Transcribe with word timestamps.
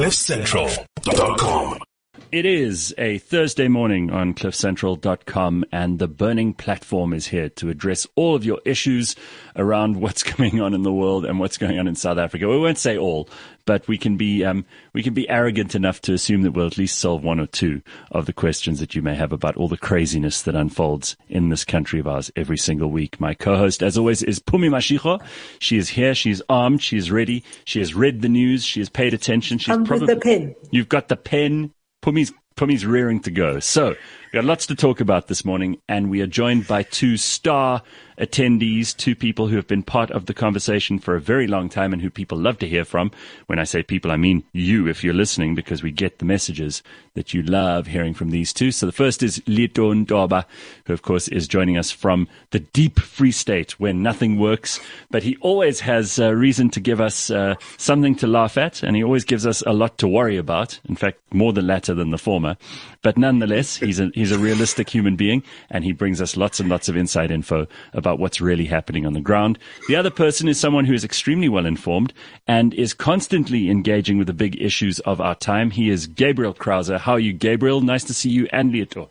CliffCentral.com. 0.00 1.89
It 2.32 2.46
is 2.46 2.94
a 2.96 3.18
Thursday 3.18 3.66
morning 3.66 4.12
on 4.12 4.34
cliffcentral.com 4.34 5.64
and 5.72 5.98
the 5.98 6.06
burning 6.06 6.54
platform 6.54 7.12
is 7.12 7.26
here 7.26 7.48
to 7.48 7.70
address 7.70 8.06
all 8.14 8.36
of 8.36 8.44
your 8.44 8.60
issues 8.64 9.16
around 9.56 9.96
what's 10.00 10.22
going 10.22 10.60
on 10.60 10.72
in 10.72 10.84
the 10.84 10.92
world 10.92 11.24
and 11.24 11.40
what's 11.40 11.58
going 11.58 11.76
on 11.80 11.88
in 11.88 11.96
South 11.96 12.18
Africa. 12.18 12.46
We 12.46 12.60
won't 12.60 12.78
say 12.78 12.96
all, 12.96 13.28
but 13.64 13.88
we 13.88 13.98
can 13.98 14.16
be, 14.16 14.44
um, 14.44 14.64
we 14.92 15.02
can 15.02 15.12
be 15.12 15.28
arrogant 15.28 15.74
enough 15.74 16.00
to 16.02 16.12
assume 16.12 16.42
that 16.42 16.52
we'll 16.52 16.68
at 16.68 16.78
least 16.78 17.00
solve 17.00 17.24
one 17.24 17.40
or 17.40 17.48
two 17.48 17.82
of 18.12 18.26
the 18.26 18.32
questions 18.32 18.78
that 18.78 18.94
you 18.94 19.02
may 19.02 19.16
have 19.16 19.32
about 19.32 19.56
all 19.56 19.66
the 19.66 19.76
craziness 19.76 20.42
that 20.42 20.54
unfolds 20.54 21.16
in 21.28 21.48
this 21.48 21.64
country 21.64 21.98
of 21.98 22.06
ours 22.06 22.30
every 22.36 22.58
single 22.58 22.92
week. 22.92 23.18
My 23.18 23.34
co-host, 23.34 23.82
as 23.82 23.98
always, 23.98 24.22
is 24.22 24.38
Pumi 24.38 24.70
Mashiko. 24.70 25.20
She 25.58 25.78
is 25.78 25.88
here. 25.88 26.14
She's 26.14 26.42
armed. 26.48 26.80
She 26.80 26.96
is 26.96 27.10
ready. 27.10 27.42
She 27.64 27.80
has 27.80 27.92
read 27.92 28.22
the 28.22 28.28
news. 28.28 28.64
She 28.64 28.78
has 28.78 28.88
paid 28.88 29.14
attention. 29.14 29.58
She's 29.58 29.74
I'm 29.74 29.84
probably 29.84 30.06
with 30.06 30.14
the 30.14 30.20
pen. 30.20 30.54
You've 30.70 30.88
got 30.88 31.08
the 31.08 31.16
pen. 31.16 31.72
Pumi's, 32.02 32.32
Pumi's 32.56 32.86
rearing 32.86 33.20
to 33.20 33.30
go. 33.30 33.60
So, 33.60 33.88
we've 33.88 34.32
got 34.32 34.44
lots 34.44 34.66
to 34.66 34.74
talk 34.74 35.00
about 35.00 35.28
this 35.28 35.44
morning, 35.44 35.80
and 35.88 36.10
we 36.10 36.22
are 36.22 36.26
joined 36.26 36.66
by 36.66 36.82
two 36.82 37.16
star 37.16 37.82
attendees, 38.20 38.96
two 38.96 39.16
people 39.16 39.48
who 39.48 39.56
have 39.56 39.66
been 39.66 39.82
part 39.82 40.10
of 40.10 40.26
the 40.26 40.34
conversation 40.34 40.98
for 40.98 41.16
a 41.16 41.20
very 41.20 41.46
long 41.46 41.68
time 41.68 41.92
and 41.92 42.02
who 42.02 42.10
people 42.10 42.38
love 42.38 42.58
to 42.58 42.68
hear 42.68 42.84
from. 42.84 43.10
When 43.46 43.58
I 43.58 43.64
say 43.64 43.82
people, 43.82 44.10
I 44.10 44.16
mean 44.16 44.44
you 44.52 44.86
if 44.86 45.02
you're 45.02 45.14
listening, 45.14 45.54
because 45.54 45.82
we 45.82 45.90
get 45.90 46.18
the 46.18 46.24
messages 46.24 46.82
that 47.14 47.34
you 47.34 47.42
love 47.42 47.86
hearing 47.86 48.14
from 48.14 48.30
these 48.30 48.52
two. 48.52 48.70
So 48.70 48.86
the 48.86 48.92
first 48.92 49.22
is 49.22 49.42
Leeto 49.46 49.92
Nthoba, 49.92 50.44
who 50.84 50.92
of 50.92 51.02
course 51.02 51.28
is 51.28 51.48
joining 51.48 51.76
us 51.76 51.90
from 51.90 52.28
the 52.50 52.60
deep 52.60 53.00
free 53.00 53.32
state 53.32 53.80
where 53.80 53.92
nothing 53.92 54.38
works, 54.38 54.80
but 55.10 55.22
he 55.22 55.36
always 55.40 55.80
has 55.80 56.18
uh, 56.18 56.32
reason 56.32 56.70
to 56.70 56.80
give 56.80 57.00
us 57.00 57.30
uh, 57.30 57.54
something 57.78 58.14
to 58.16 58.26
laugh 58.26 58.56
at, 58.58 58.82
and 58.82 58.96
he 58.96 59.02
always 59.02 59.24
gives 59.24 59.46
us 59.46 59.62
a 59.62 59.72
lot 59.72 59.98
to 59.98 60.06
worry 60.06 60.36
about. 60.36 60.78
In 60.88 60.96
fact, 60.96 61.18
more 61.32 61.52
the 61.52 61.62
latter 61.62 61.94
than 61.94 62.10
the 62.10 62.18
former. 62.18 62.56
But 63.02 63.16
nonetheless, 63.16 63.76
he's 63.76 63.98
a, 63.98 64.10
he's 64.14 64.32
a 64.32 64.38
realistic 64.38 64.90
human 64.90 65.16
being, 65.16 65.42
and 65.70 65.84
he 65.84 65.92
brings 65.92 66.20
us 66.20 66.36
lots 66.36 66.60
and 66.60 66.68
lots 66.68 66.88
of 66.88 66.96
inside 66.96 67.30
info 67.30 67.66
about 67.92 68.09
what's 68.18 68.40
really 68.40 68.66
happening 68.66 69.06
on 69.06 69.12
the 69.12 69.20
ground. 69.20 69.58
The 69.88 69.96
other 69.96 70.10
person 70.10 70.48
is 70.48 70.58
someone 70.58 70.84
who 70.84 70.94
is 70.94 71.04
extremely 71.04 71.48
well 71.48 71.66
informed 71.66 72.12
and 72.46 72.74
is 72.74 72.94
constantly 72.94 73.70
engaging 73.70 74.18
with 74.18 74.26
the 74.26 74.32
big 74.32 74.60
issues 74.60 74.98
of 75.00 75.20
our 75.20 75.34
time. 75.34 75.70
He 75.70 75.90
is 75.90 76.06
Gabriel 76.06 76.54
Crouse. 76.54 76.88
How 76.88 77.12
are 77.12 77.20
you, 77.20 77.32
Gabriel? 77.32 77.80
Nice 77.80 78.04
to 78.04 78.14
see 78.14 78.30
you 78.30 78.48
and 78.52 78.72
Leeto. 78.72 79.10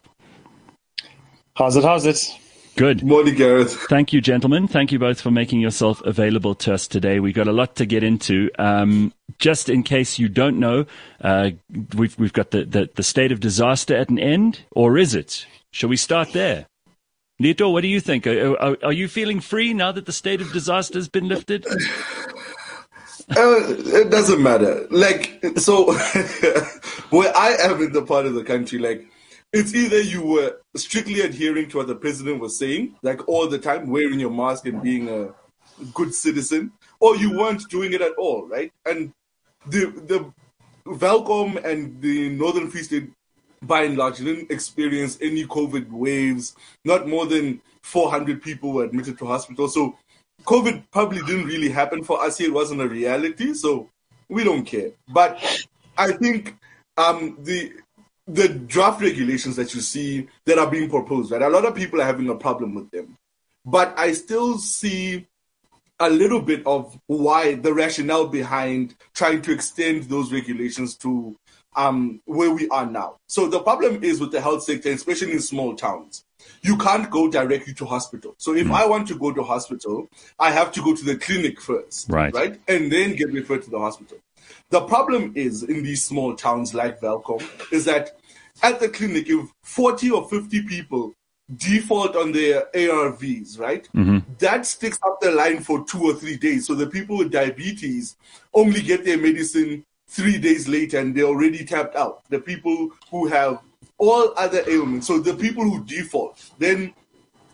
How's 1.55 1.75
it? 1.75 1.83
How's 1.83 2.05
it? 2.05 2.37
Good. 2.79 3.03
Morning, 3.03 3.35
Gareth. 3.35 3.73
Thank 3.89 4.13
you, 4.13 4.21
gentlemen. 4.21 4.65
Thank 4.65 4.93
you 4.93 4.99
both 4.99 5.19
for 5.19 5.31
making 5.31 5.59
yourself 5.59 6.01
available 6.05 6.55
to 6.55 6.73
us 6.73 6.87
today. 6.87 7.19
We've 7.19 7.35
got 7.35 7.49
a 7.49 7.51
lot 7.51 7.75
to 7.75 7.85
get 7.85 8.03
into. 8.03 8.49
Um, 8.57 9.11
just 9.37 9.67
in 9.67 9.83
case 9.83 10.17
you 10.17 10.29
don't 10.29 10.59
know, 10.59 10.85
uh, 11.19 11.49
we've 11.97 12.17
we've 12.17 12.31
got 12.31 12.51
the, 12.51 12.63
the, 12.63 12.89
the 12.95 13.03
state 13.03 13.33
of 13.33 13.41
disaster 13.41 13.97
at 13.97 14.07
an 14.07 14.17
end, 14.17 14.61
or 14.71 14.97
is 14.97 15.13
it? 15.13 15.45
Shall 15.71 15.89
we 15.89 15.97
start 15.97 16.31
there? 16.31 16.67
Leeto, 17.39 17.71
what 17.71 17.81
do 17.81 17.87
you 17.87 18.01
think? 18.01 18.27
Are, 18.27 18.59
are, 18.59 18.77
are 18.83 18.93
you 18.93 19.07
feeling 19.07 19.39
free 19.39 19.73
now 19.73 19.91
that 19.91 20.05
the 20.05 20.11
state 20.11 20.41
of 20.41 20.51
disaster 20.51 20.97
has 20.97 21.07
been 21.07 21.27
lifted? 21.27 21.65
Uh, 23.29 23.61
it 23.67 24.09
doesn't 24.09 24.41
matter. 24.41 24.87
Like, 24.89 25.39
so 25.57 25.93
where 27.11 27.35
I 27.37 27.55
am 27.61 27.81
in 27.81 27.93
the 27.93 28.01
part 28.01 28.25
of 28.25 28.33
the 28.33 28.43
country, 28.43 28.79
like, 28.79 29.07
it's 29.53 29.73
either 29.73 30.01
you 30.01 30.23
were 30.23 30.57
strictly 30.75 31.21
adhering 31.21 31.69
to 31.69 31.77
what 31.77 31.87
the 31.87 31.95
president 31.95 32.39
was 32.39 32.57
saying, 32.57 32.95
like 33.01 33.27
all 33.27 33.47
the 33.47 33.57
time, 33.57 33.89
wearing 33.89 34.19
your 34.19 34.31
mask 34.31 34.65
and 34.65 34.81
being 34.81 35.09
a 35.09 35.33
good 35.93 36.13
citizen, 36.13 36.71
or 36.99 37.15
you 37.15 37.37
weren't 37.37 37.67
doing 37.69 37.93
it 37.93 38.01
at 38.01 38.13
all, 38.17 38.47
right? 38.47 38.71
And 38.85 39.13
the 39.67 39.87
the 40.07 40.33
Welkom 40.85 41.57
and 41.63 42.01
the 42.01 42.29
Northern 42.29 42.69
Free 42.69 42.83
State, 42.83 43.09
by 43.61 43.83
and 43.83 43.97
large, 43.97 44.17
didn't 44.17 44.51
experience 44.51 45.17
any 45.21 45.45
COVID 45.45 45.89
waves. 45.89 46.55
Not 46.85 47.07
more 47.07 47.25
than 47.25 47.61
400 47.83 48.41
people 48.41 48.73
were 48.73 48.85
admitted 48.85 49.17
to 49.19 49.25
hospital. 49.25 49.67
So 49.67 49.97
COVID 50.43 50.83
probably 50.91 51.21
didn't 51.21 51.45
really 51.45 51.69
happen 51.69 52.03
for 52.03 52.21
us 52.23 52.37
here. 52.37 52.49
It 52.49 52.53
wasn't 52.53 52.81
a 52.81 52.87
reality, 52.87 53.53
so 53.53 53.89
we 54.29 54.43
don't 54.43 54.63
care. 54.65 54.91
But 55.07 55.39
I 55.97 56.13
think 56.13 56.55
um, 56.97 57.37
the 57.41 57.73
the 58.27 58.47
draft 58.47 59.01
regulations 59.01 59.55
that 59.55 59.73
you 59.73 59.81
see 59.81 60.27
that 60.45 60.59
are 60.59 60.69
being 60.69 60.87
proposed, 60.87 61.31
right? 61.31 61.41
A 61.41 61.49
lot 61.49 61.65
of 61.65 61.73
people 61.73 61.99
are 61.99 62.05
having 62.05 62.29
a 62.29 62.35
problem 62.35 62.75
with 62.75 62.91
them, 62.91 63.17
but 63.65 63.97
I 63.97 64.13
still 64.13 64.59
see 64.59 65.27
a 65.99 66.09
little 66.09 66.41
bit 66.41 66.65
of 66.65 66.97
why 67.07 67.55
the 67.55 67.73
rationale 67.73 68.27
behind 68.27 68.95
trying 69.13 69.41
to 69.41 69.51
extend 69.51 70.03
those 70.03 70.31
regulations 70.31 70.95
to 70.97 71.35
um, 71.75 72.21
where 72.25 72.51
we 72.51 72.67
are 72.69 72.85
now. 72.85 73.17
So 73.27 73.47
the 73.47 73.59
problem 73.59 74.03
is 74.03 74.19
with 74.19 74.31
the 74.31 74.41
health 74.41 74.63
sector, 74.63 74.89
especially 74.91 75.33
in 75.33 75.41
small 75.41 75.75
towns 75.75 76.25
you 76.61 76.77
can't 76.77 77.09
go 77.09 77.29
directly 77.29 77.73
to 77.75 77.85
hospital. 77.85 78.35
So 78.37 78.55
if 78.55 78.67
mm. 78.67 78.73
I 78.73 78.85
want 78.85 79.07
to 79.09 79.15
go 79.17 79.31
to 79.31 79.43
hospital, 79.43 80.09
I 80.37 80.51
have 80.51 80.71
to 80.73 80.81
go 80.81 80.95
to 80.95 81.05
the 81.05 81.17
clinic 81.17 81.61
first, 81.61 82.09
right? 82.09 82.33
Right, 82.33 82.59
and 82.67 82.91
then 82.91 83.15
get 83.15 83.31
referred 83.31 83.63
to 83.63 83.69
the 83.69 83.79
hospital. 83.79 84.17
The 84.69 84.81
problem 84.81 85.33
is 85.35 85.63
in 85.63 85.83
these 85.83 86.03
small 86.03 86.35
towns 86.35 86.73
like 86.73 87.01
Welkom 87.01 87.41
is 87.71 87.85
that 87.85 88.17
at 88.61 88.79
the 88.79 88.89
clinic, 88.89 89.25
if 89.29 89.49
40 89.63 90.11
or 90.11 90.29
50 90.29 90.63
people 90.63 91.13
default 91.55 92.15
on 92.15 92.31
their 92.31 92.67
ARVs, 92.75 93.59
right? 93.59 93.87
Mm-hmm. 93.95 94.19
That 94.37 94.65
sticks 94.65 94.99
up 95.03 95.19
the 95.19 95.31
line 95.31 95.61
for 95.61 95.83
two 95.85 96.03
or 96.03 96.13
three 96.13 96.37
days. 96.37 96.67
So 96.67 96.75
the 96.75 96.87
people 96.87 97.17
with 97.17 97.31
diabetes 97.31 98.15
only 98.53 98.81
get 98.81 99.03
their 99.03 99.17
medicine 99.17 99.83
three 100.09 100.37
days 100.37 100.67
later 100.67 100.99
and 100.99 101.15
they're 101.15 101.25
already 101.25 101.63
tapped 101.63 101.95
out. 101.95 102.23
The 102.29 102.39
people 102.39 102.89
who 103.11 103.27
have 103.27 103.59
all 103.97 104.33
other 104.35 104.63
ailments. 104.67 105.07
So 105.07 105.19
the 105.19 105.35
people 105.35 105.63
who 105.63 105.83
default 105.85 106.51
then 106.57 106.93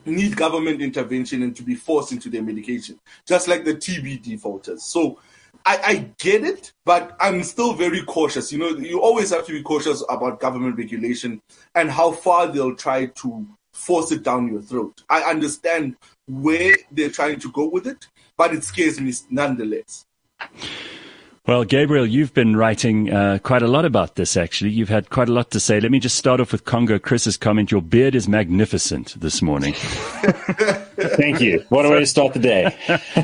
need 0.05 0.37
government 0.37 0.81
intervention 0.81 1.43
and 1.43 1.55
to 1.55 1.63
be 1.63 1.75
forced 1.75 2.11
into 2.11 2.29
their 2.29 2.43
medication, 2.43 2.99
just 3.27 3.47
like 3.47 3.65
the 3.65 3.73
TB 3.73 4.21
defaulters. 4.21 4.83
So 4.83 5.19
I, 5.65 5.79
I, 5.83 5.95
get 6.19 6.43
it, 6.43 6.73
but 6.85 7.17
I'm 7.19 7.41
still 7.41 7.73
very 7.73 8.03
cautious. 8.03 8.51
You 8.51 8.59
know, 8.59 8.69
you 8.69 9.01
always 9.01 9.31
have 9.31 9.47
to 9.47 9.51
be 9.51 9.63
cautious 9.63 10.03
about 10.07 10.39
government 10.39 10.77
regulation 10.77 11.41
and 11.73 11.89
how 11.89 12.11
far 12.11 12.47
they'll 12.47 12.75
try 12.75 13.07
to 13.07 13.47
force 13.73 14.11
it 14.11 14.21
down 14.21 14.47
your 14.47 14.61
throat. 14.61 15.01
I 15.09 15.21
understand 15.23 15.97
where 16.27 16.75
they're 16.91 17.09
trying 17.09 17.39
to 17.39 17.51
go 17.51 17.67
with 17.67 17.87
it, 17.87 18.07
but 18.37 18.53
it 18.53 18.63
scares 18.63 19.01
me 19.01 19.11
nonetheless. 19.31 20.05
Well, 21.47 21.63
Gabriel, 21.63 22.07
you've 22.07 22.33
been 22.33 22.55
writing 22.55 23.13
uh, 23.13 23.37
quite 23.43 23.61
a 23.61 23.67
lot 23.67 23.85
about 23.85 24.15
this, 24.15 24.35
actually. 24.35 24.71
You've 24.71 24.89
had 24.89 25.11
quite 25.11 25.29
a 25.29 25.31
lot 25.31 25.51
to 25.51 25.59
say. 25.59 25.79
Let 25.79 25.91
me 25.91 25.99
just 25.99 26.15
start 26.15 26.41
off 26.41 26.51
with 26.51 26.65
Congo 26.65 26.97
Chris's 26.97 27.37
comment. 27.37 27.69
Your 27.69 27.83
beard 27.83 28.15
is 28.15 28.27
magnificent 28.27 29.13
this 29.21 29.43
morning. 29.43 29.73
Thank 30.97 31.41
you. 31.41 31.63
What 31.69 31.85
a 31.85 31.89
way 31.91 31.99
to 31.99 32.07
start 32.07 32.33
the 32.33 32.39
day. 32.39 32.75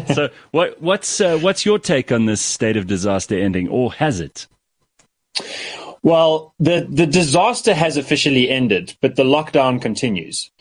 so, 0.14 0.30
what, 0.52 0.80
what's, 0.80 1.20
uh, 1.20 1.40
what's 1.40 1.66
your 1.66 1.80
take 1.80 2.12
on 2.12 2.28
this 2.28 2.42
state 2.42 2.78
of 2.78 2.86
disaster 2.86 3.40
ending, 3.40 3.68
or 3.70 3.92
has 3.94 4.20
it? 4.20 4.46
Well, 6.03 6.53
the, 6.59 6.86
the 6.88 7.08
disaster 7.08 7.74
has 7.74 7.98
officially 7.98 8.52
ended, 8.52 8.96
but 9.02 9.16
the 9.16 9.24
lockdown 9.24 9.82
continues. 9.82 10.52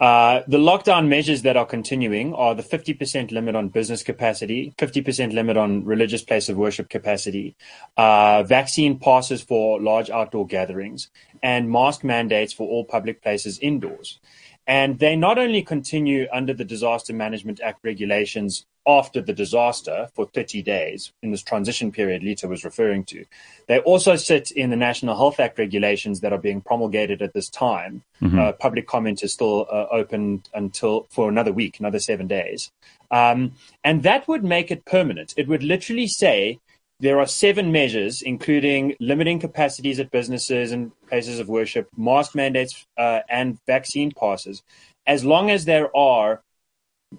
Uh, 0.00 0.42
the 0.48 0.56
lockdown 0.56 1.08
measures 1.08 1.42
that 1.42 1.58
are 1.58 1.66
continuing 1.66 2.32
are 2.32 2.54
the 2.54 2.62
50% 2.62 3.32
limit 3.32 3.54
on 3.54 3.68
business 3.68 4.02
capacity, 4.02 4.72
50% 4.78 5.34
limit 5.34 5.58
on 5.58 5.84
religious 5.84 6.22
place 6.22 6.48
of 6.48 6.56
worship 6.56 6.88
capacity, 6.88 7.54
uh, 7.98 8.42
vaccine 8.42 8.98
passes 8.98 9.42
for 9.42 9.78
large 9.78 10.08
outdoor 10.08 10.46
gatherings, 10.46 11.10
and 11.42 11.70
mask 11.70 12.02
mandates 12.02 12.50
for 12.50 12.66
all 12.66 12.82
public 12.82 13.22
places 13.22 13.58
indoors. 13.58 14.18
And 14.66 14.98
they 15.00 15.16
not 15.16 15.38
only 15.38 15.62
continue 15.62 16.28
under 16.32 16.54
the 16.54 16.64
Disaster 16.64 17.12
Management 17.12 17.60
Act 17.60 17.80
regulations 17.84 18.64
after 18.98 19.20
the 19.20 19.32
disaster 19.32 20.08
for 20.14 20.26
30 20.26 20.62
days 20.62 21.12
in 21.22 21.30
this 21.30 21.42
transition 21.42 21.92
period 21.92 22.22
Leeto 22.22 22.48
was 22.48 22.64
referring 22.64 23.04
to. 23.04 23.24
They 23.68 23.78
also 23.80 24.16
sit 24.16 24.50
in 24.50 24.70
the 24.70 24.76
National 24.76 25.16
Health 25.16 25.38
Act 25.38 25.58
regulations 25.58 26.20
that 26.20 26.32
are 26.32 26.38
being 26.38 26.60
promulgated 26.60 27.22
at 27.22 27.32
this 27.32 27.48
time. 27.48 28.02
Mm-hmm. 28.20 28.38
Uh, 28.38 28.52
public 28.52 28.86
comment 28.86 29.22
is 29.22 29.32
still 29.32 29.66
uh, 29.70 29.86
open 29.90 30.42
until 30.54 31.06
for 31.10 31.28
another 31.28 31.52
week, 31.52 31.78
another 31.78 32.00
seven 32.00 32.26
days. 32.26 32.70
Um, 33.10 33.52
and 33.84 34.02
that 34.02 34.26
would 34.28 34.44
make 34.44 34.70
it 34.70 34.84
permanent. 34.84 35.34
It 35.36 35.48
would 35.48 35.62
literally 35.62 36.06
say 36.06 36.58
there 37.00 37.18
are 37.18 37.26
seven 37.26 37.72
measures, 37.72 38.22
including 38.22 38.94
limiting 39.00 39.40
capacities 39.40 39.98
at 39.98 40.10
businesses 40.10 40.72
and 40.72 40.92
places 41.08 41.38
of 41.38 41.48
worship, 41.48 41.88
mask 41.96 42.34
mandates, 42.34 42.86
uh, 42.98 43.20
and 43.28 43.58
vaccine 43.66 44.12
passes, 44.12 44.62
as 45.06 45.24
long 45.24 45.50
as 45.50 45.64
there 45.64 45.94
are 45.96 46.42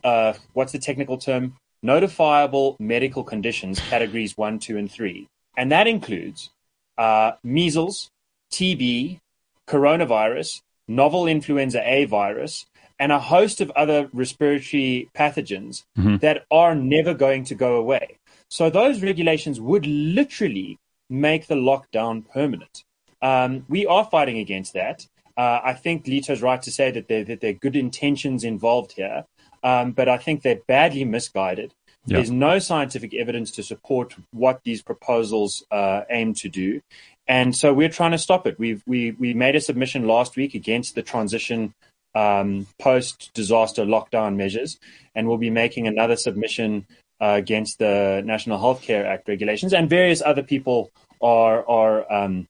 uh, 0.04 0.34
what's 0.54 0.72
the 0.72 0.80
technical 0.80 1.18
term? 1.18 1.56
Notifiable 1.84 2.80
medical 2.80 3.24
conditions, 3.24 3.80
categories 3.80 4.38
one, 4.38 4.60
two, 4.60 4.78
and 4.78 4.92
three. 4.92 5.28
And 5.58 5.72
that 5.72 5.88
includes 5.88 6.50
uh, 6.98 7.34
measles, 7.44 8.10
TB, 8.52 9.20
coronavirus, 9.68 10.62
novel 10.88 11.28
influenza 11.28 11.82
A 11.84 12.06
virus, 12.06 12.66
and 13.00 13.12
a 13.12 13.20
host 13.20 13.62
of 13.62 13.72
other 13.72 14.10
respiratory 14.14 15.10
pathogens 15.16 15.84
mm-hmm. 15.98 16.18
that 16.18 16.46
are 16.52 16.76
never 16.76 17.16
going 17.16 17.44
to 17.46 17.56
go 17.56 17.78
away. 17.78 18.20
So 18.48 18.70
those 18.70 19.02
regulations 19.02 19.60
would 19.60 19.88
literally 19.88 20.78
make 21.10 21.48
the 21.48 21.56
lockdown 21.56 22.28
permanent. 22.30 22.84
Um, 23.22 23.66
we 23.68 23.86
are 23.86 24.06
fighting 24.06 24.38
against 24.38 24.74
that. 24.74 25.08
Uh, 25.38 25.60
I 25.64 25.74
think 25.74 26.06
Leeto's 26.06 26.42
right 26.42 26.62
to 26.62 26.72
say 26.72 26.92
that 26.92 27.08
there, 27.08 27.24
that 27.24 27.42
there 27.42 27.52
are 27.52 27.54
good 27.54 27.76
intentions 27.76 28.44
involved 28.44 28.92
here, 28.92 29.26
um, 29.64 29.92
but 29.92 30.10
I 30.10 30.18
think 30.18 30.42
they're 30.42 30.62
badly 30.68 31.06
misguided. 31.06 31.74
Yeah. 32.06 32.18
There's 32.18 32.32
no 32.32 32.60
scientific 32.60 33.14
evidence 33.14 33.52
to 33.52 33.64
support 33.64 34.16
what 34.32 34.62
these 34.64 34.82
proposals 34.82 35.64
uh, 35.70 36.02
aim 36.10 36.34
to 36.36 36.50
do, 36.50 36.82
and 37.28 37.56
so 37.56 37.74
we're 37.74 37.90
trying 37.90 38.12
to 38.12 38.18
stop 38.18 38.48
it. 38.48 38.58
We've 38.58 38.84
we 38.88 39.12
we 39.12 39.34
made 39.34 39.56
a 39.56 39.62
submission 39.62 40.08
last 40.08 40.36
week 40.36 40.56
against 40.56 40.96
the 40.96 41.04
transition 41.04 41.74
um, 42.16 42.68
post 42.80 43.32
disaster 43.34 43.86
lockdown 43.86 44.36
measures, 44.36 44.80
and 45.14 45.28
we'll 45.28 45.38
be 45.38 45.52
making 45.52 45.88
another 45.88 46.16
submission 46.16 46.88
uh, 47.22 47.36
against 47.38 47.78
the 47.78 48.24
National 48.26 48.60
Healthcare 48.60 49.06
Act 49.06 49.28
regulations, 49.28 49.74
and 49.74 49.90
various 49.90 50.22
other 50.22 50.44
people 50.44 50.92
are 51.22 51.68
are 51.70 52.12
um, 52.12 52.48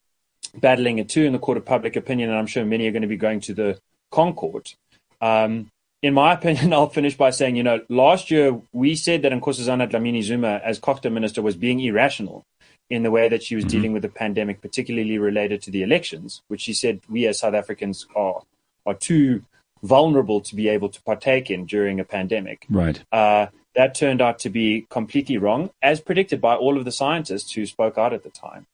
battling 0.56 1.00
it 1.00 1.10
too 1.10 1.24
in 1.24 1.34
the 1.34 1.40
court 1.40 1.58
of 1.58 1.66
public 1.66 1.96
opinion, 1.96 2.30
and 2.30 2.40
I'm 2.40 2.48
sure 2.48 2.66
many 2.66 2.88
are 2.88 2.92
going 2.92 3.02
to 3.02 3.08
be 3.08 3.18
going 3.18 3.42
to 3.42 3.54
the 3.54 3.80
ConCourt. 4.14 4.76
Um, 5.20 5.68
in 6.02 6.14
my 6.14 6.34
opinion, 6.38 6.74
I'll 6.74 6.90
finish 6.90 7.16
by 7.16 7.30
saying, 7.30 7.56
you 7.56 7.64
know, 7.64 7.82
last 7.90 8.32
year 8.32 8.60
we 8.72 8.96
said 8.96 9.22
that 9.24 9.32
Nkosazana 9.32 9.90
Dlamini 9.90 10.24
Zuma, 10.24 10.62
as 10.64 10.80
COGTA 10.80 11.12
minister, 11.12 11.42
was 11.42 11.56
being 11.56 11.80
irrational 11.80 12.46
in 12.90 13.04
the 13.04 13.12
way 13.12 13.30
that 13.30 13.42
she 13.42 13.56
was 13.56 13.64
mm-hmm. 13.64 13.72
dealing 13.72 13.94
with 13.94 14.02
the 14.02 14.10
pandemic, 14.10 14.62
particularly 14.62 15.18
related 15.18 15.62
to 15.64 15.72
the 15.72 15.82
elections, 15.82 16.42
which 16.50 16.62
she 16.62 16.74
said 16.74 17.02
we 17.10 17.26
as 17.26 17.40
South 17.40 17.54
Africans 17.54 18.06
are 18.16 18.42
are 18.86 18.96
too 18.96 19.44
vulnerable 19.84 20.42
to 20.42 20.56
be 20.56 20.68
able 20.68 20.90
to 20.90 21.02
partake 21.04 21.50
in 21.50 21.66
during 21.66 22.00
a 22.00 22.04
pandemic. 22.04 22.66
Right. 22.70 23.02
Uh, 23.12 23.48
that 23.76 23.96
turned 23.96 24.22
out 24.22 24.40
to 24.40 24.50
be 24.50 24.86
completely 24.90 25.38
wrong, 25.38 25.70
as 25.82 26.02
predicted 26.02 26.42
by 26.42 26.56
all 26.56 26.78
of 26.78 26.86
the 26.86 26.92
scientists 26.92 27.54
who 27.54 27.66
spoke 27.66 27.98
out 27.98 28.12
at 28.14 28.24
the 28.24 28.30
time. 28.30 28.66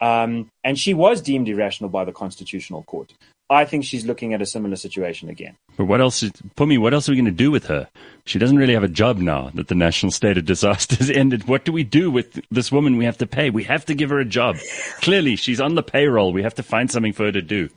Um, 0.00 0.50
and 0.64 0.78
she 0.78 0.94
was 0.94 1.20
deemed 1.20 1.48
irrational 1.48 1.90
by 1.90 2.04
the 2.04 2.12
Constitutional 2.12 2.82
Court. 2.84 3.12
I 3.48 3.64
think 3.64 3.84
she's 3.84 4.04
looking 4.04 4.34
at 4.34 4.42
a 4.42 4.46
similar 4.46 4.74
situation 4.74 5.28
again. 5.28 5.56
But 5.76 5.84
what 5.84 6.00
else, 6.00 6.22
is, 6.22 6.32
Phumi, 6.56 6.78
what 6.78 6.92
else 6.92 7.08
are 7.08 7.12
we 7.12 7.16
going 7.16 7.26
to 7.26 7.30
do 7.30 7.50
with 7.50 7.66
her? 7.66 7.88
She 8.24 8.40
doesn't 8.40 8.56
really 8.56 8.74
have 8.74 8.82
a 8.82 8.88
job 8.88 9.18
now 9.18 9.50
that 9.54 9.68
the 9.68 9.74
national 9.76 10.10
state 10.10 10.36
of 10.36 10.44
disaster 10.44 10.96
has 10.96 11.10
ended. 11.14 11.46
What 11.46 11.64
do 11.64 11.70
we 11.70 11.84
do 11.84 12.10
with 12.10 12.40
this 12.50 12.72
woman 12.72 12.96
we 12.96 13.04
have 13.04 13.18
to 13.18 13.26
pay? 13.26 13.50
We 13.50 13.64
have 13.64 13.84
to 13.86 13.94
give 13.94 14.10
her 14.10 14.18
a 14.18 14.24
job. 14.24 14.56
Clearly, 15.00 15.36
she's 15.36 15.60
on 15.60 15.76
the 15.76 15.82
payroll. 15.82 16.32
We 16.32 16.42
have 16.42 16.54
to 16.54 16.62
find 16.62 16.90
something 16.90 17.12
for 17.12 17.24
her 17.24 17.32
to 17.32 17.42
do. 17.42 17.68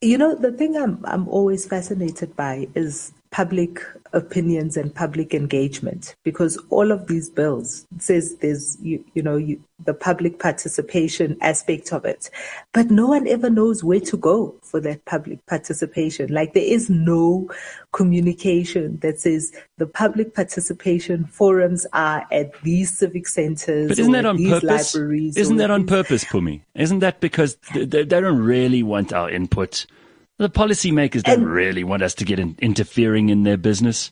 You 0.00 0.18
know, 0.18 0.34
the 0.34 0.52
thing 0.52 0.76
I'm, 0.76 1.04
I'm 1.04 1.28
always 1.28 1.66
fascinated 1.66 2.34
by 2.34 2.68
is 2.74 3.12
public 3.30 3.80
opinions 4.12 4.76
and 4.76 4.94
public 4.94 5.34
engagement 5.34 6.14
because 6.24 6.58
all 6.70 6.90
of 6.90 7.06
these 7.06 7.30
bills 7.30 7.86
says 7.98 8.36
there's 8.36 8.76
you, 8.80 9.04
you 9.14 9.22
know 9.22 9.36
you, 9.36 9.62
the 9.84 9.94
public 9.94 10.38
participation 10.38 11.36
aspect 11.40 11.92
of 11.92 12.04
it. 12.04 12.30
But 12.72 12.90
no 12.90 13.06
one 13.06 13.28
ever 13.28 13.50
knows 13.50 13.84
where 13.84 14.00
to 14.00 14.16
go 14.16 14.54
for 14.62 14.80
that 14.80 15.04
public 15.04 15.44
participation. 15.46 16.32
Like 16.32 16.54
there 16.54 16.64
is 16.64 16.90
no 16.90 17.48
communication 17.92 18.98
that 19.00 19.20
says 19.20 19.52
the 19.78 19.86
public 19.86 20.34
participation 20.34 21.24
forums 21.24 21.86
are 21.92 22.26
at 22.30 22.52
these 22.62 22.96
civic 22.96 23.26
centers 23.26 23.88
but 23.88 23.98
isn't 23.98 24.12
that 24.12 24.26
on 24.26 24.36
purpose? 24.36 24.94
isn't 24.94 25.56
that 25.56 25.70
on 25.70 25.86
purpose 25.86 26.22
pumi 26.24 26.60
isn't 26.74 26.98
that 26.98 27.18
because 27.20 27.56
they, 27.74 27.84
they 27.86 28.04
don't 28.04 28.38
really 28.38 28.82
want 28.82 29.12
our 29.12 29.30
input 29.30 29.86
the 30.38 30.48
policymakers 30.48 31.22
don't 31.22 31.40
and, 31.40 31.48
really 31.48 31.84
want 31.84 32.02
us 32.02 32.14
to 32.14 32.24
get 32.24 32.38
in, 32.38 32.56
interfering 32.60 33.28
in 33.28 33.42
their 33.42 33.56
business. 33.56 34.10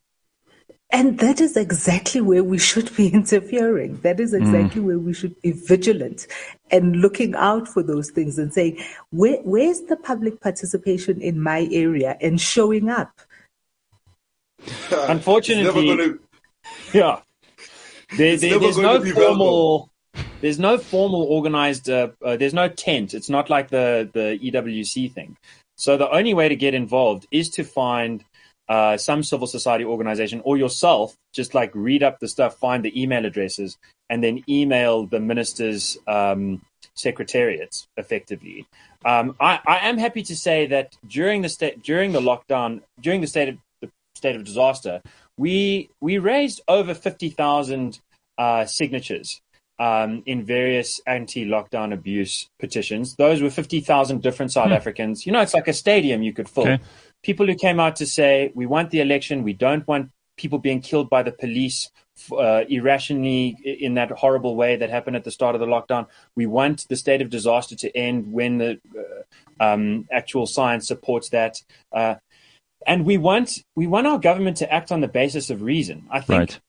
And 0.90 1.18
that 1.18 1.40
is 1.40 1.56
exactly 1.56 2.20
where 2.20 2.44
we 2.44 2.58
should 2.58 2.94
be 2.96 3.08
interfering. 3.12 3.96
That 4.02 4.20
is 4.20 4.34
exactly 4.34 4.82
mm. 4.82 4.84
where 4.84 4.98
we 4.98 5.14
should 5.14 5.40
be 5.40 5.52
vigilant 5.52 6.26
and 6.70 6.96
looking 6.96 7.34
out 7.34 7.66
for 7.66 7.82
those 7.82 8.10
things 8.10 8.38
and 8.38 8.52
saying, 8.52 8.82
where, 9.10 9.38
where's 9.42 9.82
the 9.82 9.96
public 9.96 10.40
participation 10.40 11.20
in 11.20 11.40
my 11.40 11.68
area 11.70 12.16
and 12.20 12.40
showing 12.40 12.88
up? 12.88 13.20
Unfortunately, 14.90 15.88
gonna... 15.88 16.18
yeah, 16.92 17.20
there, 18.16 18.36
there, 18.36 18.58
there's 18.58 18.78
no 18.78 19.04
formal. 19.04 19.90
There's 20.40 20.58
no 20.58 20.78
formal 20.78 21.22
organized. 21.24 21.90
Uh, 21.90 22.08
uh, 22.24 22.36
there's 22.36 22.54
no 22.54 22.68
tent. 22.68 23.14
It's 23.14 23.28
not 23.28 23.50
like 23.50 23.68
the 23.68 24.08
the 24.12 24.38
EWC 24.42 25.12
thing. 25.12 25.36
So 25.76 25.96
the 25.96 26.10
only 26.10 26.34
way 26.34 26.48
to 26.48 26.56
get 26.56 26.74
involved 26.74 27.26
is 27.30 27.50
to 27.50 27.64
find 27.64 28.24
uh, 28.68 28.96
some 28.96 29.22
civil 29.22 29.46
society 29.46 29.84
organization 29.84 30.40
or 30.44 30.56
yourself, 30.56 31.16
just 31.32 31.54
like 31.54 31.70
read 31.74 32.02
up 32.02 32.18
the 32.18 32.28
stuff, 32.28 32.58
find 32.58 32.84
the 32.84 33.00
email 33.00 33.24
addresses, 33.24 33.76
and 34.10 34.24
then 34.24 34.42
email 34.48 35.06
the 35.06 35.20
minister's 35.20 35.96
um, 36.06 36.62
secretariats 36.94 37.86
effectively. 37.96 38.66
Um, 39.04 39.36
I, 39.38 39.60
I, 39.66 39.88
am 39.88 39.98
happy 39.98 40.22
to 40.24 40.34
say 40.34 40.66
that 40.66 40.96
during 41.06 41.42
the 41.42 41.48
state, 41.48 41.82
during 41.82 42.12
the 42.12 42.20
lockdown, 42.20 42.82
during 43.00 43.20
the 43.20 43.26
state 43.28 43.50
of 43.50 43.58
the 43.80 43.90
state 44.16 44.34
of 44.34 44.44
disaster, 44.44 45.00
we 45.38 45.90
we 46.00 46.18
raised 46.18 46.60
over 46.66 46.92
fifty 46.94 47.28
thousand 47.28 48.00
uh, 48.36 48.64
signatures 48.64 49.40
um, 49.78 50.22
in 50.26 50.44
various 50.44 51.00
anti-lockdown 51.06 51.92
abuse 51.92 52.48
petitions. 52.58 53.14
Those 53.16 53.42
were 53.42 53.50
50,000 53.50 54.22
different 54.22 54.52
South 54.52 54.68
hmm. 54.68 54.72
Africans. 54.72 55.26
You 55.26 55.32
know, 55.32 55.40
it's 55.40 55.54
like 55.54 55.68
a 55.68 55.72
stadium 55.72 56.22
you 56.22 56.32
could 56.32 56.48
fill. 56.48 56.64
Okay. 56.64 56.82
People 57.22 57.46
who 57.46 57.54
came 57.54 57.80
out 57.80 57.96
to 57.96 58.06
say, 58.06 58.52
we 58.54 58.66
want 58.66 58.90
the 58.90 59.00
election. 59.00 59.42
We 59.42 59.52
don't 59.52 59.86
want 59.86 60.10
people 60.36 60.58
being 60.58 60.80
killed 60.80 61.10
by 61.10 61.22
the 61.22 61.32
police 61.32 61.90
uh, 62.32 62.64
irrationally 62.68 63.56
in 63.64 63.94
that 63.94 64.10
horrible 64.10 64.56
way 64.56 64.76
that 64.76 64.90
happened 64.90 65.16
at 65.16 65.24
the 65.24 65.30
start 65.30 65.54
of 65.54 65.60
the 65.60 65.66
lockdown. 65.66 66.06
We 66.34 66.46
want 66.46 66.86
the 66.88 66.96
state 66.96 67.20
of 67.20 67.30
disaster 67.30 67.76
to 67.76 67.96
end 67.96 68.32
when 68.32 68.58
the 68.58 68.80
uh, 68.96 69.64
um, 69.64 70.06
actual 70.10 70.46
science 70.46 70.88
supports 70.88 71.30
that. 71.30 71.62
Uh, 71.92 72.16
and 72.86 73.04
we 73.04 73.18
want 73.18 73.64
we 73.74 73.86
want 73.86 74.06
our 74.06 74.18
government 74.18 74.58
to 74.58 74.72
act 74.72 74.92
on 74.92 75.00
the 75.00 75.08
basis 75.08 75.50
of 75.50 75.62
reason. 75.62 76.06
I 76.10 76.20
think 76.20 76.38
right. 76.38 76.60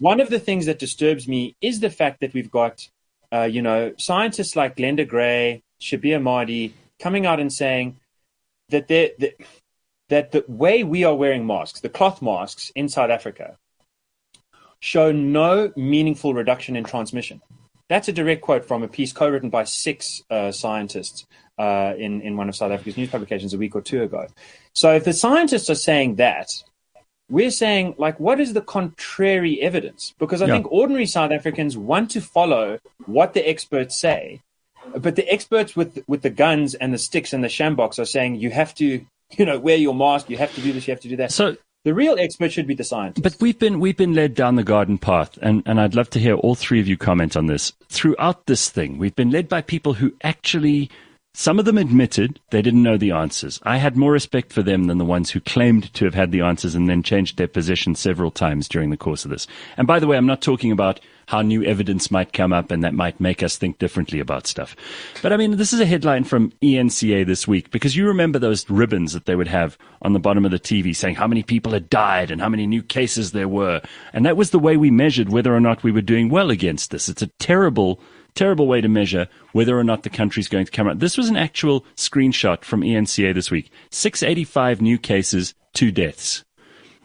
One 0.00 0.20
of 0.20 0.30
the 0.30 0.40
things 0.40 0.66
that 0.66 0.78
disturbs 0.78 1.28
me 1.28 1.56
is 1.60 1.80
the 1.80 1.90
fact 1.90 2.20
that 2.20 2.32
we've 2.32 2.50
got, 2.50 2.88
uh, 3.30 3.42
you 3.42 3.60
know, 3.60 3.92
scientists 3.98 4.56
like 4.56 4.76
Glenda 4.76 5.06
Gray, 5.06 5.62
Shabir 5.80 6.20
Madhi 6.20 6.72
coming 6.98 7.26
out 7.26 7.38
and 7.38 7.52
saying 7.52 7.96
that 8.70 8.88
the, 8.88 9.34
that 10.08 10.32
the 10.32 10.44
way 10.48 10.84
we 10.84 11.04
are 11.04 11.14
wearing 11.14 11.46
masks, 11.46 11.80
the 11.80 11.90
cloth 11.90 12.22
masks 12.22 12.72
in 12.74 12.88
South 12.88 13.10
Africa, 13.10 13.58
show 14.80 15.12
no 15.12 15.70
meaningful 15.76 16.32
reduction 16.32 16.76
in 16.76 16.84
transmission. 16.84 17.42
That's 17.90 18.08
a 18.08 18.12
direct 18.12 18.40
quote 18.40 18.64
from 18.64 18.82
a 18.82 18.88
piece 18.88 19.12
co-written 19.12 19.50
by 19.50 19.64
six 19.64 20.22
uh, 20.30 20.52
scientists 20.52 21.26
uh, 21.58 21.92
in 21.98 22.22
in 22.22 22.36
one 22.36 22.48
of 22.48 22.56
South 22.56 22.72
Africa's 22.72 22.96
news 22.96 23.10
publications 23.10 23.52
a 23.52 23.58
week 23.58 23.74
or 23.74 23.82
two 23.82 24.02
ago. 24.02 24.28
So 24.72 24.94
if 24.94 25.04
the 25.04 25.12
scientists 25.12 25.68
are 25.68 25.74
saying 25.74 26.16
that, 26.16 26.48
we're 27.30 27.50
saying, 27.50 27.94
like, 27.96 28.18
what 28.18 28.40
is 28.40 28.52
the 28.52 28.60
contrary 28.60 29.60
evidence? 29.62 30.14
Because 30.18 30.42
I 30.42 30.46
yeah. 30.46 30.54
think 30.54 30.72
ordinary 30.72 31.06
South 31.06 31.30
Africans 31.30 31.76
want 31.76 32.10
to 32.12 32.20
follow 32.20 32.78
what 33.06 33.34
the 33.34 33.48
experts 33.48 33.96
say, 33.96 34.40
but 34.96 35.16
the 35.16 35.30
experts 35.32 35.76
with 35.76 36.02
with 36.06 36.22
the 36.22 36.30
guns 36.30 36.74
and 36.74 36.92
the 36.92 36.98
sticks 36.98 37.32
and 37.32 37.42
the 37.42 37.48
sjamboks 37.48 37.98
are 37.98 38.04
saying 38.04 38.36
you 38.36 38.50
have 38.50 38.74
to, 38.76 39.04
you 39.36 39.44
know, 39.46 39.58
wear 39.58 39.76
your 39.76 39.94
mask, 39.94 40.28
you 40.28 40.36
have 40.36 40.54
to 40.54 40.60
do 40.60 40.72
this, 40.72 40.86
you 40.88 40.92
have 40.92 41.00
to 41.00 41.08
do 41.08 41.16
that. 41.16 41.32
So 41.32 41.56
the 41.84 41.94
real 41.94 42.16
expert 42.18 42.52
should 42.52 42.66
be 42.66 42.74
the 42.74 42.84
scientist. 42.84 43.22
But 43.22 43.36
we've 43.40 43.58
been 43.58 43.80
we've 43.80 43.96
been 43.96 44.14
led 44.14 44.34
down 44.34 44.56
the 44.56 44.64
garden 44.64 44.98
path, 44.98 45.38
and, 45.40 45.62
and 45.66 45.80
I'd 45.80 45.94
love 45.94 46.10
to 46.10 46.18
hear 46.18 46.34
all 46.34 46.54
three 46.54 46.80
of 46.80 46.88
you 46.88 46.96
comment 46.96 47.36
on 47.36 47.46
this. 47.46 47.72
Throughout 47.88 48.46
this 48.46 48.68
thing, 48.68 48.98
we've 48.98 49.16
been 49.16 49.30
led 49.30 49.48
by 49.48 49.62
people 49.62 49.94
who 49.94 50.14
actually 50.22 50.90
some 51.32 51.60
of 51.60 51.64
them 51.64 51.78
admitted 51.78 52.40
they 52.50 52.60
didn't 52.60 52.82
know 52.82 52.96
the 52.96 53.12
answers. 53.12 53.60
I 53.62 53.76
had 53.76 53.96
more 53.96 54.12
respect 54.12 54.52
for 54.52 54.62
them 54.62 54.84
than 54.84 54.98
the 54.98 55.04
ones 55.04 55.30
who 55.30 55.40
claimed 55.40 55.92
to 55.94 56.04
have 56.04 56.14
had 56.14 56.32
the 56.32 56.40
answers 56.40 56.74
and 56.74 56.88
then 56.88 57.04
changed 57.04 57.36
their 57.36 57.46
position 57.46 57.94
several 57.94 58.32
times 58.32 58.68
during 58.68 58.90
the 58.90 58.96
course 58.96 59.24
of 59.24 59.30
this. 59.30 59.46
And 59.76 59.86
by 59.86 60.00
the 60.00 60.08
way, 60.08 60.16
I'm 60.16 60.26
not 60.26 60.42
talking 60.42 60.72
about 60.72 60.98
how 61.28 61.42
new 61.42 61.62
evidence 61.62 62.10
might 62.10 62.32
come 62.32 62.52
up 62.52 62.72
and 62.72 62.82
that 62.82 62.92
might 62.92 63.20
make 63.20 63.40
us 63.44 63.56
think 63.56 63.78
differently 63.78 64.18
about 64.18 64.48
stuff. 64.48 64.74
But 65.22 65.32
I 65.32 65.36
mean, 65.36 65.56
this 65.56 65.72
is 65.72 65.78
a 65.78 65.86
headline 65.86 66.24
from 66.24 66.50
eNCA 66.60 67.24
this 67.24 67.46
week 67.46 67.70
because 67.70 67.94
you 67.94 68.08
remember 68.08 68.40
those 68.40 68.68
ribbons 68.68 69.12
that 69.12 69.26
they 69.26 69.36
would 69.36 69.46
have 69.46 69.78
on 70.02 70.12
the 70.12 70.18
bottom 70.18 70.44
of 70.44 70.50
the 70.50 70.58
TV 70.58 70.94
saying 70.94 71.14
how 71.14 71.28
many 71.28 71.44
people 71.44 71.70
had 71.72 71.88
died 71.88 72.32
and 72.32 72.40
how 72.40 72.48
many 72.48 72.66
new 72.66 72.82
cases 72.82 73.30
there 73.30 73.46
were. 73.46 73.80
And 74.12 74.26
that 74.26 74.36
was 74.36 74.50
the 74.50 74.58
way 74.58 74.76
we 74.76 74.90
measured 74.90 75.28
whether 75.28 75.54
or 75.54 75.60
not 75.60 75.84
we 75.84 75.92
were 75.92 76.00
doing 76.00 76.28
well 76.28 76.50
against 76.50 76.90
this. 76.90 77.08
It's 77.08 77.22
a 77.22 77.28
terrible 77.38 78.00
terrible 78.34 78.66
way 78.66 78.80
to 78.80 78.88
measure 78.88 79.28
whether 79.52 79.78
or 79.78 79.84
not 79.84 80.02
the 80.02 80.10
country's 80.10 80.48
going 80.48 80.64
to 80.64 80.72
come 80.72 80.88
out. 80.88 80.98
This 80.98 81.16
was 81.16 81.28
an 81.28 81.36
actual 81.36 81.84
screenshot 81.96 82.64
from 82.64 82.82
eNCA 82.82 83.34
this 83.34 83.50
week. 83.50 83.70
685 83.90 84.80
new 84.80 84.98
cases, 84.98 85.54
two 85.72 85.90
deaths. 85.90 86.44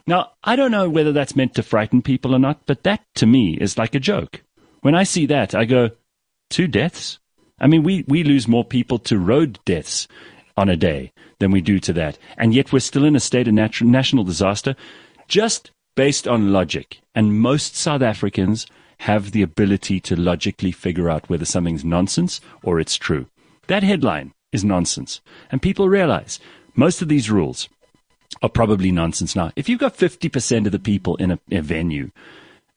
Now, 0.07 0.31
I 0.43 0.55
don't 0.55 0.71
know 0.71 0.89
whether 0.89 1.11
that's 1.11 1.35
meant 1.35 1.55
to 1.55 1.63
frighten 1.63 2.01
people 2.01 2.35
or 2.35 2.39
not, 2.39 2.65
but 2.65 2.83
that 2.83 3.01
to 3.15 3.25
me 3.25 3.57
is 3.59 3.77
like 3.77 3.95
a 3.95 3.99
joke. 3.99 4.43
When 4.81 4.93
I 4.93 5.03
see 5.03 5.25
that, 5.27 5.55
I 5.55 5.65
go, 5.65 5.91
two 6.49 6.67
deaths? 6.67 7.19
I 7.59 7.67
mean, 7.67 7.83
we, 7.83 8.03
we 8.07 8.23
lose 8.23 8.47
more 8.47 8.65
people 8.65 8.99
to 8.99 9.17
road 9.17 9.59
deaths 9.65 10.07
on 10.57 10.69
a 10.69 10.77
day 10.77 11.11
than 11.39 11.51
we 11.51 11.61
do 11.61 11.79
to 11.79 11.93
that. 11.93 12.17
And 12.37 12.53
yet 12.53 12.71
we're 12.71 12.79
still 12.79 13.05
in 13.05 13.15
a 13.15 13.19
state 13.19 13.47
of 13.47 13.53
national 13.53 14.23
disaster 14.23 14.75
just 15.27 15.71
based 15.95 16.27
on 16.27 16.53
logic. 16.53 16.99
And 17.13 17.39
most 17.39 17.75
South 17.75 18.01
Africans 18.01 18.67
have 18.99 19.31
the 19.31 19.41
ability 19.41 19.99
to 20.01 20.15
logically 20.15 20.71
figure 20.71 21.09
out 21.09 21.29
whether 21.29 21.45
something's 21.45 21.85
nonsense 21.85 22.41
or 22.63 22.79
it's 22.79 22.95
true. 22.95 23.27
That 23.67 23.83
headline 23.83 24.33
is 24.51 24.63
nonsense. 24.63 25.21
And 25.51 25.61
people 25.61 25.89
realize 25.89 26.39
most 26.75 27.01
of 27.01 27.07
these 27.07 27.29
rules 27.29 27.69
are 28.41 28.49
probably 28.49 28.91
nonsense 28.91 29.35
now. 29.35 29.51
If 29.55 29.69
you've 29.69 29.79
got 29.79 29.97
50% 29.97 30.65
of 30.65 30.71
the 30.71 30.79
people 30.79 31.15
in 31.17 31.31
a, 31.31 31.39
a 31.51 31.61
venue, 31.61 32.11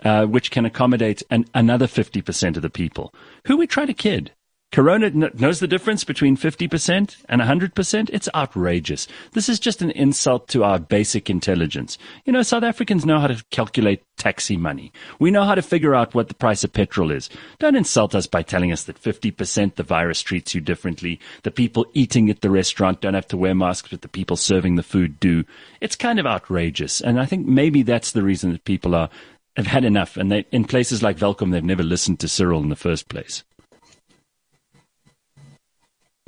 uh, 0.04 0.26
which 0.26 0.50
can 0.50 0.64
accommodate 0.64 1.22
an, 1.30 1.46
another 1.54 1.86
50% 1.86 2.56
of 2.56 2.62
the 2.62 2.70
people, 2.70 3.12
who 3.46 3.56
we 3.56 3.66
try 3.66 3.86
to 3.86 3.94
kid? 3.94 4.32
Corona 4.70 5.08
knows 5.10 5.60
the 5.60 5.66
difference 5.66 6.04
between 6.04 6.36
50% 6.36 7.24
and 7.26 7.40
100%. 7.40 8.10
It's 8.12 8.28
outrageous. 8.34 9.08
This 9.32 9.48
is 9.48 9.58
just 9.58 9.80
an 9.80 9.90
insult 9.92 10.46
to 10.48 10.62
our 10.62 10.78
basic 10.78 11.30
intelligence. 11.30 11.96
You 12.26 12.34
know, 12.34 12.42
South 12.42 12.62
Africans 12.62 13.06
know 13.06 13.18
how 13.18 13.28
to 13.28 13.42
calculate 13.50 14.04
taxi 14.18 14.58
money. 14.58 14.92
We 15.18 15.30
know 15.30 15.44
how 15.44 15.54
to 15.54 15.62
figure 15.62 15.94
out 15.94 16.14
what 16.14 16.28
the 16.28 16.34
price 16.34 16.64
of 16.64 16.74
petrol 16.74 17.10
is. 17.10 17.30
Don't 17.58 17.76
insult 17.76 18.14
us 18.14 18.26
by 18.26 18.42
telling 18.42 18.70
us 18.70 18.84
that 18.84 19.00
50% 19.00 19.76
the 19.76 19.82
virus 19.82 20.20
treats 20.20 20.54
you 20.54 20.60
differently. 20.60 21.18
The 21.44 21.50
people 21.50 21.86
eating 21.94 22.28
at 22.28 22.42
the 22.42 22.50
restaurant 22.50 23.00
don't 23.00 23.14
have 23.14 23.28
to 23.28 23.38
wear 23.38 23.54
masks, 23.54 23.88
but 23.88 24.02
the 24.02 24.08
people 24.08 24.36
serving 24.36 24.76
the 24.76 24.82
food 24.82 25.18
do. 25.18 25.44
It's 25.80 25.96
kind 25.96 26.18
of 26.18 26.26
outrageous. 26.26 27.00
And 27.00 27.18
I 27.18 27.24
think 27.24 27.46
maybe 27.46 27.82
that's 27.82 28.12
the 28.12 28.22
reason 28.22 28.52
that 28.52 28.64
people 28.64 28.94
are, 28.94 29.08
have 29.56 29.66
had 29.66 29.86
enough. 29.86 30.18
And 30.18 30.30
they, 30.30 30.44
in 30.52 30.64
places 30.64 31.02
like 31.02 31.16
Welkom, 31.16 31.52
they've 31.52 31.64
never 31.64 31.82
listened 31.82 32.20
to 32.20 32.28
Cyril 32.28 32.62
in 32.62 32.68
the 32.68 32.76
first 32.76 33.08
place. 33.08 33.44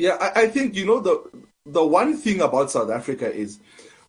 Yeah, 0.01 0.17
I, 0.19 0.43
I 0.43 0.47
think 0.49 0.75
you 0.77 0.87
know 0.87 1.01
the 1.01 1.23
the 1.67 1.85
one 1.85 2.17
thing 2.17 2.41
about 2.41 2.71
South 2.71 2.91
Africa 2.91 3.31
is 3.31 3.61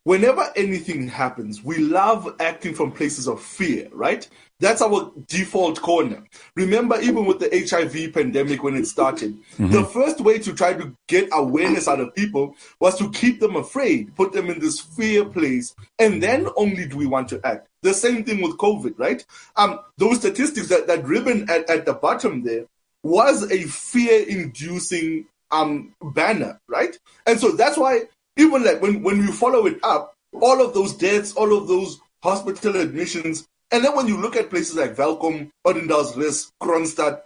whenever 0.03 0.50
anything 0.55 1.10
happens, 1.10 1.65
we 1.65 1.79
love 1.79 2.33
acting 2.39 2.74
from 2.74 2.93
places 2.93 3.27
of 3.27 3.41
fear, 3.41 3.89
right? 3.91 4.25
That's 4.62 4.81
our 4.81 5.12
default 5.27 5.81
corner. 5.81 6.24
Remember, 6.55 6.98
even 7.01 7.25
with 7.25 7.39
the 7.39 7.50
HIV 7.50 8.13
pandemic 8.13 8.63
when 8.63 8.77
it 8.77 8.88
started, 8.88 9.33
mm-hmm. 9.33 9.69
the 9.69 9.83
first 9.83 10.21
way 10.21 10.39
to 10.39 10.53
try 10.53 10.74
to 10.74 10.95
get 11.10 11.27
awareness 11.33 11.89
out 11.89 12.00
of 12.00 12.15
people 12.15 12.55
was 12.79 12.98
to 13.00 13.12
keep 13.12 13.41
them 13.41 13.57
afraid, 13.57 14.15
put 14.15 14.31
them 14.31 14.50
in 14.50 14.60
this 14.60 14.79
fear 14.79 15.25
place, 15.25 15.75
and 16.00 16.24
then 16.24 16.48
only 16.55 16.88
do 16.88 16.95
we 16.95 17.05
want 17.05 17.27
to 17.29 17.41
act. 17.45 17.67
The 17.81 17.93
same 17.93 18.24
thing 18.24 18.41
with 18.41 18.57
COVID, 18.57 18.98
right? 18.98 19.25
Um, 19.57 19.81
those 19.98 20.19
statistics 20.19 20.69
that, 20.69 20.88
that 20.88 21.03
ribbon 21.03 21.50
at, 21.50 21.69
at 21.69 21.86
the 21.86 21.95
bottom 21.95 22.43
there 22.43 22.67
was 23.03 23.51
a 23.51 23.63
fear 23.63 24.24
inducing 24.27 25.25
um 25.51 25.93
banner, 26.01 26.60
right? 26.67 26.98
And 27.25 27.39
so 27.39 27.51
that's 27.51 27.77
why 27.77 28.03
even 28.38 28.63
like 28.63 28.81
when 28.81 29.03
when 29.03 29.17
you 29.17 29.31
follow 29.31 29.65
it 29.65 29.79
up, 29.84 30.13
all 30.41 30.65
of 30.65 30.74
those 30.74 30.93
deaths, 30.93 31.34
all 31.34 31.55
of 31.55 31.67
those 31.67 32.00
hospital 32.24 32.75
admissions, 32.75 33.48
and 33.72 33.84
then 33.84 33.96
when 33.96 34.08
you 34.08 34.17
look 34.17 34.36
at 34.36 34.50
places 34.50 34.75
like 34.75 34.98
Welkom, 34.98 35.51
Odendaalsrus, 35.65 36.51
Kroonstad, 36.62 37.22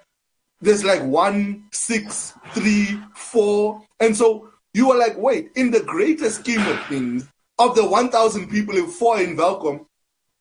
there's 0.62 0.84
like 0.84 1.04
one, 1.04 1.66
six, 1.72 2.34
three, 2.54 3.00
four, 3.14 3.82
and 4.00 4.16
so 4.16 4.50
you 4.74 4.92
are 4.92 4.98
like, 4.98 5.18
wait, 5.18 5.52
in 5.56 5.72
the 5.72 5.82
greater 5.82 6.30
scheme 6.30 6.66
of 6.68 6.86
things, 6.88 7.28
of 7.58 7.76
the 7.76 7.86
1,000 7.86 8.50
people 8.50 8.76
in 8.76 8.88
four 8.88 9.20
in 9.20 9.36
Welkom, 9.36 9.86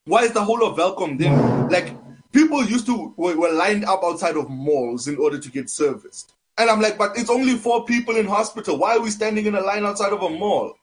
why 0.07 0.25
is 0.25 0.33
the 0.33 0.45
whole 0.45 0.65
of 0.65 0.77
Welkom 0.77 1.17
then? 1.17 1.69
Like 1.69 1.95
people 2.33 2.65
used 2.65 2.87
to 2.87 3.15
were 3.17 3.53
lined 3.53 3.85
up 3.85 4.03
outside 4.03 4.37
of 4.37 4.51
malls 4.51 5.09
in 5.09 5.17
order 5.17 5.39
to 5.39 5.51
get 5.51 5.71
serviced. 5.71 6.34
And 6.57 6.71
I'm 6.71 6.81
like, 6.81 6.97
but 6.97 7.17
it's 7.17 7.31
only 7.31 7.57
four 7.57 7.85
people 7.85 8.17
in 8.17 8.27
hospital. 8.27 8.79
Why 8.79 8.97
are 8.97 9.01
we 9.01 9.11
standing 9.11 9.47
in 9.47 9.55
a 9.55 9.61
line 9.61 9.85
outside 9.85 10.13
of 10.13 10.23
a 10.23 10.31
mall? 10.31 10.75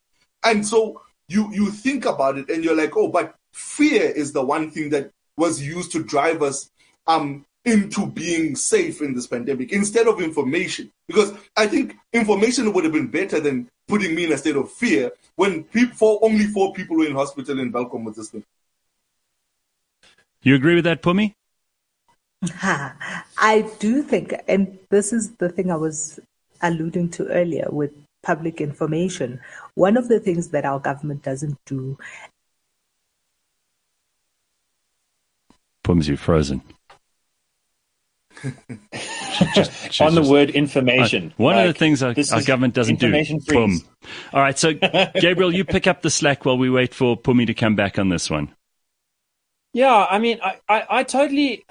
And 0.44 0.66
so 0.66 1.02
you 1.28 1.52
you 1.54 1.72
think 1.72 2.06
about 2.06 2.38
it 2.38 2.50
and 2.50 2.64
you're 2.64 2.76
like, 2.76 2.96
oh, 2.98 3.08
but 3.08 3.36
fear 3.54 4.04
is 4.04 4.34
the 4.34 4.44
one 4.44 4.70
thing 4.72 4.90
that 4.90 5.12
was 5.38 5.62
used 5.62 5.92
to 5.94 6.04
drive 6.04 6.42
us 6.42 6.70
um 7.08 7.46
into 7.64 8.08
being 8.08 8.56
safe 8.56 9.02
in 9.02 9.14
this 9.14 9.28
pandemic 9.28 9.72
instead 9.72 10.08
of 10.08 10.20
information. 10.22 10.92
Because 11.08 11.34
I 11.56 11.68
think 11.68 11.96
information 12.12 12.74
would 12.74 12.84
have 12.84 12.94
been 12.94 13.08
better 13.08 13.40
than 13.40 13.70
putting 13.88 14.16
me 14.16 14.26
in 14.26 14.32
a 14.32 14.38
state 14.38 14.56
of 14.56 14.72
fear 14.72 15.12
when 15.36 15.64
people, 15.66 16.20
only 16.22 16.46
four 16.46 16.74
people 16.74 16.98
were 16.98 17.06
in 17.06 17.16
hospital 17.16 17.60
in 17.60 17.72
Welkom 17.72 18.04
with 18.04 18.16
this 18.16 18.30
thing. 18.30 18.44
You 20.42 20.56
agree 20.56 20.76
with 20.76 20.86
that, 20.86 21.04
Pumi? 21.04 21.36
I 22.44 23.70
do 23.80 24.02
think, 24.02 24.34
and 24.48 24.80
this 24.90 25.14
is 25.14 25.36
the 25.36 25.50
thing 25.50 25.72
I 25.72 25.76
was 25.76 26.20
alluding 26.62 27.10
to 27.12 27.28
earlier 27.28 27.68
with 27.70 27.92
public 28.24 28.62
information. 28.62 29.40
One 29.76 29.98
of 29.98 30.08
the 30.08 30.20
things 30.20 30.50
that 30.50 30.66
our 30.66 30.80
government 30.80 31.24
doesn't 31.24 31.58
do. 31.66 31.98
Pums, 35.84 36.08
you 36.08 36.18
frozen. 36.18 36.62
just, 39.54 40.02
on 40.02 40.16
the 40.16 40.24
word 40.24 40.50
information. 40.52 41.28
Uh, 41.32 41.34
one 41.38 41.56
like, 41.56 41.68
of 41.68 41.74
the 41.74 41.80
things 41.80 42.02
our, 42.02 42.16
our 42.34 42.42
government 42.42 42.74
doesn't 42.74 43.00
do. 43.00 43.24
Pum. 43.48 43.82
All 44.34 44.42
right, 44.42 44.58
so 44.58 44.74
Gabriel, 45.16 45.54
you 45.54 45.66
pick 45.66 45.88
up 45.88 46.02
the 46.02 46.10
slack 46.10 46.46
while 46.46 46.58
we 46.58 46.70
wait 46.70 46.94
for 46.94 47.18
Pumi 47.18 47.46
to 47.48 47.54
come 47.54 47.76
back 47.76 48.00
on 48.00 48.10
this 48.10 48.30
one. 48.30 48.54
Yeah, 49.74 50.06
I 50.10 50.20
mean, 50.20 50.40
I, 50.44 50.60
I, 50.68 50.86
I 50.90 51.04
totally. 51.04 51.66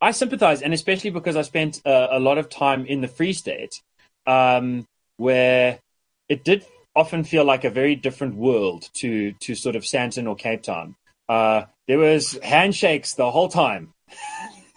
I 0.00 0.12
sympathize, 0.12 0.62
and 0.62 0.72
especially 0.72 1.10
because 1.10 1.36
I 1.36 1.42
spent 1.42 1.80
uh, 1.86 2.08
a 2.10 2.20
lot 2.20 2.38
of 2.38 2.48
time 2.48 2.86
in 2.86 3.00
the 3.00 3.08
Free 3.08 3.32
State, 3.32 3.82
um, 4.26 4.86
where 5.16 5.80
it 6.28 6.44
did 6.44 6.64
often 6.94 7.24
feel 7.24 7.44
like 7.44 7.64
a 7.64 7.70
very 7.70 7.94
different 7.94 8.34
world 8.34 8.88
to 8.94 9.32
to 9.32 9.54
sort 9.54 9.76
of 9.76 9.82
Sandton 9.82 10.28
or 10.28 10.36
Cape 10.36 10.62
Town. 10.62 10.96
Uh, 11.28 11.64
there 11.86 11.98
was 11.98 12.38
handshakes 12.42 13.14
the 13.14 13.30
whole 13.30 13.48
time, 13.48 13.92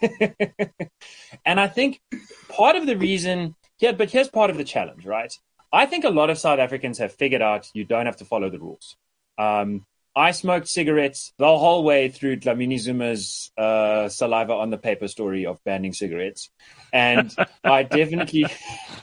and 1.44 1.60
I 1.60 1.68
think 1.68 2.00
part 2.48 2.76
of 2.76 2.86
the 2.86 2.96
reason, 2.96 3.54
yeah, 3.78 3.92
but 3.92 4.10
here's 4.10 4.28
part 4.28 4.50
of 4.50 4.56
the 4.56 4.64
challenge, 4.64 5.06
right? 5.06 5.32
I 5.72 5.86
think 5.86 6.04
a 6.04 6.10
lot 6.10 6.28
of 6.28 6.38
South 6.38 6.58
Africans 6.58 6.98
have 6.98 7.12
figured 7.14 7.42
out 7.42 7.70
you 7.72 7.84
don't 7.84 8.06
have 8.06 8.18
to 8.18 8.24
follow 8.24 8.50
the 8.50 8.58
rules. 8.58 8.96
Um, 9.38 9.86
I 10.14 10.32
smoked 10.32 10.68
cigarettes 10.68 11.32
the 11.38 11.46
whole 11.46 11.84
way 11.84 12.10
through 12.10 12.36
Dlamini 12.36 12.78
Zuma's 12.78 13.50
uh, 13.56 14.10
saliva 14.10 14.52
on 14.52 14.68
the 14.68 14.76
paper 14.76 15.08
story 15.08 15.46
of 15.46 15.62
banning 15.64 15.94
cigarettes, 15.94 16.50
and 16.92 17.34
I 17.64 17.82
definitely 17.84 18.44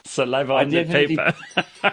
saliva 0.04 0.54
on 0.54 0.68
the 0.68 0.84
paper. 0.84 1.34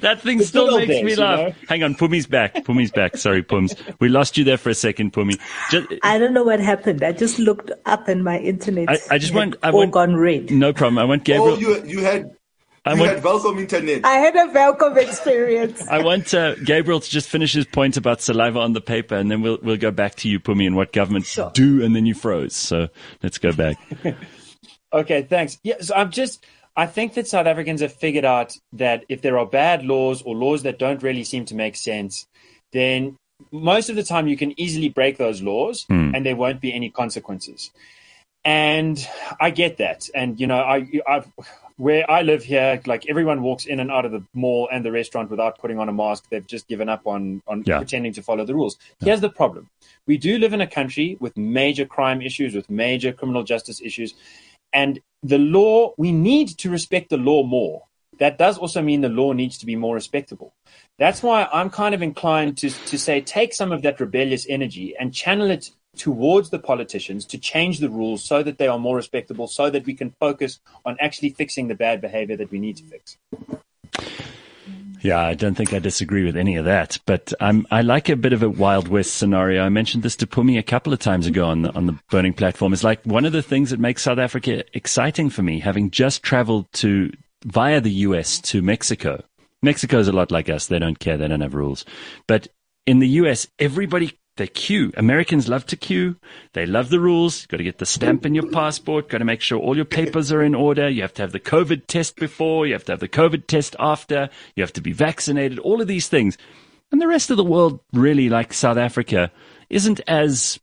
that 0.00 0.20
thing 0.20 0.40
still 0.42 0.78
makes 0.78 0.88
days, 0.88 1.04
me 1.04 1.16
laugh. 1.16 1.38
You 1.38 1.44
know? 1.46 1.54
Hang 1.68 1.82
on, 1.82 1.94
Pumi's 1.96 2.26
back. 2.26 2.54
Pumi's 2.54 2.92
back. 2.92 3.16
Sorry, 3.16 3.42
Pums. 3.42 3.74
We 3.98 4.08
lost 4.08 4.38
you 4.38 4.44
there 4.44 4.58
for 4.58 4.70
a 4.70 4.74
second, 4.74 5.12
Pumi. 5.12 5.40
Just, 5.70 5.88
I 6.04 6.16
don't 6.18 6.34
know 6.34 6.44
what 6.44 6.60
happened. 6.60 7.02
I 7.02 7.10
just 7.10 7.40
looked 7.40 7.72
up 7.86 8.06
and 8.06 8.22
my 8.22 8.38
internet. 8.38 8.88
I, 8.88 8.98
I 9.10 9.18
just 9.18 9.34
went. 9.34 9.56
I 9.64 9.70
all 9.70 9.80
went, 9.80 9.92
gone 9.92 10.14
red. 10.14 10.52
No 10.52 10.72
problem. 10.72 10.98
I 10.98 11.04
went 11.04 11.24
Gabriel. 11.24 11.54
Oh, 11.54 11.58
you 11.58 11.84
you 11.84 12.00
had 12.04 12.37
I 12.88 12.94
you 12.94 13.00
want, 13.00 13.12
had 13.12 13.22
Welkom 13.22 13.58
internet. 13.58 14.04
I 14.04 14.14
had 14.14 14.34
a 14.34 14.50
welcome 14.50 14.96
experience. 14.96 15.86
I 15.88 16.02
want 16.02 16.32
uh, 16.32 16.54
Gabriel 16.54 17.00
to 17.00 17.10
just 17.10 17.28
finish 17.28 17.52
his 17.52 17.66
point 17.66 17.98
about 17.98 18.22
saliva 18.22 18.60
on 18.60 18.72
the 18.72 18.80
paper, 18.80 19.14
and 19.14 19.30
then 19.30 19.42
we'll 19.42 19.58
we'll 19.62 19.76
go 19.76 19.90
back 19.90 20.14
to 20.16 20.28
you, 20.28 20.40
Pumi, 20.40 20.66
and 20.66 20.74
what 20.74 20.90
governments 20.92 21.28
sure. 21.28 21.50
do, 21.52 21.84
and 21.84 21.94
then 21.94 22.06
you 22.06 22.14
froze. 22.14 22.56
So 22.56 22.88
let's 23.22 23.36
go 23.36 23.52
back. 23.52 23.76
okay, 24.92 25.22
thanks. 25.22 25.58
Yeah, 25.62 25.74
so 25.80 25.94
I'm 25.94 26.10
just. 26.10 26.46
I 26.76 26.86
think 26.86 27.14
that 27.14 27.26
South 27.26 27.46
Africans 27.46 27.82
have 27.82 27.92
figured 27.92 28.24
out 28.24 28.56
that 28.72 29.04
if 29.08 29.20
there 29.20 29.36
are 29.36 29.44
bad 29.44 29.84
laws 29.84 30.22
or 30.22 30.34
laws 30.34 30.62
that 30.62 30.78
don't 30.78 31.02
really 31.02 31.24
seem 31.24 31.44
to 31.46 31.56
make 31.56 31.76
sense, 31.76 32.26
then 32.72 33.16
most 33.50 33.90
of 33.90 33.96
the 33.96 34.04
time 34.04 34.28
you 34.28 34.36
can 34.36 34.58
easily 34.58 34.88
break 34.88 35.18
those 35.18 35.42
laws 35.42 35.84
mm. 35.90 36.14
and 36.14 36.24
there 36.24 36.36
won't 36.36 36.60
be 36.60 36.72
any 36.72 36.88
consequences. 36.88 37.72
And 38.44 39.04
I 39.40 39.50
get 39.50 39.78
that. 39.78 40.08
And, 40.14 40.38
you 40.38 40.46
know, 40.46 40.60
I, 40.60 40.88
I've, 41.06 41.26
where 41.78 42.10
I 42.10 42.22
live 42.22 42.42
here, 42.42 42.80
like 42.86 43.08
everyone 43.08 43.40
walks 43.40 43.64
in 43.64 43.78
and 43.78 43.90
out 43.90 44.04
of 44.04 44.10
the 44.10 44.22
mall 44.34 44.68
and 44.70 44.84
the 44.84 44.90
restaurant 44.92 45.30
without 45.30 45.58
putting 45.58 45.78
on 45.78 45.88
a 45.88 45.92
mask. 45.92 46.24
They've 46.28 46.46
just 46.46 46.68
given 46.68 46.88
up 46.88 47.06
on 47.06 47.40
on 47.46 47.62
yeah. 47.66 47.78
pretending 47.78 48.12
to 48.14 48.22
follow 48.22 48.44
the 48.44 48.54
rules. 48.54 48.76
Yeah. 49.00 49.06
Here's 49.06 49.20
the 49.20 49.30
problem: 49.30 49.70
we 50.06 50.18
do 50.18 50.38
live 50.38 50.52
in 50.52 50.60
a 50.60 50.66
country 50.66 51.16
with 51.20 51.36
major 51.36 51.86
crime 51.86 52.20
issues, 52.20 52.54
with 52.54 52.68
major 52.68 53.12
criminal 53.12 53.44
justice 53.44 53.80
issues, 53.80 54.14
and 54.72 55.00
the 55.22 55.38
law. 55.38 55.94
We 55.96 56.12
need 56.12 56.48
to 56.58 56.68
respect 56.68 57.10
the 57.10 57.16
law 57.16 57.44
more. 57.44 57.84
That 58.18 58.36
does 58.36 58.58
also 58.58 58.82
mean 58.82 59.00
the 59.00 59.08
law 59.08 59.32
needs 59.32 59.58
to 59.58 59.66
be 59.66 59.76
more 59.76 59.94
respectable. 59.94 60.52
That's 60.98 61.22
why 61.22 61.48
I'm 61.52 61.70
kind 61.70 61.94
of 61.94 62.02
inclined 62.02 62.58
to 62.58 62.70
to 62.70 62.98
say 62.98 63.20
take 63.20 63.54
some 63.54 63.70
of 63.70 63.82
that 63.82 64.00
rebellious 64.00 64.46
energy 64.48 64.96
and 64.98 65.14
channel 65.14 65.48
it 65.50 65.70
towards 65.98 66.50
the 66.50 66.58
politicians 66.58 67.24
to 67.26 67.38
change 67.38 67.78
the 67.78 67.90
rules 67.90 68.24
so 68.24 68.42
that 68.42 68.58
they 68.58 68.68
are 68.68 68.78
more 68.78 68.96
respectable, 68.96 69.46
so 69.46 69.68
that 69.70 69.84
we 69.84 69.94
can 69.94 70.10
focus 70.20 70.60
on 70.84 70.96
actually 71.00 71.30
fixing 71.30 71.68
the 71.68 71.74
bad 71.74 72.00
behavior 72.00 72.36
that 72.36 72.50
we 72.50 72.58
need 72.58 72.76
to 72.76 72.84
fix. 72.84 73.18
Yeah, 75.00 75.20
I 75.20 75.34
don't 75.34 75.54
think 75.54 75.72
I 75.72 75.78
disagree 75.78 76.24
with 76.24 76.36
any 76.36 76.56
of 76.56 76.64
that, 76.64 76.98
but 77.06 77.32
I'm, 77.40 77.66
I 77.70 77.82
like 77.82 78.08
a 78.08 78.16
bit 78.16 78.32
of 78.32 78.42
a 78.42 78.50
Wild 78.50 78.88
West 78.88 79.14
scenario. 79.14 79.64
I 79.64 79.68
mentioned 79.68 80.02
this 80.02 80.16
to 80.16 80.26
Pumi 80.26 80.58
a 80.58 80.62
couple 80.62 80.92
of 80.92 80.98
times 80.98 81.26
ago 81.26 81.46
on 81.46 81.62
the, 81.62 81.72
on 81.74 81.86
the 81.86 81.98
Burning 82.10 82.32
platform. 82.32 82.72
Is 82.72 82.82
like 82.82 83.04
one 83.04 83.24
of 83.24 83.32
the 83.32 83.42
things 83.42 83.70
that 83.70 83.78
makes 83.78 84.02
South 84.02 84.18
Africa 84.18 84.64
exciting 84.76 85.30
for 85.30 85.42
me, 85.42 85.60
having 85.60 85.90
just 85.90 86.24
traveled 86.24 86.66
to 86.74 87.12
via 87.44 87.80
the 87.80 87.92
US 87.92 88.40
to 88.40 88.60
Mexico. 88.60 89.22
Mexico 89.62 89.98
is 89.98 90.08
a 90.08 90.12
lot 90.12 90.32
like 90.32 90.48
us. 90.48 90.66
They 90.66 90.78
don't 90.80 90.98
care. 90.98 91.16
They 91.16 91.28
don't 91.28 91.40
have 91.40 91.54
rules. 91.54 91.84
But 92.26 92.48
in 92.86 92.98
the 92.98 93.08
US, 93.08 93.46
everybody 93.58 94.18
they 94.38 94.46
queue. 94.46 94.92
Americans 94.96 95.48
love 95.48 95.66
to 95.66 95.76
queue. 95.76 96.16
They 96.54 96.64
love 96.64 96.88
the 96.88 97.00
rules. 97.00 97.42
You've 97.42 97.48
Got 97.48 97.56
to 97.58 97.64
get 97.64 97.78
the 97.78 97.86
stamp 97.86 98.24
in 98.24 98.34
your 98.34 98.50
passport. 98.50 99.10
Got 99.10 99.18
to 99.18 99.24
make 99.24 99.42
sure 99.42 99.58
all 99.58 99.76
your 99.76 99.84
papers 99.84 100.32
are 100.32 100.42
in 100.42 100.54
order. 100.54 100.88
You 100.88 101.02
have 101.02 101.14
to 101.14 101.22
have 101.22 101.32
the 101.32 101.40
COVID 101.40 101.86
test 101.86 102.16
before. 102.16 102.66
You 102.66 102.72
have 102.72 102.84
to 102.86 102.92
have 102.92 103.00
the 103.00 103.08
COVID 103.08 103.46
test 103.46 103.76
after. 103.78 104.30
You 104.56 104.62
have 104.62 104.72
to 104.72 104.80
be 104.80 104.92
vaccinated. 104.92 105.58
All 105.58 105.82
of 105.82 105.88
these 105.88 106.08
things. 106.08 106.38
And 106.90 107.00
the 107.00 107.08
rest 107.08 107.30
of 107.30 107.36
the 107.36 107.44
world, 107.44 107.80
really, 107.92 108.28
like 108.28 108.52
South 108.52 108.78
Africa, 108.78 109.30
isn't 109.68 110.00
as 110.06 110.58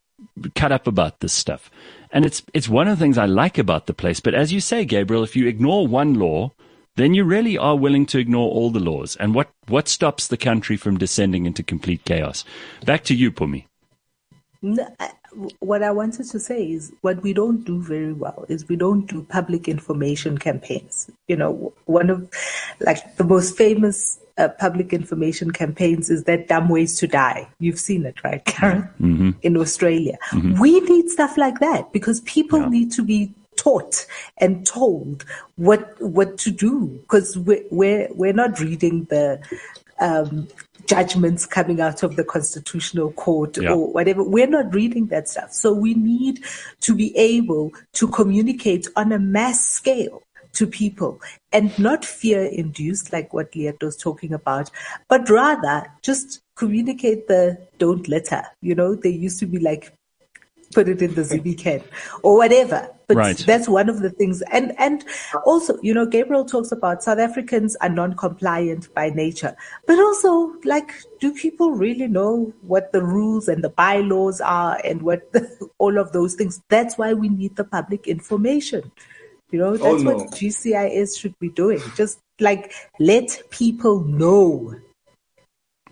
cut 0.55 0.71
up 0.71 0.87
about 0.87 1.19
this 1.19 1.33
stuff. 1.33 1.69
And 2.11 2.25
it's, 2.25 2.41
it's 2.53 2.69
one 2.69 2.87
of 2.87 2.97
the 2.97 3.03
things 3.03 3.17
I 3.17 3.25
like 3.25 3.57
about 3.57 3.85
the 3.85 3.93
place. 3.93 4.19
But 4.19 4.33
as 4.33 4.51
you 4.51 4.59
say, 4.59 4.85
Gabriel, 4.85 5.23
if 5.23 5.35
you 5.35 5.47
ignore 5.47 5.85
one 5.85 6.15
law, 6.15 6.51
then 6.95 7.13
you 7.13 7.23
really 7.23 7.57
are 7.57 7.75
willing 7.75 8.05
to 8.07 8.19
ignore 8.19 8.49
all 8.49 8.69
the 8.69 8.79
laws. 8.79 9.15
And 9.17 9.35
what, 9.35 9.49
what 9.67 9.87
stops 9.87 10.27
the 10.27 10.37
country 10.37 10.77
from 10.77 10.97
descending 10.97 11.45
into 11.45 11.63
complete 11.63 12.05
chaos? 12.05 12.45
Back 12.85 13.03
to 13.05 13.15
you, 13.15 13.31
Pumi. 13.31 13.65
what 15.59 15.83
I 15.83 15.91
wanted 15.91 16.29
to 16.29 16.39
say 16.39 16.71
is 16.71 16.93
what 17.01 17.21
we 17.21 17.33
don't 17.33 17.63
do 17.65 17.81
very 17.81 18.13
well 18.13 18.45
is 18.47 18.67
we 18.67 18.75
don't 18.75 19.05
do 19.05 19.23
public 19.23 19.67
information 19.67 20.37
campaigns. 20.37 21.09
You 21.27 21.35
know, 21.35 21.73
one 21.85 22.09
of 22.09 22.29
like 22.79 23.17
the 23.17 23.23
most 23.23 23.57
famous 23.57 24.19
uh, 24.37 24.49
public 24.59 24.93
information 24.93 25.51
campaigns 25.51 26.09
is 26.09 26.23
that 26.23 26.47
dumb 26.47 26.69
ways 26.69 26.97
to 26.99 27.07
die. 27.07 27.47
You've 27.59 27.79
seen 27.79 28.05
it, 28.05 28.23
right, 28.23 28.43
Karen? 28.45 28.89
Mm-hmm. 28.99 29.31
In 29.43 29.57
Australia. 29.57 30.17
Mm-hmm. 30.31 30.59
We 30.59 30.79
need 30.81 31.09
stuff 31.09 31.37
like 31.37 31.59
that 31.59 31.91
because 31.93 32.21
people 32.21 32.61
yeah. 32.61 32.69
need 32.69 32.91
to 32.93 33.03
be 33.03 33.33
taught 33.65 34.05
and 34.37 34.65
told 34.65 35.25
what 35.55 35.99
what 35.99 36.37
to 36.37 36.51
do 36.51 36.87
because 37.01 37.37
we're, 37.37 37.63
we're 37.71 38.07
we're 38.13 38.33
not 38.33 38.59
reading 38.59 39.05
the 39.05 39.41
um, 39.99 40.47
judgments 40.85 41.47
coming 41.47 41.81
out 41.81 42.03
of 42.03 42.15
the 42.15 42.23
constitutional 42.23 43.11
court 43.13 43.57
yeah. 43.57 43.71
or 43.71 43.91
whatever. 43.91 44.23
We're 44.23 44.47
not 44.47 44.73
reading 44.73 45.07
that 45.07 45.27
stuff. 45.27 45.51
So 45.51 45.73
we 45.73 45.95
need 45.95 46.43
to 46.81 46.93
be 46.93 47.15
able 47.17 47.71
to 47.93 48.07
communicate 48.07 48.87
on 48.95 49.11
a 49.11 49.19
mass 49.19 49.65
scale 49.65 50.21
to 50.53 50.67
people 50.67 51.19
and 51.51 51.77
not 51.79 52.05
fear 52.05 52.43
induced 52.43 53.11
like 53.11 53.33
what 53.33 53.55
Leah 53.55 53.73
was 53.81 53.97
talking 53.97 54.33
about, 54.33 54.69
but 55.09 55.29
rather 55.29 55.91
just 56.01 56.41
communicate 56.55 57.27
the 57.27 57.57
don't 57.77 58.07
litter. 58.07 58.43
You 58.61 58.75
know, 58.75 58.95
they 58.95 59.09
used 59.09 59.39
to 59.39 59.47
be 59.47 59.59
like 59.59 59.91
put 60.75 60.89
it 60.89 61.01
in 61.01 61.15
the 61.15 61.21
ZB 61.21 61.57
can 61.57 61.81
or 62.21 62.35
whatever. 62.35 62.87
But 63.07 63.17
right. 63.17 63.37
that's 63.37 63.69
one 63.69 63.87
of 63.87 64.01
the 64.01 64.09
things. 64.09 64.43
And, 64.51 64.77
and 64.77 65.05
also, 65.45 65.77
you 65.81 65.93
know, 65.93 66.05
Gabriel 66.05 66.43
talks 66.43 66.71
about 66.71 67.01
South 67.01 67.19
Africans 67.19 67.75
are 67.77 67.89
non-compliant 67.89 68.93
by 68.93 69.09
nature, 69.09 69.55
but 69.87 69.97
also 69.97 70.53
like, 70.65 70.91
do 71.19 71.33
people 71.33 71.71
really 71.71 72.07
know 72.07 72.53
what 72.61 72.91
the 72.91 73.01
rules 73.01 73.47
and 73.47 73.63
the 73.63 73.69
bylaws 73.69 74.41
are 74.41 74.79
and 74.83 75.01
what 75.01 75.31
the, 75.31 75.69
all 75.77 75.97
of 75.97 76.11
those 76.11 76.35
things? 76.35 76.61
That's 76.69 76.97
why 76.97 77.13
we 77.13 77.29
need 77.29 77.55
the 77.55 77.63
public 77.63 78.07
information. 78.07 78.91
You 79.51 79.59
know, 79.59 79.67
oh, 79.67 79.77
that's 79.77 79.85
oh, 79.85 79.97
no. 79.97 80.15
what 80.15 80.31
GCIS 80.31 81.17
should 81.17 81.39
be 81.39 81.49
doing. 81.49 81.79
Just 81.95 82.19
like 82.39 82.73
let 82.99 83.41
people 83.49 84.01
know 84.01 84.75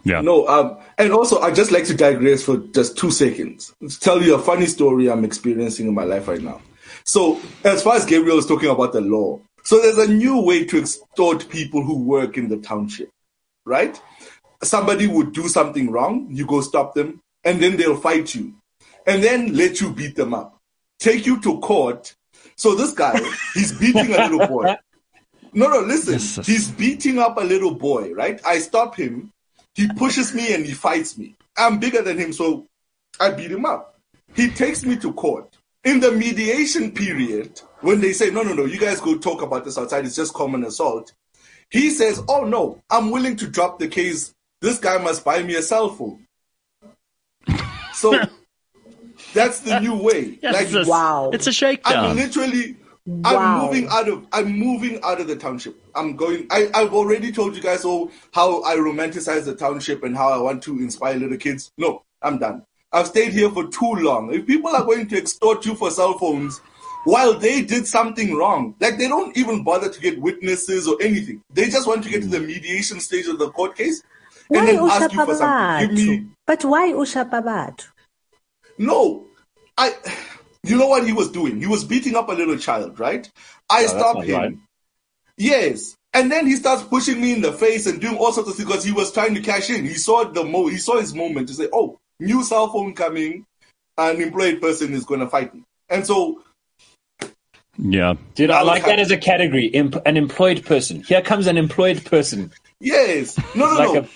yeah. 0.03 0.21
No, 0.21 0.47
um, 0.47 0.77
and 0.97 1.13
also 1.13 1.39
I 1.39 1.51
just 1.51 1.71
like 1.71 1.85
to 1.85 1.93
digress 1.93 2.43
for 2.43 2.57
just 2.57 2.97
two 2.97 3.09
seconds 3.09 3.73
to 3.79 3.99
tell 3.99 4.21
you 4.21 4.35
a 4.35 4.39
funny 4.39 4.65
story 4.65 5.09
I'm 5.09 5.23
experiencing 5.23 5.87
in 5.87 5.93
my 5.93 6.03
life 6.03 6.27
right 6.27 6.41
now. 6.41 6.61
So, 7.05 7.39
as 7.63 7.83
far 7.83 7.95
as 7.95 8.05
Gabriel 8.05 8.37
is 8.37 8.45
talking 8.45 8.69
about 8.69 8.93
the 8.93 9.01
law, 9.01 9.39
so 9.63 9.81
there's 9.81 9.97
a 9.97 10.11
new 10.11 10.41
way 10.41 10.65
to 10.65 10.79
extort 10.79 11.47
people 11.49 11.83
who 11.83 12.03
work 12.03 12.37
in 12.37 12.49
the 12.49 12.57
township, 12.57 13.09
right? 13.65 13.99
Somebody 14.61 15.07
would 15.07 15.33
do 15.33 15.47
something 15.47 15.89
wrong, 15.89 16.27
you 16.29 16.45
go 16.45 16.61
stop 16.61 16.93
them, 16.93 17.21
and 17.43 17.61
then 17.61 17.77
they'll 17.77 17.97
fight 17.97 18.35
you, 18.35 18.53
and 19.07 19.23
then 19.23 19.53
let 19.53 19.79
you 19.81 19.93
beat 19.93 20.15
them 20.15 20.33
up, 20.33 20.57
take 20.99 21.25
you 21.25 21.41
to 21.41 21.59
court. 21.59 22.15
So 22.55 22.75
this 22.75 22.91
guy, 22.91 23.19
he's 23.53 23.71
beating 23.77 24.13
a 24.13 24.27
little 24.27 24.47
boy. 24.47 24.75
No, 25.53 25.67
no, 25.67 25.79
listen. 25.81 26.43
He's 26.43 26.71
beating 26.71 27.19
up 27.19 27.37
a 27.37 27.43
little 27.43 27.75
boy, 27.75 28.11
right? 28.13 28.41
I 28.45 28.59
stop 28.59 28.95
him 28.95 29.31
he 29.73 29.87
pushes 29.93 30.33
me 30.33 30.53
and 30.53 30.65
he 30.65 30.73
fights 30.73 31.17
me. 31.17 31.35
I'm 31.57 31.79
bigger 31.79 32.01
than 32.01 32.17
him, 32.17 32.33
so 32.33 32.67
I 33.19 33.31
beat 33.31 33.51
him 33.51 33.65
up. 33.65 33.99
He 34.35 34.49
takes 34.49 34.83
me 34.83 34.97
to 34.97 35.13
court. 35.13 35.57
In 35.83 35.99
the 35.99 36.11
mediation 36.11 36.91
period, 36.91 37.61
when 37.81 37.99
they 37.99 38.13
say, 38.13 38.29
no, 38.29 38.41
no, 38.41 38.53
no, 38.53 38.65
you 38.65 38.79
guys 38.79 39.01
go 39.01 39.17
talk 39.17 39.41
about 39.41 39.65
this 39.65 39.77
outside, 39.77 40.05
it's 40.05 40.15
just 40.15 40.33
common 40.33 40.63
assault, 40.63 41.11
he 41.69 41.89
says, 41.89 42.21
oh, 42.29 42.45
no, 42.45 42.81
I'm 42.89 43.11
willing 43.11 43.35
to 43.37 43.47
drop 43.47 43.79
the 43.79 43.87
case. 43.87 44.33
This 44.61 44.79
guy 44.79 44.97
must 44.97 45.25
buy 45.25 45.43
me 45.43 45.55
a 45.55 45.61
cell 45.61 45.89
phone. 45.89 46.25
So 47.93 48.11
that's 49.33 49.59
the 49.61 49.79
new 49.79 49.95
way. 49.95 50.39
Yes, 50.41 50.73
like, 50.73 50.87
wow. 50.87 51.31
It's 51.33 51.47
a 51.47 51.51
shakedown. 51.51 52.11
I'm 52.11 52.15
literally 52.15 52.77
Wow. 53.05 53.35
I'm 53.35 53.65
moving 53.65 53.87
out 53.89 54.07
of 54.07 54.27
I'm 54.31 54.57
moving 54.57 54.99
out 55.03 55.19
of 55.19 55.27
the 55.27 55.35
township. 55.35 55.75
I'm 55.93 56.15
going 56.15 56.47
I, 56.49 56.69
I've 56.73 56.93
already 56.93 57.33
told 57.33 57.55
you 57.55 57.61
guys 57.61 57.83
all 57.83 58.11
how 58.33 58.63
I 58.63 58.77
romanticize 58.77 59.43
the 59.43 59.55
township 59.55 60.03
and 60.03 60.15
how 60.15 60.29
I 60.29 60.37
want 60.37 60.63
to 60.63 60.79
inspire 60.79 61.15
little 61.15 61.37
kids. 61.37 61.71
No, 61.77 62.03
I'm 62.21 62.39
done. 62.39 62.65
I've 62.93 63.07
stayed 63.07 63.33
here 63.33 63.49
for 63.49 63.67
too 63.67 63.93
long. 63.95 64.33
If 64.33 64.47
people 64.47 64.69
are 64.73 64.85
going 64.85 65.07
to 65.09 65.17
extort 65.17 65.65
you 65.65 65.75
for 65.75 65.91
cell 65.91 66.17
phones 66.17 66.59
while 67.03 67.33
they 67.33 67.61
did 67.61 67.87
something 67.87 68.35
wrong, 68.35 68.75
like 68.79 68.97
they 68.97 69.09
don't 69.09 69.35
even 69.35 69.63
bother 69.65 69.89
to 69.89 69.99
get 69.99 70.21
witnesses 70.21 70.87
or 70.87 70.95
anything. 71.01 71.43
They 71.53 71.69
just 71.69 71.87
want 71.87 72.03
to 72.05 72.09
get 72.09 72.21
to 72.21 72.29
the 72.29 72.39
mediation 72.39 73.01
stage 73.01 73.27
of 73.27 73.37
the 73.37 73.49
court 73.49 73.75
case 73.75 74.01
and 74.49 74.59
why 74.59 74.65
then 74.65 74.79
ask 74.79 75.11
you 75.11 75.25
for 75.25 75.35
something. 75.35 75.95
Give 75.95 76.07
me 76.07 76.27
But 76.45 76.63
why 76.63 76.91
Usha 76.93 77.29
Babad? 77.29 77.85
No. 78.77 79.25
I 79.77 79.93
you 80.63 80.77
know 80.77 80.87
what 80.87 81.05
he 81.05 81.13
was 81.13 81.29
doing? 81.29 81.59
He 81.59 81.67
was 81.67 81.83
beating 81.83 82.15
up 82.15 82.29
a 82.29 82.33
little 82.33 82.57
child, 82.57 82.99
right? 82.99 83.29
I 83.69 83.85
stopped 83.85 84.23
him. 84.23 84.35
Right. 84.35 84.57
Yes. 85.37 85.95
And 86.13 86.31
then 86.31 86.47
he 86.47 86.55
starts 86.55 86.83
pushing 86.83 87.19
me 87.19 87.33
in 87.33 87.41
the 87.41 87.51
face 87.51 87.85
and 87.85 87.99
doing 87.99 88.17
all 88.17 88.31
sorts 88.31 88.49
of 88.49 88.55
things 88.55 88.69
because 88.69 88.83
he 88.83 88.91
was 88.91 89.11
trying 89.11 89.33
to 89.35 89.41
cash 89.41 89.69
in. 89.69 89.83
He 89.83 89.95
saw 89.95 90.23
the 90.23 90.43
mo 90.43 90.67
he 90.67 90.77
saw 90.77 90.99
his 90.99 91.13
moment 91.13 91.47
to 91.49 91.53
say, 91.53 91.67
Oh, 91.73 91.99
new 92.19 92.43
cell 92.43 92.69
phone 92.69 92.93
coming, 92.93 93.45
an 93.97 94.21
employed 94.21 94.61
person 94.61 94.93
is 94.93 95.05
gonna 95.05 95.29
fight 95.29 95.53
me. 95.53 95.63
And 95.89 96.05
so 96.05 96.43
Yeah. 97.77 98.13
Dude, 98.35 98.51
I, 98.51 98.59
I 98.59 98.61
like 98.61 98.85
that 98.85 98.99
as 98.99 99.11
a 99.11 99.17
category. 99.17 99.65
Imp- 99.65 100.05
an 100.05 100.15
employed 100.15 100.63
person. 100.65 101.03
Here 101.03 101.21
comes 101.21 101.47
an 101.47 101.57
employed 101.57 102.05
person. 102.05 102.51
Yes. 102.79 103.37
No, 103.55 103.73
no, 103.73 103.77
like 103.77 103.93
no. 103.93 104.07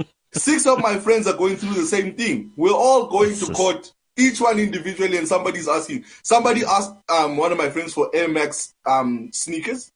A... 0.00 0.04
Six 0.32 0.66
of 0.66 0.80
my 0.80 0.98
friends 0.98 1.26
are 1.26 1.36
going 1.36 1.56
through 1.56 1.74
the 1.74 1.86
same 1.86 2.14
thing. 2.14 2.52
We're 2.56 2.72
all 2.72 3.06
going 3.06 3.34
to 3.36 3.52
court 3.52 3.92
each 4.20 4.40
one 4.40 4.58
individually, 4.58 5.16
and 5.16 5.26
somebody's 5.26 5.68
asking. 5.68 6.04
Somebody 6.22 6.64
asked 6.64 6.94
um, 7.08 7.36
one 7.36 7.52
of 7.52 7.58
my 7.58 7.70
friends 7.70 7.92
for 7.92 8.10
Air 8.14 8.28
Max 8.28 8.74
um, 8.86 9.30
sneakers. 9.32 9.90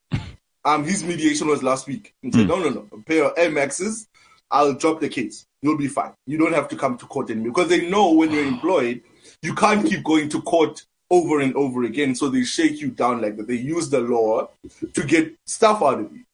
Um, 0.64 0.84
his 0.84 1.04
mediation 1.04 1.46
was 1.48 1.62
last 1.62 1.86
week. 1.86 2.14
And 2.22 2.32
said, 2.32 2.46
mm. 2.46 2.48
no, 2.48 2.58
no, 2.58 2.70
no, 2.70 2.88
a 2.92 3.02
pair 3.02 3.24
of 3.24 3.34
Air 3.36 3.50
Maxes. 3.50 4.08
I'll 4.50 4.74
drop 4.74 5.00
the 5.00 5.08
case. 5.08 5.46
You'll 5.62 5.78
be 5.78 5.88
fine. 5.88 6.12
You 6.26 6.38
don't 6.38 6.54
have 6.54 6.68
to 6.68 6.76
come 6.76 6.96
to 6.98 7.06
court 7.06 7.30
anymore 7.30 7.52
because 7.52 7.68
they 7.68 7.88
know 7.88 8.12
when 8.12 8.30
you're 8.30 8.44
employed, 8.44 9.02
you 9.42 9.54
can't 9.54 9.86
keep 9.86 10.04
going 10.04 10.28
to 10.30 10.42
court 10.42 10.84
over 11.10 11.40
and 11.40 11.54
over 11.54 11.84
again. 11.84 12.14
So 12.14 12.28
they 12.28 12.44
shake 12.44 12.80
you 12.80 12.90
down 12.90 13.20
like 13.20 13.36
that. 13.36 13.46
They 13.46 13.56
use 13.56 13.90
the 13.90 14.00
law 14.00 14.48
to 14.92 15.04
get 15.04 15.34
stuff 15.46 15.82
out 15.82 16.00
of 16.00 16.12
you. 16.12 16.24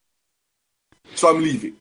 So 1.15 1.29
I'm 1.29 1.41
leaving. 1.41 1.77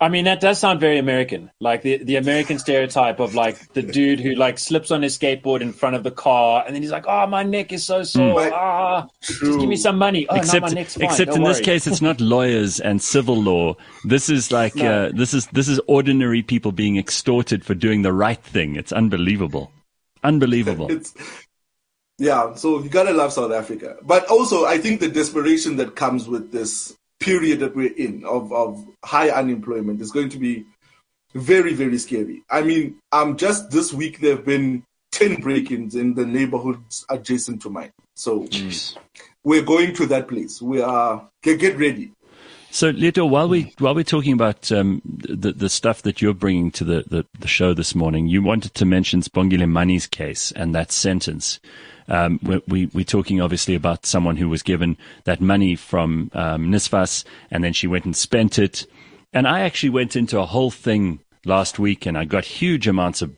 I 0.00 0.08
mean, 0.08 0.24
that 0.26 0.40
does 0.40 0.58
sound 0.58 0.80
very 0.80 0.98
American. 0.98 1.50
Like 1.60 1.82
the, 1.82 1.98
the 1.98 2.16
American 2.16 2.58
stereotype 2.58 3.18
of 3.18 3.34
like 3.34 3.72
the 3.72 3.82
dude 3.82 4.20
who 4.20 4.34
like 4.34 4.58
slips 4.58 4.90
on 4.90 5.02
his 5.02 5.18
skateboard 5.18 5.60
in 5.60 5.72
front 5.72 5.96
of 5.96 6.04
the 6.04 6.10
car 6.10 6.62
and 6.64 6.74
then 6.74 6.82
he's 6.82 6.92
like, 6.92 7.06
oh, 7.08 7.26
my 7.26 7.42
neck 7.42 7.72
is 7.72 7.84
so 7.84 8.04
sore. 8.04 8.40
Mm. 8.40 8.52
Ah, 8.52 9.08
just 9.20 9.40
give 9.40 9.68
me 9.68 9.76
some 9.76 9.98
money. 9.98 10.26
Oh, 10.28 10.36
except, 10.36 10.62
no, 10.62 10.68
my 10.68 10.74
neck's 10.74 10.94
fine. 10.94 11.04
Except 11.04 11.28
Don't 11.28 11.36
in 11.38 11.42
worry. 11.42 11.54
this 11.54 11.62
case, 11.62 11.86
it's 11.86 12.02
not 12.02 12.20
lawyers 12.20 12.80
and 12.80 13.02
civil 13.02 13.42
law. 13.42 13.76
This 14.04 14.28
is 14.30 14.52
like, 14.52 14.76
no. 14.76 15.06
uh, 15.06 15.12
this 15.14 15.34
is, 15.34 15.46
this 15.48 15.68
is 15.68 15.80
ordinary 15.86 16.42
people 16.42 16.70
being 16.72 16.96
extorted 16.96 17.64
for 17.64 17.74
doing 17.74 18.02
the 18.02 18.12
right 18.12 18.42
thing. 18.42 18.76
It's 18.76 18.92
unbelievable. 18.92 19.72
Unbelievable. 20.22 20.90
it's, 20.90 21.14
yeah. 22.18 22.54
So 22.54 22.82
you 22.82 22.88
gotta 22.88 23.12
love 23.12 23.32
South 23.32 23.52
Africa. 23.52 23.96
But 24.02 24.26
also, 24.26 24.64
I 24.64 24.78
think 24.78 25.00
the 25.00 25.08
desperation 25.08 25.76
that 25.76 25.94
comes 25.94 26.28
with 26.28 26.50
this 26.52 26.97
period 27.20 27.60
that 27.60 27.74
we're 27.74 27.92
in 27.94 28.24
of, 28.24 28.52
of 28.52 28.86
high 29.04 29.30
unemployment 29.30 30.00
is 30.00 30.12
going 30.12 30.28
to 30.30 30.38
be 30.38 30.64
very, 31.34 31.74
very 31.74 31.98
scary. 31.98 32.42
I 32.50 32.62
mean, 32.62 32.98
um, 33.12 33.36
just 33.36 33.70
this 33.70 33.92
week 33.92 34.20
there 34.20 34.36
have 34.36 34.44
been 34.44 34.84
10 35.12 35.40
break-ins 35.40 35.94
in 35.94 36.14
the 36.14 36.26
neighborhoods 36.26 37.04
adjacent 37.08 37.62
to 37.62 37.70
mine. 37.70 37.92
So 38.16 38.44
Jeez. 38.44 38.96
we're 39.44 39.62
going 39.62 39.94
to 39.94 40.06
that 40.06 40.28
place. 40.28 40.60
We 40.62 40.80
are, 40.80 41.28
get, 41.42 41.60
get 41.60 41.78
ready. 41.78 42.12
So, 42.70 42.90
Leeto, 42.90 43.24
while 43.24 43.48
we 43.48 43.72
while 43.78 43.94
we're 43.94 44.04
talking 44.04 44.34
about 44.34 44.70
um, 44.70 45.00
the 45.04 45.52
the 45.52 45.70
stuff 45.70 46.02
that 46.02 46.20
you're 46.20 46.34
bringing 46.34 46.70
to 46.72 46.84
the, 46.84 47.04
the, 47.08 47.26
the, 47.38 47.48
show 47.48 47.72
this 47.72 47.94
morning, 47.94 48.26
you 48.26 48.42
wanted 48.42 48.74
to 48.74 48.84
mention 48.84 49.22
Sibongile 49.22 49.68
Mani's 49.70 50.06
case 50.06 50.52
and 50.52 50.74
that 50.74 50.92
sentence. 50.92 51.60
Um, 52.08 52.40
we, 52.66 52.86
we, 52.86 53.02
are 53.02 53.04
talking 53.04 53.40
obviously 53.40 53.74
about 53.74 54.06
someone 54.06 54.36
who 54.36 54.48
was 54.48 54.62
given 54.62 54.96
that 55.24 55.40
money 55.40 55.76
from 55.76 56.30
um, 56.32 56.70
NSFAS 56.70 57.24
and 57.50 57.62
then 57.62 57.72
she 57.72 57.86
went 57.86 58.04
and 58.04 58.16
spent 58.16 58.58
it. 58.58 58.86
And 59.32 59.46
I 59.46 59.60
actually 59.60 59.90
went 59.90 60.16
into 60.16 60.38
a 60.38 60.46
whole 60.46 60.70
thing 60.70 61.20
last 61.44 61.78
week 61.78 62.06
and 62.06 62.16
I 62.16 62.24
got 62.24 62.44
huge 62.44 62.88
amounts 62.88 63.22
of 63.22 63.36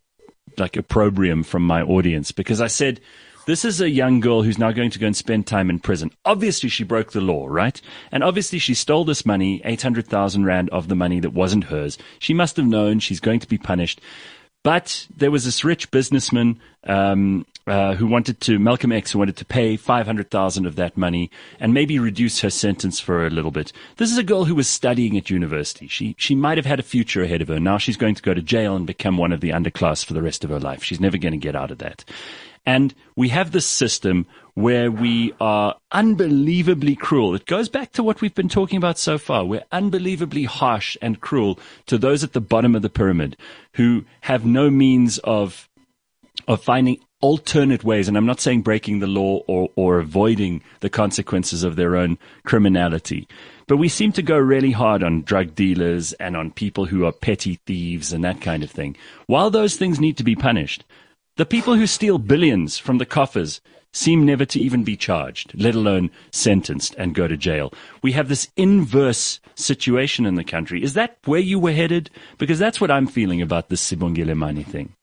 like 0.56 0.76
opprobrium 0.76 1.42
from 1.42 1.66
my 1.66 1.83
audience 1.83 2.33
because 2.33 2.61
I 2.61 2.68
said, 2.68 3.00
this 3.46 3.64
is 3.64 3.80
a 3.80 3.90
young 3.90 4.20
girl 4.20 4.42
who's 4.42 4.59
now 4.59 4.70
going 4.70 4.90
to 4.90 4.98
go 4.98 5.06
and 5.06 5.16
spend 5.16 5.46
time 5.46 5.70
in 5.70 5.78
prison. 5.78 6.12
Obviously, 6.24 6.68
she 6.68 6.85
broke 6.85 7.12
the 7.12 7.20
law, 7.20 7.46
right? 7.48 7.80
And 8.12 8.22
obviously, 8.22 8.59
she 8.59 8.74
stole 8.74 9.04
this 9.04 9.24
money, 9.24 9.61
800,000 9.64 10.44
Rand 10.44 10.68
of 10.70 10.88
the 10.88 10.94
money 10.94 11.20
that 11.20 11.33
wasn't 11.33 11.64
hers. 11.64 11.98
She 12.18 12.35
must 12.35 12.56
have 12.59 12.66
known 12.66 13.00
she's 13.00 13.18
going 13.18 13.40
to 13.40 13.48
be 13.48 13.59
punished. 13.59 14.00
But 14.62 15.06
there 15.16 15.30
was 15.30 15.46
this 15.46 15.64
rich 15.64 15.90
businessman 15.90 16.61
um, 16.85 17.46
uh, 17.66 17.94
who 17.94 18.07
wanted 18.07 18.40
to, 18.40 18.59
Malcolm 18.59 18.92
X, 18.92 19.12
who 19.12 19.18
wanted 19.18 19.37
to 19.37 19.44
pay 19.44 19.77
500,000 19.77 20.66
of 20.66 20.77
that 20.77 20.96
money 20.96 21.31
and 21.59 21.75
maybe 21.75 21.99
reduce 21.99 22.40
her 22.40 22.51
sentence 22.51 23.01
for 23.01 23.27
a 23.27 23.31
little 23.31 23.51
bit. 23.51 23.73
This 23.96 24.11
is 24.11 24.18
a 24.18 24.23
girl 24.23 24.44
who 24.44 24.55
was 24.55 24.68
studying 24.68 25.16
at 25.16 25.31
university. 25.31 25.87
She, 25.87 26.14
she 26.18 26.35
might 26.35 26.59
have 26.59 26.66
had 26.66 26.81
a 26.81 26.85
future 26.85 27.23
ahead 27.23 27.42
of 27.42 27.49
her. 27.49 27.61
Now 27.61 27.79
she's 27.79 27.96
going 27.96 28.14
to 28.14 28.23
go 28.23 28.35
to 28.35 28.42
jail 28.42 28.77
and 28.77 28.87
become 28.87 29.16
one 29.16 29.33
of 29.33 29.40
the 29.40 29.51
underclass 29.51 30.05
for 30.05 30.14
the 30.14 30.23
rest 30.23 30.44
of 30.44 30.51
her 30.51 30.61
life. 30.61 30.83
She's 30.83 31.01
never 31.01 31.18
going 31.18 31.33
to 31.33 31.38
get 31.38 31.57
out 31.57 31.70
of 31.70 31.79
that. 31.79 32.05
And 32.66 32.94
we 33.16 33.31
have 33.31 33.53
this 33.53 33.66
system 33.66 34.27
where 34.55 34.90
we 34.90 35.33
are 35.40 35.77
unbelievably 35.92 36.96
cruel. 36.96 37.35
It 37.35 37.46
goes 37.46 37.68
back 37.68 37.92
to 37.92 38.03
what 38.03 38.20
we've 38.20 38.35
been 38.35 38.49
talking 38.49 38.77
about 38.77 38.99
so 38.99 39.16
far. 39.16 39.44
We're 39.44 39.64
unbelievably 39.73 40.44
harsh 40.44 40.96
and 41.01 41.20
cruel 41.20 41.59
to 41.87 41.96
those 41.96 42.23
at 42.23 42.33
the 42.33 42.40
bottom 42.40 42.75
of 42.75 42.83
the 42.83 42.90
pyramid 42.90 43.37
who 43.75 44.05
have 44.23 44.44
no 44.44 44.70
means 44.70 45.18
of 45.18 45.68
of 46.49 46.62
finding 46.62 46.99
alternate 47.20 47.85
ways, 47.85 48.09
and 48.09 48.16
I'm 48.16 48.26
not 48.26 48.40
saying 48.40 48.62
breaking 48.62 49.00
the 49.00 49.06
law 49.06 49.42
or, 49.46 49.70
or 49.76 49.98
avoiding 49.98 50.62
the 50.80 50.90
consequences 50.90 51.62
of 51.62 51.76
their 51.76 51.96
own 51.96 52.18
criminality, 52.44 53.28
but 53.66 53.76
we 53.76 53.88
seem 53.88 54.12
to 54.12 54.22
go 54.22 54.37
really 54.37 54.72
hard 54.72 55.02
on 55.02 55.22
drug 55.22 55.54
dealers 55.54 56.12
and 56.14 56.37
on 56.37 56.50
people 56.50 56.87
who 56.87 57.04
are 57.04 57.12
petty 57.12 57.61
thieves 57.66 58.12
and 58.12 58.24
that 58.24 58.40
kind 58.40 58.62
of 58.62 58.70
thing. 58.70 58.96
While 59.26 59.50
those 59.50 59.76
things 59.76 60.00
need 60.00 60.16
to 60.16 60.24
be 60.24 60.35
punished, 60.35 60.85
the 61.37 61.46
people 61.46 61.74
who 61.74 61.87
steal 61.87 62.18
billions 62.18 62.78
from 62.78 62.98
the 62.98 63.06
coffers 63.06 63.61
seem 63.92 64.24
never 64.24 64.44
to 64.44 64.61
even 64.61 64.85
be 64.85 64.96
charged, 64.96 65.52
let 65.54 65.74
alone 65.74 66.11
sentenced 66.30 66.94
and 66.96 67.14
go 67.14 67.26
to 67.26 67.37
jail. 67.37 67.72
We 68.02 68.12
have 68.12 68.28
this 68.28 68.48
inverse 68.56 69.40
situation 69.54 70.26
in 70.26 70.37
the 70.37 70.44
country. 70.44 70.83
Is 70.83 70.94
that 70.94 71.18
where 71.24 71.40
you 71.40 71.59
were 71.59 71.72
headed? 71.72 72.11
Because 72.38 72.59
that's 72.59 72.80
what 72.80 72.90
I'm 72.90 73.06
feeling 73.06 73.42
about 73.42 73.68
this 73.68 73.83
Sibongile 73.88 74.37
Mani 74.37 74.62
thing. 74.62 74.94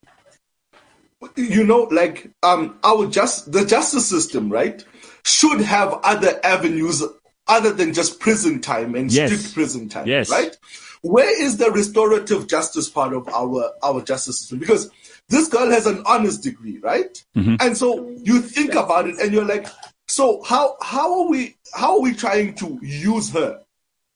You 1.36 1.64
know, 1.64 1.82
like 1.90 2.30
um, 2.44 2.78
our 2.84 3.06
just 3.06 3.50
the 3.50 3.64
justice 3.64 4.08
system, 4.08 4.50
right, 4.50 4.84
should 5.24 5.60
have 5.60 5.98
other 6.04 6.38
avenues 6.44 7.02
other 7.48 7.72
than 7.72 7.92
just 7.92 8.20
prison 8.20 8.60
time 8.60 8.94
and 8.94 9.10
Yes. 9.10 9.32
strict 9.32 9.54
prison 9.54 9.88
time, 9.88 10.06
Yes. 10.06 10.30
right? 10.30 10.56
Where 11.02 11.42
is 11.42 11.56
the 11.56 11.70
restorative 11.72 12.46
justice 12.46 12.88
part 12.88 13.12
of 13.14 13.28
our 13.28 13.72
our 13.82 14.00
justice 14.02 14.40
system? 14.40 14.60
Because 14.60 14.90
this 15.28 15.48
girl 15.48 15.70
has 15.70 15.86
an 15.86 16.02
honors 16.06 16.38
degree, 16.38 16.78
right? 16.78 17.22
And 17.34 17.76
so 17.76 18.08
you 18.22 18.40
think 18.40 18.74
about 18.74 19.08
it, 19.08 19.18
and 19.20 19.32
you're 19.32 19.44
like, 19.44 19.66
so 20.06 20.42
how 20.44 20.76
how 20.80 21.22
are 21.22 21.28
we 21.28 21.56
how 21.74 21.96
are 21.96 22.00
we 22.02 22.14
trying 22.14 22.54
to 22.56 22.78
use 22.80 23.30
her? 23.32 23.60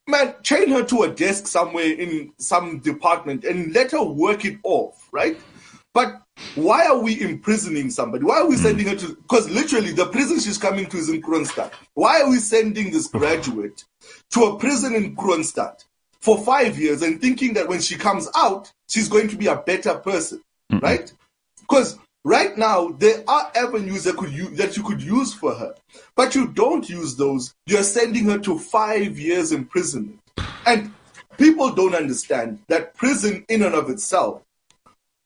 Man, 0.06 0.34
chain 0.42 0.68
her 0.70 0.84
to 0.84 1.02
a 1.02 1.08
desk 1.10 1.46
somewhere 1.48 1.86
in 1.92 2.32
some 2.38 2.78
department 2.80 3.44
and 3.44 3.72
let 3.72 3.90
her 3.92 4.02
work 4.02 4.44
it 4.44 4.58
off, 4.64 5.08
right? 5.12 5.38
But 5.94 6.21
why 6.54 6.86
are 6.86 6.98
we 6.98 7.20
imprisoning 7.20 7.90
somebody? 7.90 8.24
Why 8.24 8.40
are 8.40 8.48
we 8.48 8.56
hmm. 8.56 8.62
sending 8.62 8.86
her 8.88 8.96
to? 8.96 9.16
Because 9.16 9.48
literally, 9.50 9.92
the 9.92 10.06
prison 10.06 10.40
she's 10.40 10.58
coming 10.58 10.86
to 10.86 10.96
is 10.96 11.08
in 11.08 11.22
Kroonstad. 11.22 11.72
Why 11.94 12.22
are 12.22 12.30
we 12.30 12.38
sending 12.38 12.90
this 12.90 13.06
graduate 13.06 13.84
to 14.30 14.44
a 14.44 14.58
prison 14.58 14.94
in 14.94 15.16
Kroonstad 15.16 15.84
for 16.20 16.38
five 16.38 16.78
years 16.78 17.02
and 17.02 17.20
thinking 17.20 17.54
that 17.54 17.68
when 17.68 17.80
she 17.80 17.96
comes 17.96 18.28
out, 18.36 18.72
she's 18.88 19.08
going 19.08 19.28
to 19.28 19.36
be 19.36 19.46
a 19.46 19.56
better 19.56 19.94
person, 19.94 20.40
right? 20.70 21.12
Because 21.60 21.98
right 22.24 22.56
now 22.56 22.88
there 22.90 23.24
are 23.26 23.50
avenues 23.54 24.04
that 24.04 24.16
could 24.16 24.30
you, 24.30 24.50
that 24.50 24.76
you 24.76 24.82
could 24.82 25.02
use 25.02 25.34
for 25.34 25.54
her, 25.54 25.74
but 26.14 26.34
you 26.34 26.48
don't 26.48 26.88
use 26.88 27.16
those. 27.16 27.54
You're 27.66 27.82
sending 27.82 28.26
her 28.26 28.38
to 28.38 28.58
five 28.58 29.18
years 29.18 29.52
imprisonment, 29.52 30.20
and 30.64 30.94
people 31.38 31.72
don't 31.74 31.94
understand 31.94 32.60
that 32.68 32.94
prison 32.94 33.44
in 33.48 33.62
and 33.62 33.74
of 33.74 33.90
itself 33.90 34.42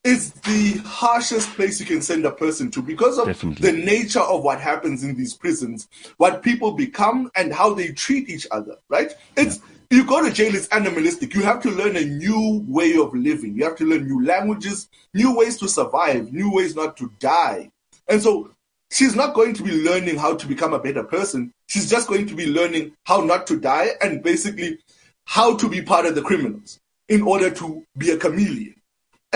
is 0.07 0.31
the 0.31 0.81
harshest 0.85 1.51
place 1.55 1.81
you 1.81 1.87
can 1.87 2.01
send 2.01 2.25
a 2.25 2.31
person 2.31 2.71
to 2.71 2.81
because 2.81 3.19
of 3.19 3.27
Definitely. 3.27 3.71
the 3.71 3.77
nature 3.77 4.21
of 4.21 4.45
what 4.45 4.61
happens 4.61 5.03
in 5.03 5.17
these 5.17 5.35
prisons, 5.35 5.89
what 6.19 6.43
people 6.43 6.73
become, 6.73 7.29
and 7.35 7.53
how 7.53 7.75
they 7.75 7.89
treat 7.89 8.29
each 8.29 8.47
other. 8.53 8.77
Right? 8.89 9.13
It's 9.37 9.61
you 9.91 10.05
go 10.07 10.25
to 10.25 10.33
jail. 10.33 10.55
It's 10.55 10.69
animalistic. 10.69 11.35
You 11.35 11.43
have 11.43 11.61
to 11.63 11.71
learn 11.71 11.97
a 11.97 12.05
new 12.05 12.65
way 12.69 12.97
of 12.97 13.15
living. 13.15 13.57
You 13.57 13.65
have 13.65 13.77
to 13.77 13.85
learn 13.85 14.07
new 14.07 14.25
languages, 14.25 14.89
new 15.13 15.37
ways 15.37 15.59
to 15.59 15.69
survive, 15.69 16.33
new 16.33 16.53
ways 16.53 16.77
not 16.77 16.97
to 16.99 17.11
die. 17.19 17.71
And 18.09 18.23
so 18.23 18.53
she's 18.93 19.17
not 19.17 19.35
going 19.35 19.55
to 19.55 19.65
be 19.65 19.73
learning 19.73 20.19
how 20.19 20.37
to 20.37 20.47
become 20.47 20.73
a 20.73 20.79
better 20.79 21.03
person. 21.03 21.53
She's 21.67 21.91
just 21.91 22.07
going 22.07 22.27
to 22.29 22.35
be 22.35 22.47
learning 22.47 22.93
how 23.05 23.23
not 23.23 23.47
to 23.49 23.59
die 23.59 23.91
and 24.01 24.23
basically 24.23 24.79
how 25.25 25.57
to 25.57 25.69
be 25.69 25.83
part 25.83 26.07
of 26.07 26.15
the 26.15 26.23
criminals 26.23 26.79
in 27.09 27.23
order 27.23 27.51
to 27.51 27.85
be 27.99 28.11
a 28.11 28.17
chameleon 28.17 28.77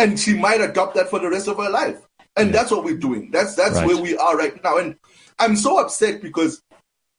and 0.01 0.19
she 0.19 0.35
might 0.35 0.61
adopt 0.63 0.95
that 0.95 1.11
for 1.11 1.19
the 1.19 1.29
rest 1.29 1.47
of 1.47 1.59
her 1.59 1.69
life. 1.69 1.99
And 2.37 2.55
that's 2.55 2.71
what 2.71 2.85
we're 2.85 2.97
doing. 2.97 3.31
That's 3.31 3.55
that's 3.55 3.77
Right. 3.77 3.87
where 3.87 3.97
we 3.99 4.17
are 4.17 4.37
right 4.37 4.63
now. 4.65 4.79
And 4.79 4.97
I'm 5.39 5.57
so 5.57 5.79
upset 5.79 6.23
because 6.23 6.63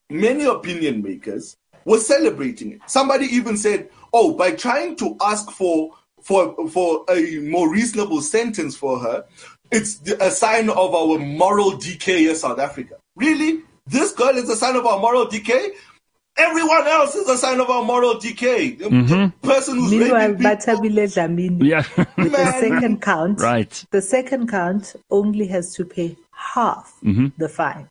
many 0.10 0.46
opinion 0.46 1.04
makers 1.04 1.58
were 1.86 2.00
celebrating 2.00 2.72
it. 2.74 2.82
Somebody 2.88 3.26
even 3.28 3.58
said, 3.58 3.90
"Oh, 4.14 4.34
by 4.34 4.52
trying 4.52 4.96
to 4.98 5.16
ask 5.22 5.52
for 5.52 5.92
for 6.22 6.56
for 6.70 7.06
a 7.10 7.40
more 7.40 7.70
reasonable 7.70 8.22
sentence 8.22 8.76
for 8.76 9.00
her, 9.00 9.26
it's 9.72 10.00
a 10.20 10.32
sign 10.32 10.70
of 10.70 10.96
our 10.96 11.20
moral 11.20 11.72
decay 11.78 12.28
as 12.28 12.42
South 12.42 12.60
Africa." 12.60 12.96
Really? 13.16 13.62
This 13.86 14.14
girl 14.14 14.38
is 14.38 14.50
a 14.50 14.56
sign 14.56 14.76
of 14.76 14.86
our 14.86 15.00
moral 15.00 15.26
decay? 15.28 15.72
Everyone 16.38 16.88
else 16.88 17.14
is 17.16 17.28
a 17.30 17.38
sign 17.38 17.60
of 17.60 17.70
our 17.70 17.84
moral 17.84 18.18
decay. 18.20 18.72
The- 18.72 18.90
The 18.90 19.34
person 19.42 19.76
who's 19.78 19.92
Meanwhile, 19.92 20.32
raping 20.32 20.38
people, 20.38 20.52
Bathabile 20.52 21.08
Dlamini, 21.14 21.64
Yeah. 21.74 21.84
with 22.18 22.32
the 22.32 22.52
second 22.60 23.02
count, 23.02 23.42
right. 23.42 23.86
the 23.92 24.02
second 24.02 24.48
count 24.50 24.96
only 25.10 25.48
has 25.48 25.74
to 25.76 25.86
pay 25.86 26.16
half 26.32 26.94
the 27.02 27.50
fine. 27.50 27.88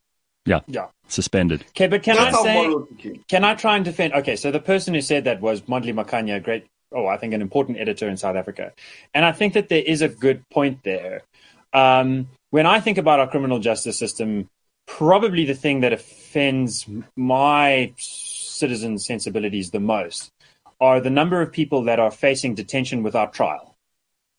Yeah. 0.46 0.60
Yeah. 0.66 0.86
Suspended. 1.06 1.64
Okay, 1.70 1.86
but 1.86 2.02
can 2.02 2.16
that's 2.16 2.36
I 2.36 2.42
say, 2.42 3.20
can 3.28 3.44
I 3.44 3.54
try 3.54 3.76
and 3.76 3.84
defend? 3.84 4.14
Okay, 4.14 4.36
so 4.36 4.50
the 4.50 4.58
person 4.60 4.94
who 4.94 5.00
said 5.02 5.24
that 5.24 5.40
was 5.40 5.62
Mondli 5.62 5.92
Makanya, 5.92 6.36
a 6.36 6.40
great, 6.40 6.66
oh, 6.92 7.06
I 7.06 7.18
think 7.18 7.34
an 7.34 7.42
important 7.42 7.78
editor 7.78 8.08
in 8.08 8.16
South 8.16 8.36
Africa. 8.36 8.72
And 9.12 9.24
I 9.24 9.32
think 9.32 9.52
that 9.52 9.68
there 9.68 9.82
is 9.82 10.00
a 10.02 10.08
good 10.08 10.48
point 10.50 10.82
there. 10.82 11.22
Um, 11.72 12.28
when 12.50 12.64
I 12.66 12.80
think 12.80 12.96
about 12.96 13.20
our 13.20 13.28
criminal 13.28 13.58
justice 13.58 13.98
system, 13.98 14.48
probably 14.86 15.44
the 15.44 15.54
thing 15.54 15.80
that 15.80 15.92
offends 15.92 16.86
my 17.16 17.92
citizen 18.60 18.98
sensibilities 18.98 19.70
the 19.70 19.80
most 19.80 20.22
are 20.80 21.00
the 21.00 21.14
number 21.20 21.38
of 21.42 21.48
people 21.60 21.80
that 21.88 21.98
are 22.04 22.10
facing 22.26 22.54
detention 22.54 23.02
without 23.02 23.32
trial. 23.40 23.66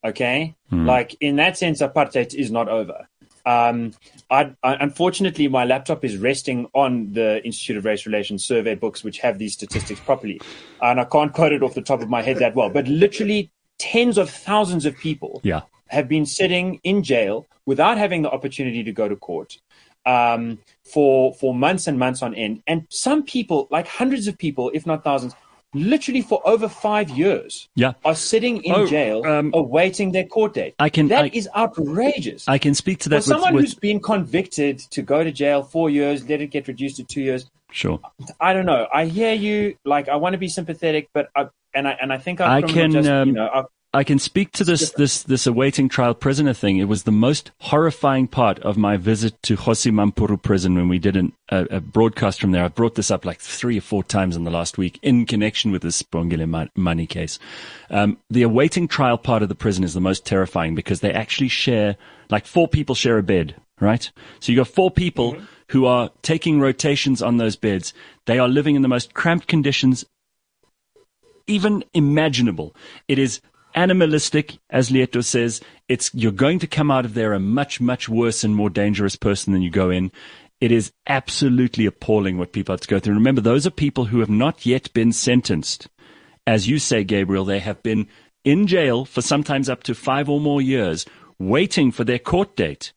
Okay? 0.04 0.56
Like, 0.72 1.10
in 1.20 1.36
that 1.36 1.58
sense, 1.58 1.82
apartheid 1.82 2.34
is 2.34 2.50
not 2.58 2.68
over. 2.80 3.08
Um, 3.46 3.94
I, 4.30 4.42
I, 4.64 4.72
unfortunately, 4.88 5.48
my 5.48 5.66
laptop 5.66 6.04
is 6.06 6.18
resting 6.18 6.60
on 6.74 7.14
the 7.14 7.30
Institute 7.46 7.78
of 7.78 7.86
Race 7.86 8.06
Relations 8.06 8.46
survey 8.46 8.76
books, 8.76 9.04
which 9.04 9.20
have 9.20 9.38
these 9.38 9.54
statistics 9.54 10.00
properly. 10.00 10.40
And 10.82 11.00
I 11.00 11.06
can't 11.06 11.34
quote 11.34 11.52
it 11.52 11.62
off 11.64 11.74
the 11.74 11.82
top 11.92 12.02
of 12.02 12.10
my 12.10 12.22
head 12.22 12.38
that 12.38 12.56
well, 12.56 12.70
but 12.70 12.88
literally 12.88 13.52
tens 13.78 14.18
of 14.18 14.30
thousands 14.30 14.86
of 14.86 14.98
people 14.98 15.42
Yeah. 15.44 15.62
have 15.88 16.08
been 16.08 16.26
sitting 16.26 16.80
in 16.84 17.04
jail 17.04 17.48
without 17.66 17.98
having 17.98 18.22
the 18.22 18.32
opportunity 18.32 18.84
to 18.84 18.92
go 18.92 19.08
to 19.08 19.16
court 19.16 19.58
um, 20.06 20.58
for 20.94 21.34
for 21.36 21.54
months 21.54 21.88
and 21.88 21.98
months 22.00 22.22
on 22.22 22.34
end. 22.36 22.64
And 22.68 22.86
some 22.90 23.24
people, 23.24 23.68
like 23.72 23.88
hundreds 23.88 24.28
of 24.28 24.38
people, 24.38 24.72
if 24.74 24.86
not 24.86 25.04
thousands, 25.04 25.34
literally 25.74 26.22
for 26.22 26.42
over 26.46 26.68
five 26.68 27.10
years, 27.12 27.70
Yeah. 27.76 27.94
are 28.04 28.16
sitting 28.16 28.62
in 28.64 28.74
Oh, 28.76 28.88
jail 28.88 29.26
um, 29.26 29.52
awaiting 29.54 30.12
their 30.12 30.26
court 30.26 30.54
date. 30.54 30.76
I 30.80 30.90
can- 30.90 31.08
That 31.08 31.26
I- 31.26 31.30
is 31.34 31.48
outrageous. 31.56 32.48
I 32.48 32.58
can 32.58 32.74
speak 32.74 32.98
to 33.00 33.04
for 33.04 33.10
that 33.10 33.16
with, 33.18 33.26
someone 33.26 33.54
with 33.54 33.64
who's 33.66 33.76
been 33.76 34.00
convicted 34.02 34.80
to 34.92 35.02
go 35.02 35.24
to 35.24 35.32
jail 35.32 35.64
four 35.64 35.90
years, 35.90 36.28
let 36.28 36.42
it 36.42 36.48
get 36.48 36.68
reduced 36.68 36.98
to 36.98 37.04
two 37.04 37.22
years. 37.22 37.50
sure. 37.72 38.00
I 38.42 38.52
don't 38.52 38.66
know. 38.66 38.86
I 38.94 39.06
hear 39.06 39.32
you. 39.34 39.76
Like 39.86 40.10
I 40.10 40.18
want 40.18 40.34
to 40.34 40.38
be 40.38 40.50
sympathetic, 40.50 41.08
but 41.14 41.30
I, 41.38 41.48
and 41.74 41.88
I 41.88 41.92
and 42.02 42.12
I 42.12 42.18
think 42.18 42.42
I 42.42 42.62
can, 42.62 42.92
justice- 42.92 43.08
um, 43.10 43.30
you 43.30 43.34
know, 43.34 43.68
I 43.94 44.06
can 44.06 44.20
speak 44.20 44.54
to 44.54 44.64
this, 44.64 44.92
this, 44.92 45.24
this 45.24 45.46
awaiting 45.46 45.90
trial 45.90 46.14
prisoner 46.14 46.54
thing. 46.54 46.78
It 46.78 46.88
was 46.88 47.04
the 47.04 47.12
most 47.12 47.52
horrifying 47.60 48.26
part 48.26 48.58
of 48.60 48.78
my 48.78 48.96
visit 48.96 49.42
to 49.44 49.58
Kgosi 49.58 49.92
Mampuru 49.92 50.42
prison 50.42 50.76
when 50.76 50.88
we 50.88 50.98
did 50.98 51.18
an, 51.18 51.34
a, 51.50 51.64
a 51.66 51.82
broadcast 51.82 52.40
from 52.40 52.52
there. 52.52 52.64
I 52.64 52.70
brought 52.70 52.96
this 52.96 53.12
up 53.12 53.26
like 53.26 53.42
three 53.42 53.78
or 53.78 53.82
four 53.82 54.02
times 54.02 54.38
in 54.38 54.46
the 54.46 54.52
last 54.52 54.78
week 54.78 54.98
in 55.02 55.26
connection 55.26 55.72
with 55.72 55.82
this 55.82 56.02
Bongile 56.04 56.70
money 56.78 57.06
case. 57.06 57.38
Um, 57.90 58.18
the 58.30 58.44
awaiting 58.44 58.88
trial 58.88 59.18
part 59.18 59.44
of 59.44 59.50
the 59.50 59.56
prison 59.56 59.84
is 59.84 59.94
the 59.94 60.00
most 60.00 60.26
terrifying 60.26 60.74
because 60.74 61.02
they 61.02 61.12
actually 61.12 61.50
share, 61.50 61.98
like 62.30 62.46
four 62.46 62.70
people 62.70 62.96
share 62.96 63.18
a 63.18 63.24
bed, 63.24 63.56
right? 63.82 64.10
So 64.40 64.54
you 64.54 64.58
got 64.58 64.70
four 64.70 64.90
people 64.90 65.36
who 65.72 65.86
are 65.86 66.12
taking 66.22 66.62
rotations 66.62 67.22
on 67.22 67.38
those 67.38 67.58
beds. 67.58 67.94
They 68.26 68.40
are 68.40 68.48
living 68.48 68.78
in 68.78 68.84
the 68.84 68.88
most 68.88 69.14
cramped 69.14 69.48
conditions 69.48 70.06
even 71.48 71.84
imaginable. 71.94 72.74
It 73.08 73.20
is 73.20 73.42
animalistic, 73.76 74.58
as 74.70 74.92
Leeto 74.92 75.22
says. 75.22 75.62
It's 75.88 76.14
you're 76.14 76.32
going 76.32 76.60
to 76.60 76.68
come 76.68 76.92
out 76.92 77.06
of 77.06 77.14
there 77.14 77.34
a 77.34 77.40
much, 77.40 77.82
much 77.82 78.08
worse 78.08 78.44
and 78.44 78.56
more 78.56 78.70
dangerous 78.70 79.16
person 79.16 79.54
than 79.54 79.62
you 79.62 79.70
go 79.70 79.90
in. 79.90 80.12
It 80.60 80.72
is 80.72 80.92
absolutely 81.08 81.86
appalling 81.86 82.38
what 82.38 82.54
people 82.54 82.74
have 82.74 82.82
to 82.82 82.88
go 82.88 83.00
through. 83.00 83.16
Remember, 83.16 83.42
those 83.42 83.66
are 83.66 83.72
people 83.72 84.06
who 84.06 84.20
have 84.20 84.30
not 84.30 84.66
yet 84.66 84.94
been 84.94 85.12
sentenced. 85.12 85.88
As 86.46 86.68
you 86.68 86.80
say, 86.80 87.04
Gabriel, 87.04 87.46
they 87.46 87.60
have 87.60 87.82
been 87.82 88.08
in 88.44 88.68
jail 88.68 89.06
for 89.06 89.22
sometimes 89.22 89.70
up 89.70 89.84
to 89.84 89.96
five 89.96 90.30
or 90.30 90.40
more 90.40 90.62
years, 90.62 91.06
waiting 91.40 91.92
for 91.92 92.04
their 92.04 92.20
court 92.20 92.56
date. 92.56 92.94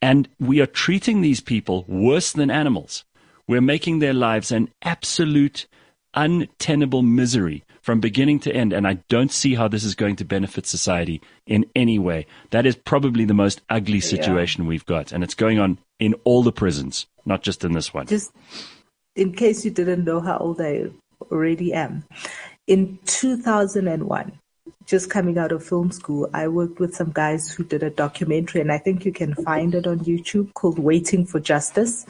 And 0.00 0.28
we 0.38 0.60
are 0.60 0.66
treating 0.66 1.20
these 1.20 1.40
people 1.40 1.84
worse 1.88 2.32
than 2.32 2.50
animals. 2.50 3.04
We're 3.46 3.60
making 3.60 3.98
their 3.98 4.14
lives 4.14 4.52
an 4.52 4.70
absolute 4.82 5.66
untenable 6.14 7.02
misery 7.02 7.64
from 7.80 8.00
beginning 8.00 8.40
to 8.40 8.52
end. 8.52 8.72
And 8.72 8.86
I 8.86 8.94
don't 9.08 9.32
see 9.32 9.54
how 9.54 9.68
this 9.68 9.84
is 9.84 9.94
going 9.94 10.16
to 10.16 10.24
benefit 10.24 10.66
society 10.66 11.20
in 11.46 11.66
any 11.74 11.98
way. 11.98 12.26
That 12.50 12.66
is 12.66 12.76
probably 12.76 13.24
the 13.24 13.34
most 13.34 13.60
ugly 13.68 14.00
situation 14.00 14.64
yeah. 14.64 14.68
we've 14.68 14.86
got. 14.86 15.12
And 15.12 15.24
it's 15.24 15.34
going 15.34 15.58
on 15.58 15.78
in 15.98 16.14
all 16.24 16.42
the 16.42 16.52
prisons, 16.52 17.06
not 17.24 17.42
just 17.42 17.64
in 17.64 17.72
this 17.72 17.92
one. 17.92 18.06
Just 18.06 18.32
in 19.16 19.32
case 19.32 19.64
you 19.64 19.70
didn't 19.70 20.04
know 20.04 20.20
how 20.20 20.38
old 20.38 20.60
I 20.60 20.90
already 21.30 21.72
am, 21.72 22.04
in 22.66 22.98
2001, 23.06 24.32
just 24.86 25.10
coming 25.10 25.38
out 25.38 25.52
of 25.52 25.64
film 25.64 25.90
school, 25.92 26.28
I 26.32 26.48
worked 26.48 26.80
with 26.80 26.94
some 26.94 27.10
guys 27.12 27.50
who 27.50 27.64
did 27.64 27.82
a 27.82 27.90
documentary, 27.90 28.60
and 28.60 28.72
I 28.72 28.78
think 28.78 29.04
you 29.04 29.12
can 29.12 29.34
find 29.34 29.74
it 29.74 29.86
on 29.86 30.00
YouTube 30.00 30.52
called 30.54 30.78
Waiting 30.78 31.26
for 31.26 31.38
Justice. 31.38 32.06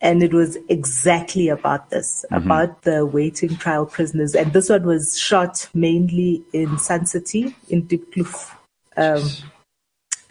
And 0.00 0.22
it 0.22 0.34
was 0.34 0.58
exactly 0.68 1.48
about 1.48 1.90
this, 1.90 2.24
mm-hmm. 2.30 2.44
about 2.44 2.82
the 2.82 3.06
waiting 3.06 3.56
trial 3.56 3.86
prisoners. 3.86 4.34
And 4.34 4.52
this 4.52 4.68
one 4.68 4.84
was 4.84 5.18
shot 5.18 5.68
mainly 5.74 6.42
in 6.52 6.78
Sun 6.78 7.06
City, 7.06 7.56
in 7.68 7.86
Diepkloof. 7.86 8.54
Um, 8.96 9.22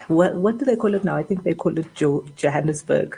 what, 0.08 0.36
what 0.36 0.58
do 0.58 0.66
they 0.66 0.76
call 0.76 0.94
it 0.94 1.04
now? 1.04 1.16
I 1.16 1.24
think 1.24 1.44
they 1.44 1.54
call 1.54 1.78
it 1.78 1.94
jo- 1.96 2.26
Johannesburg. 2.36 3.18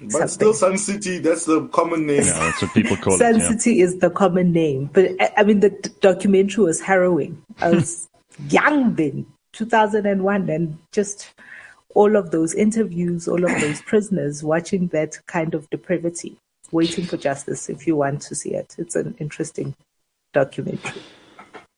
But 0.00 0.12
something. 0.12 0.28
still, 0.28 0.54
Sun 0.54 0.78
City, 0.78 1.18
that's 1.18 1.44
the 1.44 1.66
common 1.68 2.06
name. 2.06 2.22
Yeah, 2.22 2.38
that's 2.38 2.62
what 2.62 2.72
people 2.72 2.96
call 2.96 3.18
Sun 3.18 3.36
it. 3.36 3.40
Sun 3.40 3.52
yeah. 3.52 3.58
City 3.58 3.80
is 3.80 3.98
the 3.98 4.10
common 4.10 4.52
name. 4.52 4.88
But 4.92 5.10
I 5.36 5.42
mean, 5.42 5.60
the 5.60 5.70
d- 5.70 5.90
documentary 6.00 6.64
was 6.64 6.80
harrowing. 6.80 7.42
I 7.60 7.70
was 7.70 8.08
young 8.48 8.94
then, 8.94 9.26
2001, 9.52 10.48
and 10.48 10.78
just 10.92 11.34
all 11.94 12.16
of 12.16 12.30
those 12.30 12.54
interviews, 12.54 13.26
all 13.28 13.44
of 13.44 13.60
those 13.60 13.82
prisoners 13.82 14.42
watching 14.42 14.88
that 14.88 15.18
kind 15.26 15.54
of 15.54 15.68
depravity, 15.70 16.36
waiting 16.72 17.04
for 17.04 17.16
justice 17.16 17.68
if 17.68 17.86
you 17.86 17.96
want 17.96 18.22
to 18.22 18.34
see 18.34 18.54
it. 18.54 18.76
It's 18.78 18.96
an 18.96 19.14
interesting 19.18 19.74
documentary. 20.32 21.02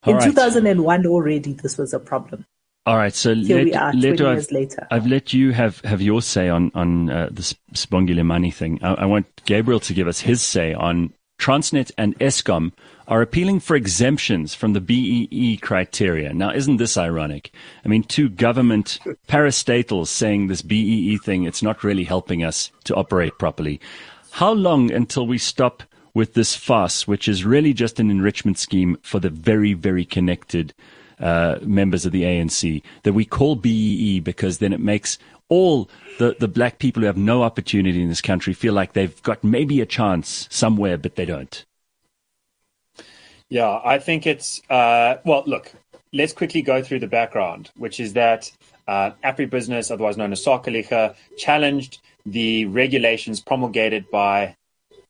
All 0.05 0.15
In 0.15 0.19
right. 0.19 0.25
2001 0.25 1.07
already, 1.07 1.53
this 1.53 1.79
was 1.79 1.95
a 1.95 1.99
problem. 1.99 2.45
All 2.85 2.97
right, 2.97 3.15
so 3.15 3.33
Here 3.33 3.59
let, 3.59 3.65
we 3.65 3.75
are, 3.75 3.93
let, 3.93 4.17
20 4.17 4.25
years 4.25 4.47
I've, 4.47 4.53
later. 4.53 4.89
I've 4.91 5.07
let 5.07 5.33
you 5.33 5.53
have, 5.53 5.81
have 5.83 6.03
your 6.03 6.21
say 6.21 6.49
on 6.49 6.73
on 6.75 7.11
uh, 7.11 7.29
the 7.31 7.43
Sibongile 7.75 8.25
Mani 8.27 8.51
thing. 8.51 8.81
I, 8.83 8.95
I, 8.95 9.05
want 9.05 9.27
Gabriel 9.45 9.79
to 9.79 9.95
give 9.95 10.09
us 10.09 10.19
his 10.19 10.43
say 10.43 10.75
on 10.75 11.13
Transnet 11.43 11.91
and 11.99 12.17
Eskom 12.21 12.71
are 13.09 13.21
appealing 13.21 13.59
for 13.59 13.75
exemptions 13.75 14.55
from 14.55 14.75
the 14.75 14.81
BEE 14.81 15.59
criteria. 15.61 16.33
Now, 16.33 16.53
isn't 16.53 16.77
this 16.77 16.97
ironic? 16.97 17.53
I 17.85 17.89
mean, 17.89 18.05
two 18.05 18.29
government 18.29 19.01
parastatals 19.27 20.07
saying 20.07 20.47
this 20.47 20.63
BEE 20.63 21.19
thing, 21.19 21.43
it's 21.43 21.61
not 21.61 21.83
really 21.83 22.05
helping 22.05 22.45
us 22.45 22.71
to 22.85 22.95
operate 22.95 23.41
properly. 23.41 23.81
How 24.31 24.53
long 24.53 24.93
until 24.93 25.27
we 25.27 25.37
stop 25.37 25.83
with 26.15 26.35
this 26.35 26.55
farce, 26.55 27.09
which 27.09 27.27
is 27.27 27.45
really 27.45 27.73
just 27.73 27.99
an 27.99 28.09
enrichment 28.09 28.57
scheme 28.57 28.97
for 29.03 29.19
the 29.19 29.31
very, 29.31 29.73
very 29.73 30.05
connected 30.05 30.73
uh, 31.19 31.59
members 31.63 32.07
of 32.07 32.13
the 32.13 32.23
ANC 32.23 32.83
that 33.03 33.15
we 33.15 33.25
call 33.25 33.57
BEE 33.57 34.21
because 34.21 34.59
then 34.59 34.73
it 34.73 34.81
makes 34.81 35.19
all 35.53 35.91
the, 36.19 36.35
the 36.41 36.49
black 36.49 36.79
people 36.79 37.03
who 37.03 37.07
have 37.07 37.19
no 37.19 37.43
opportunity 37.43 38.01
in 38.01 38.09
this 38.09 38.23
country 38.23 38.55
feel 38.55 38.73
like 38.73 38.95
they've 38.95 39.23
got 39.23 39.45
maybe 39.45 39.83
a 39.83 39.87
chance 39.87 40.49
somewhere, 40.51 40.97
but 40.97 41.17
they 41.17 41.27
don't. 41.27 41.67
Yeah, 43.51 43.79
I 43.85 43.99
think 43.99 44.27
it's, 44.27 44.63
uh, 44.71 45.17
well, 45.27 45.43
look, 45.47 45.71
let's 46.11 46.33
quickly 46.33 46.63
go 46.63 46.83
through 46.83 47.01
the 47.01 47.07
background, 47.07 47.71
which 47.77 48.01
is 48.01 48.15
that 48.15 48.51
uh, 48.89 49.11
Business, 49.51 49.91
otherwise 49.91 50.17
known 50.17 50.33
as 50.33 50.43
Sakeliga, 50.43 51.15
challenged 51.37 52.01
the 52.25 52.65
regulations 52.65 53.41
promulgated 53.41 54.11
by 54.11 54.57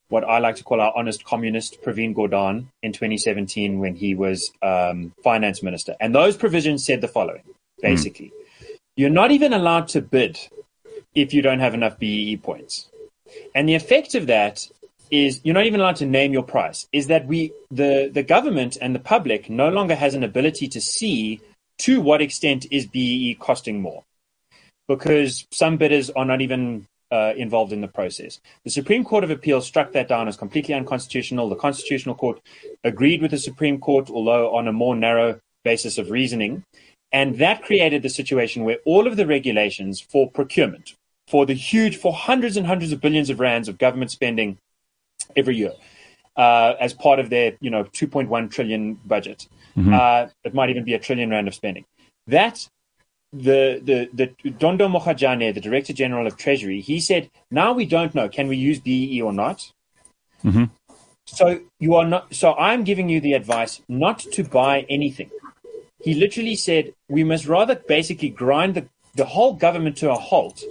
what 0.08 0.24
I 0.24 0.40
like 0.40 0.56
to 0.56 0.64
call 0.64 0.80
our 0.80 0.92
honest 0.96 1.24
communist, 1.24 1.80
Pravin 1.82 2.14
Gordhan, 2.16 2.66
in 2.82 2.92
2017 2.92 3.78
when 3.78 3.94
he 3.94 4.16
was 4.16 4.50
um, 4.60 5.14
finance 5.22 5.62
minister. 5.62 5.94
And 6.00 6.12
those 6.12 6.36
provisions 6.36 6.84
said 6.84 7.00
the 7.00 7.08
following 7.08 7.44
basically, 7.82 8.28
mm. 8.28 8.41
You're 8.96 9.10
not 9.10 9.30
even 9.30 9.52
allowed 9.52 9.88
to 9.88 10.00
bid 10.00 10.38
if 11.14 11.34
you 11.34 11.42
don't 11.42 11.60
have 11.60 11.74
enough 11.74 11.98
BEE 11.98 12.36
points. 12.38 12.88
And 13.54 13.68
the 13.68 13.74
effect 13.74 14.14
of 14.14 14.26
that 14.26 14.66
is 15.10 15.40
you're 15.44 15.54
not 15.54 15.66
even 15.66 15.80
allowed 15.80 15.96
to 15.96 16.06
name 16.06 16.32
your 16.32 16.42
price, 16.42 16.88
is 16.92 17.08
that 17.08 17.26
we, 17.26 17.52
the, 17.70 18.10
the 18.12 18.22
government 18.22 18.78
and 18.80 18.94
the 18.94 19.00
public 19.00 19.50
no 19.50 19.68
longer 19.68 19.94
has 19.94 20.14
an 20.14 20.24
ability 20.24 20.68
to 20.68 20.80
see 20.80 21.40
to 21.78 22.00
what 22.00 22.22
extent 22.22 22.66
is 22.70 22.86
BEE 22.86 23.36
costing 23.38 23.80
more. 23.80 24.04
Because 24.88 25.46
some 25.50 25.76
bidders 25.76 26.10
are 26.10 26.24
not 26.24 26.40
even 26.40 26.86
uh, 27.10 27.34
involved 27.36 27.72
in 27.72 27.82
the 27.82 27.88
process. 27.88 28.40
The 28.64 28.70
Supreme 28.70 29.04
Court 29.04 29.22
of 29.22 29.30
Appeal 29.30 29.60
struck 29.60 29.92
that 29.92 30.08
down 30.08 30.28
as 30.28 30.36
completely 30.36 30.74
unconstitutional. 30.74 31.48
The 31.48 31.56
Constitutional 31.56 32.14
Court 32.14 32.40
agreed 32.82 33.20
with 33.20 33.30
the 33.30 33.38
Supreme 33.38 33.78
Court, 33.78 34.08
although 34.10 34.54
on 34.56 34.66
a 34.66 34.72
more 34.72 34.96
narrow 34.96 35.38
basis 35.62 35.98
of 35.98 36.10
reasoning. 36.10 36.64
And 37.12 37.38
that 37.38 37.62
created 37.62 38.02
the 38.02 38.08
situation 38.08 38.64
where 38.64 38.78
all 38.84 39.06
of 39.06 39.16
the 39.16 39.26
regulations 39.26 40.00
for 40.00 40.30
procurement, 40.30 40.94
for 41.26 41.44
the 41.44 41.54
huge, 41.54 41.96
for 41.96 42.12
hundreds 42.12 42.56
and 42.56 42.66
hundreds 42.66 42.92
of 42.92 43.00
billions 43.00 43.28
of 43.28 43.38
rands 43.38 43.68
of 43.68 43.78
government 43.78 44.10
spending 44.10 44.58
every 45.36 45.56
year, 45.56 45.72
uh, 46.36 46.74
as 46.80 46.94
part 46.94 47.18
of 47.18 47.28
their, 47.28 47.52
you 47.60 47.70
know, 47.70 47.84
2.1 47.84 48.50
trillion 48.50 48.94
budget. 49.04 49.46
Mm-hmm. 49.76 49.92
Uh, 49.92 50.26
it 50.44 50.54
might 50.54 50.70
even 50.70 50.84
be 50.84 50.94
a 50.94 50.98
trillion 50.98 51.30
rand 51.30 51.48
of 51.48 51.54
spending. 51.54 51.84
That 52.26 52.68
the 53.32 53.80
the 53.82 54.10
the 54.12 54.50
Dondo 54.50 54.88
Mogajane, 54.88 55.54
the 55.54 55.60
Director 55.60 55.92
General 55.92 56.26
of 56.26 56.36
Treasury, 56.36 56.80
he 56.80 57.00
said, 57.00 57.30
"Now 57.50 57.72
we 57.72 57.86
don't 57.86 58.14
know. 58.14 58.28
Can 58.28 58.48
we 58.48 58.56
use 58.56 58.78
BEE 58.78 59.22
or 59.22 59.32
not?" 59.32 59.72
Mm-hmm. 60.44 60.64
So 61.24 61.60
you 61.78 61.94
are 61.94 62.06
not. 62.06 62.34
So 62.34 62.54
I'm 62.54 62.84
giving 62.84 63.08
you 63.08 63.20
the 63.20 63.32
advice 63.32 63.80
not 63.88 64.18
to 64.20 64.44
buy 64.44 64.86
anything. 64.88 65.30
He 66.02 66.14
literally 66.14 66.56
said 66.56 66.94
we 67.08 67.24
must 67.24 67.46
rather 67.46 67.76
basically 67.76 68.30
grind 68.30 68.74
the 68.74 68.88
the 69.14 69.26
whole 69.26 69.52
government 69.52 69.98
to 69.98 70.10
a 70.10 70.14
halt, 70.14 70.62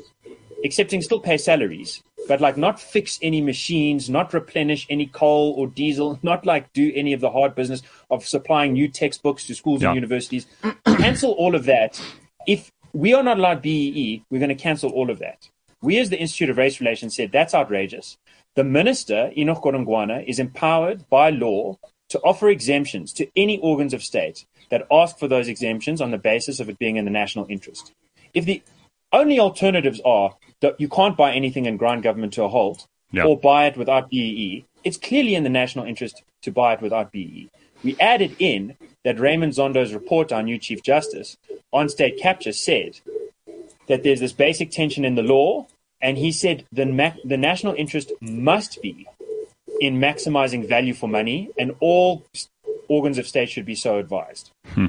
accepting 0.66 1.02
still 1.02 1.20
pay 1.20 1.38
salaries, 1.38 2.02
but 2.28 2.42
like 2.42 2.58
not 2.58 2.80
fix 2.80 3.20
any 3.22 3.40
machines, 3.40 4.10
not 4.10 4.34
replenish 4.34 4.88
any 4.90 5.06
coal 5.06 5.54
or 5.56 5.68
diesel, 5.68 6.20
not 6.24 6.46
like 6.46 6.74
do 6.74 6.92
any 6.96 7.14
of 7.14 7.22
the 7.22 7.32
hard 7.32 7.54
business 7.54 7.84
of 8.10 8.26
supplying 8.26 8.74
new 8.74 8.88
textbooks 8.88 9.46
to 9.46 9.54
schools 9.54 9.82
yeah. 9.82 9.90
and 9.90 9.96
universities. 9.96 10.48
Cancel 10.86 11.32
all 11.34 11.54
of 11.56 11.66
that 11.66 12.02
if 12.48 12.72
we 12.94 13.14
are 13.14 13.24
not 13.24 13.38
allowed 13.38 13.62
BEE, 13.62 14.24
we're 14.30 14.40
going 14.40 14.50
to 14.50 14.56
cancel 14.56 14.92
all 14.92 15.10
of 15.10 15.20
that. 15.20 15.50
We, 15.82 15.98
as 15.98 16.10
the 16.10 16.20
Institute 16.20 16.50
of 16.50 16.58
Race 16.58 16.80
Relations, 16.80 17.16
said 17.16 17.32
that's 17.32 17.56
outrageous. 17.56 18.18
The 18.56 18.64
minister, 18.64 19.32
Enoch 19.38 19.64
Godongwana, 19.64 20.28
is 20.28 20.40
empowered 20.40 21.10
by 21.10 21.30
law 21.30 21.80
to 22.10 22.20
offer 22.20 22.50
exemptions 22.50 23.14
to 23.14 23.28
any 23.36 23.58
organs 23.60 23.94
of 23.94 24.04
state 24.04 24.46
that 24.72 24.88
ask 24.92 25.20
for 25.20 25.28
those 25.28 25.48
exemptions 25.48 26.02
on 26.02 26.10
the 26.10 26.18
basis 26.18 26.60
of 26.60 26.70
it 26.70 26.80
being 26.80 26.96
in 26.96 27.06
the 27.06 27.12
national 27.12 27.46
interest. 27.50 27.94
If 28.34 28.46
the 28.46 28.64
only 29.14 29.40
alternatives 29.40 30.02
are 30.04 30.36
that 30.62 30.80
you 30.80 30.88
can't 30.88 31.18
buy 31.18 31.34
anything 31.34 31.68
and 31.68 31.78
grind 31.78 32.02
government 32.02 32.34
to 32.34 32.44
a 32.44 32.48
halt 32.48 32.88
yeah. 33.12 33.26
or 33.26 33.38
buy 33.38 33.66
it 33.68 33.78
without 33.78 34.10
BEE, 34.10 34.66
it's 34.84 34.98
clearly 34.98 35.36
in 35.36 35.44
the 35.44 35.50
national 35.50 35.86
interest 35.86 36.24
to 36.42 36.52
buy 36.52 36.74
it 36.74 36.82
without 36.82 37.12
BEE. 37.12 37.50
We 37.84 38.00
added 38.00 38.36
in 38.40 38.78
that 39.04 39.20
Raymond 39.20 39.54
Zondo's 39.54 39.94
report, 39.94 40.32
our 40.32 40.44
new 40.44 40.58
Chief 40.58 40.82
Justice, 40.82 41.38
on 41.74 41.90
state 41.90 42.18
capture 42.20 42.54
said 42.54 43.00
that 43.88 44.04
there's 44.04 44.20
this 44.20 44.34
basic 44.34 44.72
tension 44.72 45.04
in 45.04 45.16
the 45.16 45.24
law, 45.24 45.68
and 46.02 46.18
he 46.18 46.32
said 46.32 46.66
the, 46.72 46.86
ma- 46.86 47.14
the 47.26 47.38
national 47.38 47.74
interest 47.74 48.12
must 48.22 48.82
be 48.82 49.08
in 49.80 50.00
maximizing 50.00 50.68
value 50.68 50.94
for 50.94 51.10
money, 51.10 51.50
and 51.58 51.76
all 51.80 52.24
organs 52.96 53.18
of 53.18 53.26
state 53.28 53.50
should 53.50 53.66
be 53.66 53.76
so 53.76 53.98
advised. 53.98 54.52
Hmm. 54.74 54.88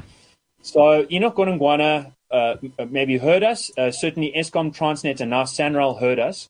So 0.61 1.05
Enoch 1.11 1.35
Godongwana 1.35 2.13
uh, 2.31 2.55
maybe 2.89 3.17
heard 3.17 3.43
us. 3.43 3.71
Uh, 3.77 3.91
certainly 3.91 4.33
Eskom, 4.35 4.75
Transnet, 4.75 5.21
and 5.21 5.29
now 5.29 5.43
SANRAL 5.43 5.99
heard 5.99 6.19
us. 6.19 6.47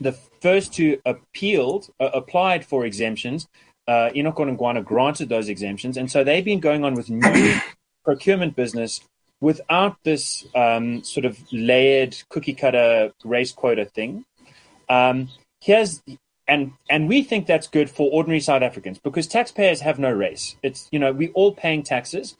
The 0.00 0.12
first 0.12 0.72
two 0.72 1.00
appealed, 1.04 1.90
uh, 2.00 2.10
applied 2.14 2.64
for 2.64 2.84
exemptions 2.86 3.46
uh, 3.90 4.10
Enoch 4.14 4.36
Godongwana 4.36 4.84
granted 4.84 5.28
those 5.28 5.48
exemptions, 5.48 5.96
and 5.96 6.10
so 6.10 6.22
they've 6.22 6.44
been 6.44 6.60
going 6.60 6.84
on 6.84 6.94
with 6.94 7.10
new 7.10 7.54
procurement 8.04 8.54
business 8.54 9.00
without 9.40 9.96
this 10.04 10.46
um, 10.54 11.02
sort 11.02 11.24
of 11.24 11.38
layered 11.52 12.16
cookie 12.28 12.54
cutter 12.54 13.12
race 13.24 13.50
quota 13.50 13.84
thing. 13.84 14.24
Um, 14.88 15.28
here's 15.60 16.02
and 16.50 16.72
and 16.90 17.08
we 17.08 17.22
think 17.22 17.46
that's 17.46 17.68
good 17.68 17.88
for 17.88 18.10
ordinary 18.10 18.40
South 18.40 18.62
Africans 18.62 18.98
because 18.98 19.26
taxpayers 19.28 19.80
have 19.80 19.98
no 19.98 20.10
race. 20.10 20.56
It's 20.62 20.88
you 20.90 20.98
know 20.98 21.12
we 21.12 21.28
all 21.28 21.54
paying 21.54 21.82
taxes. 21.82 22.36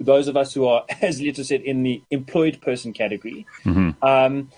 those 0.00 0.28
of 0.28 0.36
us 0.36 0.54
who 0.54 0.64
are, 0.64 0.84
as 1.02 1.20
Leeto 1.20 1.42
said, 1.42 1.62
in 1.62 1.82
the 1.82 2.00
employed 2.10 2.60
person 2.62 2.92
category. 2.92 3.46
Um, 4.00 4.50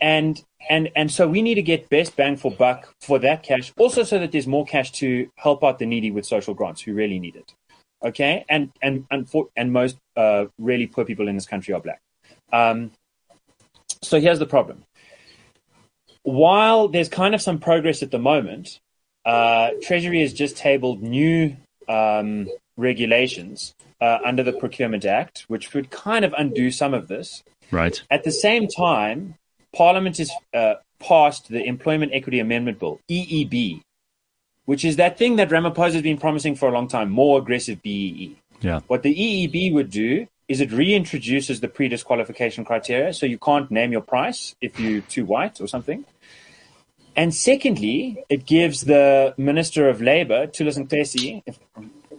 and 0.00 0.42
and 0.68 0.90
and 0.96 1.10
so 1.10 1.28
we 1.28 1.42
need 1.42 1.56
to 1.56 1.62
get 1.62 1.88
best 1.90 2.16
bang 2.16 2.36
for 2.36 2.50
buck 2.50 2.94
for 3.00 3.18
that 3.18 3.42
cash, 3.42 3.72
also 3.78 4.02
so 4.02 4.18
that 4.18 4.32
there's 4.32 4.46
more 4.46 4.64
cash 4.64 4.90
to 4.92 5.30
help 5.36 5.62
out 5.62 5.78
the 5.78 5.86
needy 5.86 6.10
with 6.10 6.24
social 6.26 6.54
grants 6.54 6.80
who 6.80 6.94
really 6.94 7.18
need 7.18 7.36
it. 7.36 7.54
Okay, 8.02 8.44
and 8.48 8.72
and 8.82 9.06
and 9.10 9.28
for 9.28 9.48
and 9.54 9.72
most 9.72 9.98
uh, 10.16 10.46
really 10.58 10.86
poor 10.86 11.04
people 11.04 11.28
in 11.28 11.34
this 11.34 11.46
country 11.46 11.74
are 11.74 11.80
black. 11.80 12.00
Um, 12.52 12.90
so 14.02 14.18
here's 14.18 14.38
the 14.38 14.46
problem. 14.46 14.84
While 16.26 16.88
there's 16.88 17.08
kind 17.08 17.36
of 17.36 17.40
some 17.40 17.60
progress 17.60 18.02
at 18.02 18.10
the 18.10 18.18
moment, 18.18 18.80
uh, 19.24 19.70
Treasury 19.80 20.22
has 20.22 20.32
just 20.32 20.56
tabled 20.56 21.00
new 21.00 21.56
um, 21.88 22.48
regulations 22.76 23.76
uh, 24.00 24.18
under 24.24 24.42
the 24.42 24.52
Procurement 24.52 25.04
Act, 25.04 25.44
which 25.46 25.72
would 25.72 25.88
kind 25.90 26.24
of 26.24 26.34
undo 26.36 26.72
some 26.72 26.94
of 26.94 27.06
this. 27.06 27.44
Right. 27.70 28.02
At 28.10 28.24
the 28.24 28.32
same 28.32 28.66
time, 28.66 29.36
Parliament 29.72 30.16
has 30.16 30.32
uh, 30.52 30.74
passed 30.98 31.48
the 31.48 31.62
Employment 31.64 32.10
Equity 32.12 32.40
Amendment 32.40 32.80
Bill, 32.80 32.98
EEB, 33.08 33.82
which 34.64 34.84
is 34.84 34.96
that 34.96 35.18
thing 35.18 35.36
that 35.36 35.50
Ramaphosa 35.50 35.92
has 35.92 36.02
been 36.02 36.18
promising 36.18 36.56
for 36.56 36.68
a 36.68 36.72
long 36.72 36.88
time 36.88 37.08
more 37.08 37.38
aggressive 37.38 37.80
BEE. 37.82 38.36
Yeah. 38.62 38.80
What 38.88 39.04
the 39.04 39.14
EEB 39.14 39.72
would 39.74 39.90
do 39.90 40.26
is 40.48 40.60
it 40.60 40.70
reintroduces 40.70 41.60
the 41.60 41.68
pre 41.68 41.88
disqualification 41.88 42.64
criteria, 42.64 43.12
so 43.12 43.26
you 43.26 43.38
can't 43.38 43.70
name 43.70 43.92
your 43.92 44.00
price 44.00 44.56
if 44.60 44.80
you're 44.80 45.02
too 45.02 45.24
white 45.24 45.60
or 45.60 45.68
something. 45.68 46.04
And 47.16 47.34
secondly, 47.34 48.22
it 48.28 48.44
gives 48.46 48.82
the 48.82 49.34
Minister 49.38 49.88
of 49.88 50.00
Labour, 50.02 50.46
Thulas 50.48 50.76
Nxesi, 50.78 51.42
if- 51.46 51.58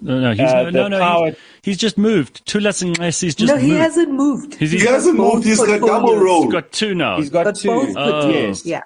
No, 0.02 0.20
no, 0.20 0.32
he's, 0.32 0.42
Uh, 0.42 0.64
no, 0.64 0.66
the 0.66 0.72
no, 0.72 0.88
no, 0.90 1.00
power- 1.00 1.26
he's, 1.28 1.36
he's 1.64 1.78
just 1.78 1.98
moved. 1.98 2.46
Thulas 2.46 2.84
Nxesi's 2.84 3.36
just 3.36 3.52
no, 3.54 3.58
he 3.60 3.68
moved. 3.70 3.80
hasn't 3.80 4.12
moved. 4.12 4.56
He's, 4.56 4.72
He 4.72 4.78
he's 4.80 4.88
hasn't 4.88 5.18
moved. 5.18 5.46
He's 5.46 5.58
got 5.58 5.80
double 5.82 6.42
he's 6.44 6.52
got 6.52 6.72
two 6.72 6.94
now. 6.96 7.18
he's 7.18 7.30
got 7.30 7.46
But 7.46 7.56
two. 7.56 7.68
both 7.70 7.94
Oh. 7.98 8.30
Yes. 8.30 8.66
Yeah. 8.66 8.82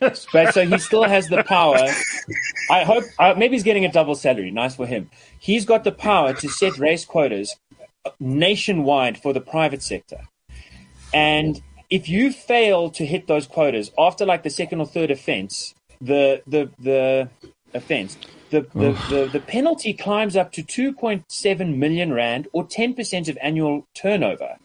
but 0.00 0.52
so 0.52 0.66
he 0.66 0.78
still 0.78 1.04
has 1.04 1.28
the 1.28 1.44
power. 1.44 1.78
I 2.70 2.82
hope 2.82 3.04
uh, 3.20 3.34
maybe 3.36 3.54
he's 3.54 3.62
getting 3.62 3.84
a 3.84 3.92
double 3.92 4.16
salary. 4.16 4.50
Nice 4.50 4.74
for 4.74 4.86
him. 4.86 5.08
He's 5.38 5.64
got 5.64 5.84
the 5.84 5.92
power 5.92 6.32
to 6.34 6.48
set 6.48 6.78
race 6.78 7.04
quotas 7.04 7.54
nationwide 8.18 9.18
for 9.18 9.32
the 9.32 9.40
private 9.40 9.82
sector. 9.82 10.20
And 11.14 11.62
if 11.90 12.08
you 12.08 12.32
fail 12.32 12.90
to 12.90 13.04
hit 13.04 13.26
those 13.26 13.46
quotas 13.46 13.90
after 13.98 14.24
like 14.24 14.42
the 14.42 14.50
second 14.50 14.80
or 14.80 14.86
third 14.86 15.10
offense, 15.10 15.74
the 16.00 16.42
the 16.46 16.70
the 16.78 17.28
offense, 17.74 18.16
the 18.50 18.62
the, 18.74 18.92
the, 19.10 19.28
the 19.32 19.40
penalty 19.40 19.92
climbs 19.92 20.36
up 20.36 20.52
to 20.52 20.62
2.7 20.62 21.76
million 21.76 22.12
rand 22.12 22.48
or 22.52 22.66
10% 22.66 23.28
of 23.28 23.38
annual 23.42 23.86
turnover. 23.94 24.56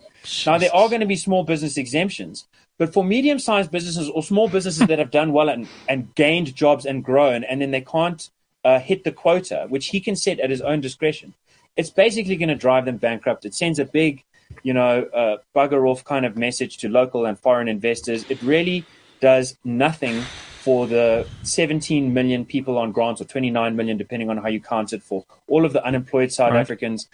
Now 0.46 0.58
there 0.58 0.74
are 0.76 0.88
going 0.88 1.02
to 1.02 1.08
be 1.08 1.16
small 1.16 1.44
business 1.44 1.78
exemptions, 1.78 2.48
but 2.78 2.94
for 2.94 3.04
medium-sized 3.04 3.72
businesses 3.72 4.10
or 4.10 4.24
small 4.24 4.50
businesses 4.50 4.88
that 4.88 5.00
have 5.00 5.12
done 5.12 5.34
well 5.34 5.50
and, 5.50 5.68
and 5.88 6.14
gained 6.16 6.56
jobs 6.56 6.86
and 6.86 7.04
grown, 7.04 7.44
and 7.44 7.62
then 7.62 7.72
they 7.72 7.82
can't 7.82 8.30
uh, 8.64 8.80
hit 8.80 9.04
the 9.04 9.12
quota, 9.12 9.66
which 9.70 9.88
he 9.88 10.00
can 10.00 10.16
set 10.16 10.40
at 10.40 10.50
his 10.50 10.62
own 10.62 10.82
discretion, 10.82 11.34
it's 11.76 11.90
basically 11.90 12.36
going 12.36 12.50
to 12.50 12.56
drive 12.56 12.86
them 12.86 12.98
bankrupt. 12.98 13.46
It 13.46 13.54
sends 13.54 13.80
a 13.80 13.86
big, 13.86 14.24
you 14.64 14.74
know, 14.74 15.04
uh, 15.14 15.38
bugger 15.56 15.90
off 15.90 16.04
kind 16.04 16.26
of 16.26 16.38
message 16.38 16.78
to 16.80 16.90
local 16.90 17.26
and 17.26 17.40
foreign 17.40 17.68
investors. 17.68 18.26
It 18.30 18.42
really 18.42 18.86
does 19.20 19.58
nothing 19.64 20.30
for 20.62 20.86
the 20.86 21.28
17 21.44 22.14
million 22.14 22.46
people 22.46 22.78
on 22.78 22.92
grants 22.92 23.20
or 23.22 23.26
29 23.26 23.76
million, 23.76 23.98
depending 23.98 24.30
on 24.30 24.38
how 24.38 24.48
you 24.48 24.62
count 24.62 24.94
it, 24.94 25.02
for 25.02 25.26
all 25.48 25.66
of 25.66 25.74
the 25.74 25.84
unemployed 25.84 26.32
South 26.32 26.52
Right. 26.54 26.60
Africans. 26.60 27.08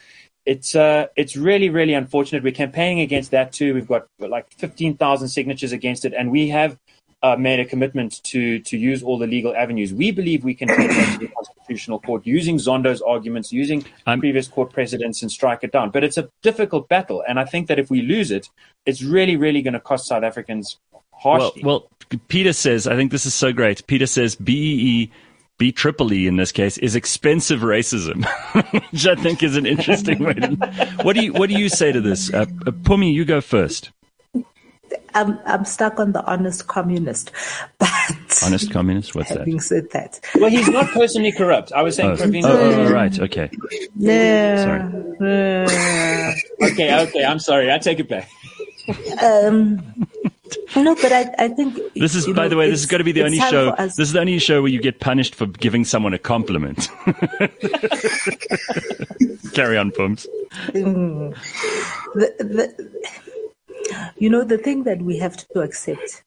It's 0.45 0.75
uh, 0.75 1.07
it's 1.17 1.35
really 1.35 1.69
really 1.69 1.93
unfortunate. 1.93 2.41
We're 2.43 2.53
campaigning 2.53 3.01
against 3.01 3.31
that 3.31 3.51
too. 3.51 3.73
We've 3.73 3.87
got 3.87 4.07
like 4.19 4.51
15,000 4.53 5.27
signatures 5.27 5.73
against 5.73 6.05
it, 6.05 6.13
and 6.13 6.31
we 6.31 6.49
have 6.49 6.77
uh, 7.23 7.35
made 7.35 7.59
a 7.59 7.65
commitment 7.65 8.23
to 8.23 8.59
to 8.59 8.77
use 8.77 9.01
all 9.01 9.17
the 9.17 9.27
legal 9.27 9.55
avenues. 9.55 9.93
We 9.93 10.11
believe 10.11 10.43
we 10.43 10.53
can 10.53 10.67
take 10.67 10.89
that 10.89 11.13
to 11.13 11.19
the 11.19 11.27
constitutional 11.33 11.99
court 11.99 12.25
using 12.25 12.57
Zondo's 12.57 13.01
arguments, 13.01 13.51
using 13.51 13.85
I'm- 14.05 14.19
previous 14.19 14.47
court 14.47 14.71
precedents, 14.71 15.21
and 15.21 15.31
strike 15.31 15.63
it 15.63 15.71
down. 15.71 15.89
But 15.89 16.03
it's 16.03 16.17
a 16.17 16.29
difficult 16.43 16.87
battle, 16.89 17.23
and 17.27 17.39
I 17.39 17.45
think 17.45 17.67
that 17.67 17.79
if 17.79 17.89
we 17.89 18.01
lose 18.01 18.31
it, 18.31 18.49
it's 18.85 19.01
really 19.01 19.35
really 19.35 19.61
going 19.61 19.73
to 19.73 19.79
cost 19.79 20.07
South 20.07 20.23
Africans 20.23 20.77
harshly. 21.11 21.63
well, 21.63 21.89
Peter 22.27 22.53
says, 22.53 22.87
I 22.87 22.95
think 22.95 23.11
this 23.11 23.25
is 23.25 23.33
so 23.33 23.51
great. 23.51 23.85
Peter 23.87 24.05
says 24.05 24.35
BEE, 24.35 25.11
B 25.57 25.71
triple 25.71 26.13
E 26.13 26.27
in 26.27 26.37
this 26.37 26.51
case, 26.51 26.77
is 26.77 26.95
expensive 26.95 27.61
racism, 27.61 28.25
which 28.91 29.07
I 29.07 29.15
think 29.15 29.41
is 29.41 29.57
an 29.57 29.65
interesting 29.65 30.19
way 30.23 30.33
to. 30.35 30.97
What 31.03 31.15
do 31.15 31.23
you 31.23 31.33
What 31.33 31.49
do 31.49 31.55
you 31.55 31.69
say 31.69 31.91
to 31.91 31.99
this, 32.01 32.31
uh, 32.33 32.41
uh, 32.41 32.71
Pumi? 32.71 33.11
You 33.11 33.25
go 33.25 33.41
first. 33.41 33.91
I'm 35.13 35.39
I'm 35.45 35.65
stuck 35.65 35.99
on 35.99 36.11
the 36.11 36.23
honest 36.25 36.67
communist, 36.67 37.31
but 37.79 37.89
Honest 38.43 38.71
communist. 38.71 39.15
What's 39.15 39.29
that? 39.29 39.39
having 39.39 39.59
said 39.59 39.89
that, 39.91 40.19
well, 40.35 40.49
he's 40.49 40.69
not 40.69 40.87
personally 40.91 41.31
corrupt. 41.31 41.71
I 41.73 41.81
was 41.81 41.95
saying 41.95 42.11
Oh, 42.11 42.15
Pravin. 42.15 42.43
oh, 42.45 42.85
oh, 42.87 42.91
right. 42.91 43.19
Okay. 43.19 43.49
yeah, 43.95 44.89
yeah. 45.19 46.33
Okay, 46.61 47.01
okay. 47.07 47.25
I'm 47.25 47.39
sorry. 47.39 47.71
I 47.71 47.77
take 47.79 47.99
it 47.99 48.07
back. 48.09 48.29
Um, 49.21 50.07
no, 50.75 50.95
but 50.95 51.11
I, 51.11 51.29
I 51.39 51.47
think 51.49 51.77
This 51.95 52.15
is, 52.15 52.25
by 52.27 52.43
know, 52.43 52.49
the 52.49 52.55
way, 52.57 52.69
this 52.69 52.79
is 52.79 52.85
going 52.85 52.99
to 52.99 53.03
be 53.03 53.11
the 53.11 53.23
only 53.23 53.39
show. 53.39 53.73
This 53.77 53.99
is 53.99 54.13
the 54.13 54.19
only 54.21 54.39
show 54.39 54.61
where 54.61 54.71
you 54.71 54.79
get 54.81 54.99
punished 55.01 55.35
for 55.35 55.45
giving 55.47 55.83
someone 55.83 56.13
a 56.13 56.19
compliment. 56.19 56.87
Carry 59.53 59.77
on, 59.77 59.91
Pums. 59.91 60.25
the, 60.73 61.33
the, 62.15 62.89
you 64.17 64.29
know, 64.29 64.43
the 64.43 64.57
thing 64.57 64.83
that 64.83 65.01
we 65.01 65.17
have 65.17 65.37
to 65.37 65.61
accept 65.61 66.23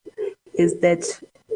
is 0.54 0.80
that, 0.80 1.04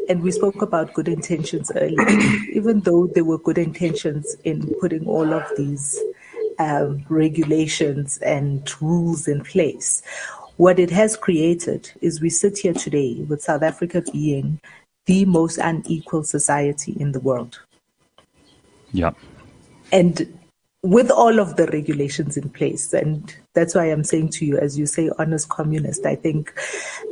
and 0.09 0.21
we 0.21 0.31
spoke 0.31 0.61
about 0.61 0.93
good 0.93 1.07
intentions 1.07 1.71
earlier, 1.75 2.07
even 2.53 2.81
though 2.81 3.07
there 3.07 3.25
were 3.25 3.37
good 3.37 3.57
intentions 3.57 4.35
in 4.43 4.73
putting 4.79 5.05
all 5.07 5.33
of 5.33 5.43
these 5.57 5.99
um, 6.59 7.05
regulations 7.09 8.17
and 8.19 8.69
rules 8.81 9.27
in 9.27 9.41
place, 9.41 10.01
what 10.57 10.79
it 10.79 10.89
has 10.89 11.17
created 11.17 11.91
is 12.01 12.21
we 12.21 12.29
sit 12.29 12.57
here 12.57 12.73
today 12.73 13.15
with 13.27 13.41
South 13.41 13.61
Africa 13.61 14.01
being 14.13 14.59
the 15.05 15.25
most 15.25 15.57
unequal 15.57 16.23
society 16.23 16.95
in 16.99 17.11
the 17.11 17.19
world. 17.19 17.59
Yeah. 18.93 19.11
and 19.91 20.39
with 20.85 21.09
all 21.09 21.39
of 21.39 21.55
the 21.55 21.67
regulations 21.67 22.37
in 22.37 22.49
place, 22.49 22.93
and 22.93 23.35
that's 23.55 23.73
why 23.73 23.85
I'm 23.85 24.03
saying 24.03 24.29
to 24.29 24.45
you, 24.45 24.57
as 24.57 24.77
you 24.77 24.85
say, 24.85 25.09
honest 25.17 25.49
communist, 25.49 26.05
I 26.05 26.15
think 26.15 26.53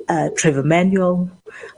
uh, 0.10 0.30
Trevor 0.36 0.64
Manuel, 0.64 1.32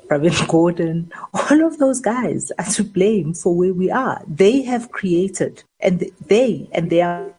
Pravin 0.08 0.32
Gordhan, 0.48 1.12
all 1.34 1.66
of 1.66 1.78
those 1.78 2.02
guys 2.02 2.52
are 2.60 2.66
to 2.66 2.84
blame 2.84 3.34
for 3.34 3.56
where 3.56 3.74
we 3.74 3.90
are. 3.92 4.22
They 4.28 4.64
have 4.64 4.92
created, 4.92 5.64
and 5.80 6.04
they 6.28 6.68
and 6.74 6.90
they 6.90 7.02
are 7.02 7.32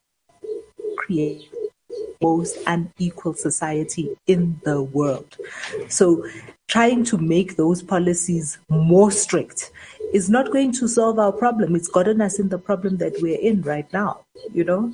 creating 0.97 1.51
most 2.23 2.57
unequal 2.67 3.35
society 3.35 4.17
in 4.27 4.61
the 4.65 4.83
world. 4.83 5.37
So 5.89 6.25
trying 6.69 7.05
to 7.05 7.19
make 7.19 7.57
those 7.57 7.83
policies 7.83 8.59
more 8.69 9.11
strict 9.11 9.71
is 10.13 10.29
not 10.31 10.53
going 10.53 10.73
to 10.73 10.89
solve 10.89 11.19
our 11.19 11.33
problem. 11.33 11.75
It's 11.75 11.89
gotten 11.89 12.21
us 12.21 12.39
in 12.39 12.49
the 12.49 12.59
problem 12.59 12.99
that 12.99 13.15
we're 13.21 13.39
in 13.41 13.63
right 13.63 13.91
now, 13.93 14.25
you 14.53 14.65
know? 14.65 14.93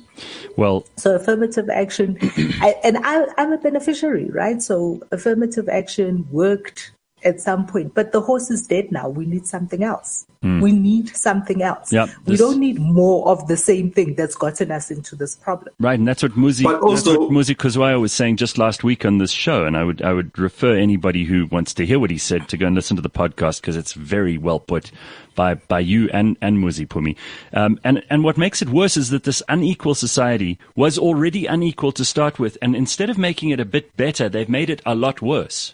Well, 0.57 0.85
So 0.97 1.15
affirmative 1.15 1.69
action, 1.69 2.17
I, 2.61 2.75
and 2.83 2.97
I, 3.03 3.25
I'm 3.37 3.53
a 3.53 3.57
beneficiary, 3.57 4.29
right? 4.29 4.61
So 4.61 5.01
affirmative 5.11 5.69
action 5.69 6.27
worked 6.31 6.92
at 7.25 7.39
some 7.41 7.65
point, 7.65 7.93
but 7.93 8.11
the 8.11 8.21
horse 8.21 8.49
is 8.51 8.67
dead 8.67 8.91
now. 8.91 9.09
We 9.09 9.25
need 9.25 9.45
something 9.47 9.83
else. 9.83 10.25
We 10.43 10.73
need 10.73 11.07
something 11.15 11.61
else. 11.63 11.93
Yeah, 11.93 12.07
we 12.25 12.33
this- 12.33 12.39
don't 12.41 12.59
need 12.59 12.77
more 12.77 13.25
of 13.29 13.47
the 13.47 13.55
same 13.55 13.89
thing 13.91 14.15
that's 14.15 14.35
gotten 14.35 14.71
us 14.71 14.91
into 14.91 15.15
this 15.15 15.37
problem. 15.37 15.73
Right, 15.79 15.97
and 15.97 16.05
that's 16.05 16.21
what 16.21 16.33
Muzi, 16.33 16.63
But 16.63 16.81
that's 16.85 17.05
what 17.05 17.31
Muzi 17.31 17.55
Kuzwayo 17.55 18.01
was 18.01 18.11
saying 18.11 18.35
just 18.35 18.57
last 18.57 18.83
week 18.83 19.05
on 19.05 19.19
this 19.19 19.31
show, 19.31 19.63
and 19.63 19.77
I 19.77 19.85
would 19.85 20.01
I 20.01 20.11
would 20.11 20.37
refer 20.37 20.75
anybody 20.75 21.23
who 21.23 21.45
wants 21.45 21.73
to 21.75 21.85
hear 21.85 21.97
what 21.97 22.09
he 22.09 22.17
said 22.17 22.49
to 22.49 22.57
go 22.57 22.67
and 22.67 22.75
listen 22.75 22.97
to 22.97 23.01
the 23.01 23.09
podcast 23.09 23.61
because 23.61 23.77
it's 23.77 23.93
very 23.93 24.37
well 24.37 24.59
put 24.59 24.91
by 25.33 25.53
by 25.53 25.79
you 25.79 26.09
and 26.11 26.35
and 26.41 26.57
Muzi 26.57 26.85
Pumi. 26.85 27.15
Um, 27.53 27.79
and 27.85 28.03
and 28.09 28.25
what 28.25 28.37
makes 28.37 28.61
it 28.61 28.67
worse 28.67 28.97
is 28.97 29.11
that 29.11 29.23
this 29.23 29.41
unequal 29.47 29.95
society 29.95 30.59
was 30.75 30.97
already 30.97 31.45
unequal 31.45 31.93
to 31.93 32.03
start 32.03 32.37
with, 32.37 32.57
and 32.61 32.75
instead 32.75 33.09
of 33.09 33.17
making 33.17 33.51
it 33.51 33.61
a 33.61 33.65
bit 33.65 33.95
better, 33.95 34.27
they've 34.27 34.49
made 34.49 34.69
it 34.69 34.81
a 34.85 34.93
lot 34.93 35.21
worse. 35.21 35.73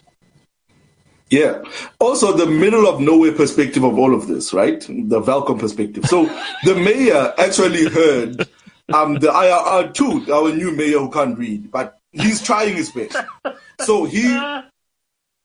Yeah. 1.30 1.62
Also, 2.00 2.36
the 2.36 2.46
middle 2.46 2.88
of 2.88 3.00
nowhere 3.00 3.32
perspective 3.32 3.84
of 3.84 3.98
all 3.98 4.14
of 4.14 4.26
this, 4.26 4.52
right? 4.52 4.80
The 4.80 5.20
Welkom 5.20 5.58
perspective. 5.60 6.04
So 6.06 6.24
the 6.64 6.74
mayor 6.74 7.32
actually 7.38 7.88
heard 7.88 8.48
um, 8.92 9.14
the 9.14 9.28
IRR 9.28 9.94
too, 9.94 10.26
our 10.32 10.52
new 10.52 10.72
mayor 10.72 10.98
who 10.98 11.10
can't 11.10 11.38
read, 11.38 11.70
but 11.70 11.98
he's 12.12 12.42
trying 12.42 12.74
his 12.76 12.90
best. 12.90 13.16
So 13.80 14.04
he 14.04 14.26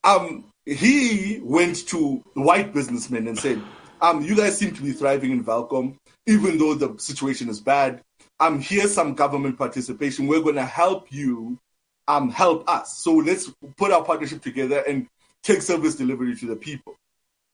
um 0.03 0.45
he 0.65 1.39
went 1.43 1.87
to 1.89 2.23
white 2.33 2.73
businessmen 2.73 3.27
and 3.27 3.37
said, 3.37 3.61
um, 4.01 4.23
you 4.23 4.35
guys 4.35 4.57
seem 4.57 4.73
to 4.73 4.81
be 4.81 4.91
thriving 4.91 5.31
in 5.31 5.43
Welkom, 5.45 5.97
even 6.25 6.57
though 6.57 6.73
the 6.73 6.95
situation 6.97 7.47
is 7.49 7.61
bad. 7.61 8.01
um, 8.39 8.59
here's 8.59 8.93
some 8.93 9.13
government 9.13 9.57
participation. 9.57 10.27
We're 10.27 10.41
going 10.41 10.55
to 10.55 10.65
help 10.65 11.11
you 11.11 11.59
um, 12.07 12.29
help 12.29 12.69
us. 12.69 12.97
So 12.97 13.13
let's 13.15 13.51
put 13.77 13.91
our 13.91 14.03
partnership 14.03 14.41
together 14.41 14.83
and 14.87 15.07
take 15.45 15.61
service 15.61 15.95
delivery 15.95 16.35
to 16.35 16.47
the 16.47 16.55
people. 16.55 16.95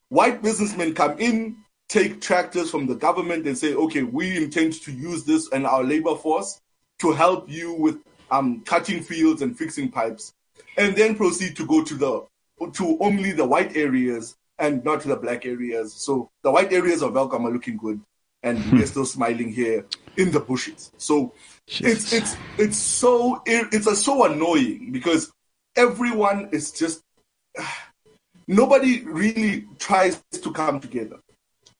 White 0.07 0.41
businessmen 0.41 0.93
come 0.95 1.19
in, 1.19 1.57
take 1.89 2.21
tractors 2.21 2.71
from 2.71 2.87
the 2.87 2.95
government 2.95 3.45
and 3.45 3.57
say, 3.57 3.73
okay, 3.73 4.01
we 4.01 4.37
intend 4.37 4.73
to 4.83 4.91
use 4.91 5.25
this 5.25 5.51
and 5.51 5.67
our 5.67 5.83
labor 5.83 6.15
force 6.15 6.61
to 6.99 7.11
help 7.11 7.49
you 7.49 7.73
with 7.73 7.97
um, 8.31 8.61
cutting 8.61 9.03
fields 9.03 9.41
and 9.41 9.57
fixing 9.57 9.91
pipes, 9.91 10.33
and 10.77 10.95
then 10.95 11.15
proceed 11.15 11.55
to 11.57 11.65
go 11.65 11.83
to 11.83 11.95
the 11.95 12.25
to 12.73 12.97
only 13.01 13.31
the 13.31 13.45
white 13.45 13.75
areas 13.75 14.37
and 14.57 14.85
not 14.85 15.01
to 15.01 15.07
the 15.09 15.15
black 15.15 15.45
areas. 15.45 15.93
So 15.93 16.29
the 16.43 16.51
white 16.51 16.71
areas 16.71 17.01
of 17.01 17.13
Welkom 17.13 17.45
are 17.45 17.51
looking 17.51 17.75
good, 17.75 17.99
and 18.41 18.71
we're 18.71 18.85
still 18.85 19.05
smiling 19.05 19.51
here 19.51 19.85
in 20.15 20.31
the 20.31 20.39
bushes. 20.39 20.91
So 20.97 21.33
it's 21.67 22.13
it's 22.13 22.37
it's 22.57 22.77
so 22.77 23.41
it's 23.45 23.87
a, 23.87 23.95
so 23.95 24.25
annoying 24.31 24.91
because 24.91 25.33
everyone 25.75 26.49
is 26.53 26.71
just 26.71 27.03
nobody 28.47 29.03
really 29.03 29.65
tries 29.79 30.21
to 30.31 30.51
come 30.51 30.79
together, 30.79 31.19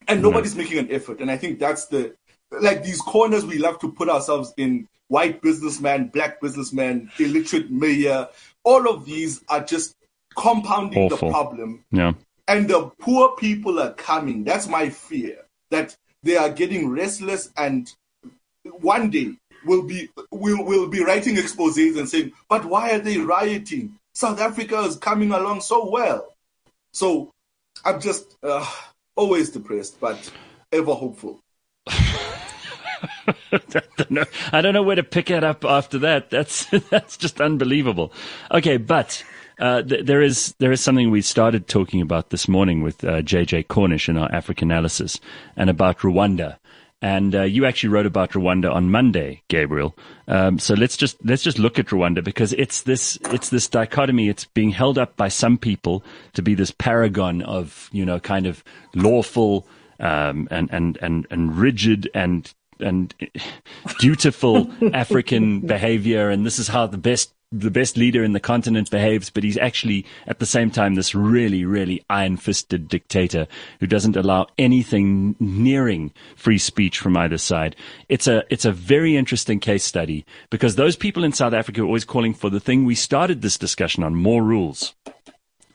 and 0.07 0.17
mm-hmm. 0.17 0.29
nobody's 0.29 0.55
making 0.55 0.79
an 0.79 0.91
effort. 0.91 1.21
And 1.21 1.31
I 1.31 1.37
think 1.37 1.59
that's 1.59 1.87
the 1.87 2.15
like 2.51 2.83
these 2.83 3.01
corners 3.01 3.45
we 3.45 3.57
love 3.57 3.79
to 3.79 3.91
put 3.91 4.09
ourselves 4.09 4.53
in. 4.57 4.87
White 5.07 5.41
businessman, 5.41 6.07
black 6.07 6.39
businessman, 6.39 7.11
illiterate 7.19 7.69
mayor, 7.69 8.29
all 8.63 8.89
of 8.89 9.03
these 9.03 9.43
are 9.49 9.61
just 9.61 9.93
compounding 10.37 11.11
Awful. 11.11 11.27
the 11.27 11.33
problem 11.33 11.83
Yeah. 11.91 12.13
and 12.47 12.69
the 12.69 12.91
poor 12.97 13.35
people 13.35 13.77
are 13.79 13.93
coming. 13.93 14.45
That's 14.45 14.69
my 14.69 14.89
fear 14.89 15.39
that 15.69 15.97
they 16.23 16.37
are 16.37 16.49
getting 16.49 16.89
restless, 16.89 17.51
and 17.57 17.91
one 18.63 19.09
day 19.09 19.33
we'll 19.65 19.83
be 19.83 20.09
we'll, 20.31 20.63
we'll 20.63 20.87
be 20.87 21.03
writing 21.03 21.35
exposés 21.35 21.97
and 21.97 22.07
saying, 22.07 22.31
"But 22.47 22.65
why 22.65 22.91
are 22.91 22.99
they 22.99 23.17
rioting? 23.17 23.97
South 24.13 24.39
Africa 24.39 24.79
is 24.81 24.95
coming 24.97 25.31
along 25.31 25.61
so 25.61 25.89
well." 25.89 26.35
So 26.93 27.31
I'm 27.85 28.01
just 28.01 28.37
uh, 28.43 28.65
always 29.15 29.49
depressed, 29.49 29.99
but 29.99 30.31
ever 30.71 30.93
hopeful. 30.93 31.41
I 33.51 33.59
don't 33.97 34.11
know. 34.11 34.25
I 34.51 34.61
don't 34.61 34.73
know 34.73 34.83
where 34.83 34.95
to 34.95 35.03
pick 35.03 35.29
it 35.29 35.43
up 35.43 35.65
after 35.65 35.99
that. 35.99 36.29
That's 36.29 36.65
that's 36.89 37.17
just 37.17 37.41
unbelievable. 37.41 38.13
Okay, 38.51 38.77
but 38.77 39.23
uh, 39.59 39.83
th- 39.83 40.05
there 40.05 40.21
is 40.21 40.55
there 40.59 40.71
is 40.71 40.81
something 40.81 41.11
we 41.11 41.21
started 41.21 41.67
talking 41.67 42.01
about 42.01 42.29
this 42.29 42.47
morning 42.47 42.81
with 42.81 43.03
uh, 43.03 43.21
JJ 43.21 43.67
Cornish 43.67 44.09
in 44.09 44.17
our 44.17 44.31
African 44.31 44.71
analysis, 44.71 45.19
and 45.55 45.69
about 45.69 45.99
Rwanda. 45.99 46.57
And 47.01 47.33
uh, 47.33 47.43
you 47.43 47.65
actually 47.65 47.89
wrote 47.89 48.05
about 48.05 48.31
Rwanda 48.31 48.71
on 48.71 48.91
Monday, 48.91 49.41
Gabriel. 49.47 49.95
Um, 50.27 50.59
so 50.59 50.75
let's 50.75 50.95
just 50.95 51.17
let's 51.25 51.41
just 51.41 51.57
look 51.57 51.79
at 51.79 51.87
Rwanda 51.87 52.23
because 52.23 52.53
it's 52.53 52.83
this 52.83 53.17
it's 53.31 53.49
this 53.49 53.67
dichotomy. 53.67 54.29
It's 54.29 54.45
being 54.45 54.69
held 54.69 54.99
up 54.99 55.17
by 55.17 55.27
some 55.27 55.57
people 55.57 56.03
to 56.33 56.43
be 56.43 56.53
this 56.53 56.71
paragon 56.71 57.41
of 57.41 57.89
you 57.91 58.05
know 58.05 58.19
kind 58.19 58.45
of 58.45 58.63
lawful 58.93 59.65
um, 59.99 60.47
and 60.51 60.69
and 60.71 60.97
and 61.01 61.25
and 61.31 61.57
rigid 61.57 62.09
and 62.13 62.53
and 62.79 63.13
dutiful 63.99 64.69
African 64.93 65.61
behavior, 65.61 66.29
and 66.29 66.45
this 66.45 66.59
is 66.59 66.67
how 66.67 66.85
the 66.87 66.97
best 66.97 67.33
the 67.51 67.71
best 67.71 67.97
leader 67.97 68.23
in 68.23 68.33
the 68.33 68.39
continent 68.39 68.89
behaves. 68.89 69.29
But 69.29 69.43
he's 69.43 69.57
actually 69.57 70.05
at 70.27 70.39
the 70.39 70.45
same 70.45 70.71
time 70.71 70.95
this 70.95 71.13
really, 71.13 71.65
really 71.65 72.03
iron-fisted 72.09 72.87
dictator 72.87 73.47
who 73.79 73.87
doesn't 73.87 74.15
allow 74.15 74.47
anything 74.57 75.35
nearing 75.39 76.11
free 76.35 76.57
speech 76.57 76.99
from 76.99 77.17
either 77.17 77.37
side. 77.37 77.75
It's 78.09 78.27
a 78.27 78.43
it's 78.49 78.65
a 78.65 78.71
very 78.71 79.15
interesting 79.17 79.59
case 79.59 79.83
study 79.83 80.25
because 80.49 80.75
those 80.75 80.95
people 80.95 81.23
in 81.23 81.33
South 81.33 81.53
Africa 81.53 81.81
are 81.81 81.85
always 81.85 82.05
calling 82.05 82.33
for 82.33 82.49
the 82.49 82.59
thing 82.59 82.85
we 82.85 82.95
started 82.95 83.41
this 83.41 83.57
discussion 83.57 84.03
on: 84.03 84.15
more 84.15 84.43
rules. 84.43 84.93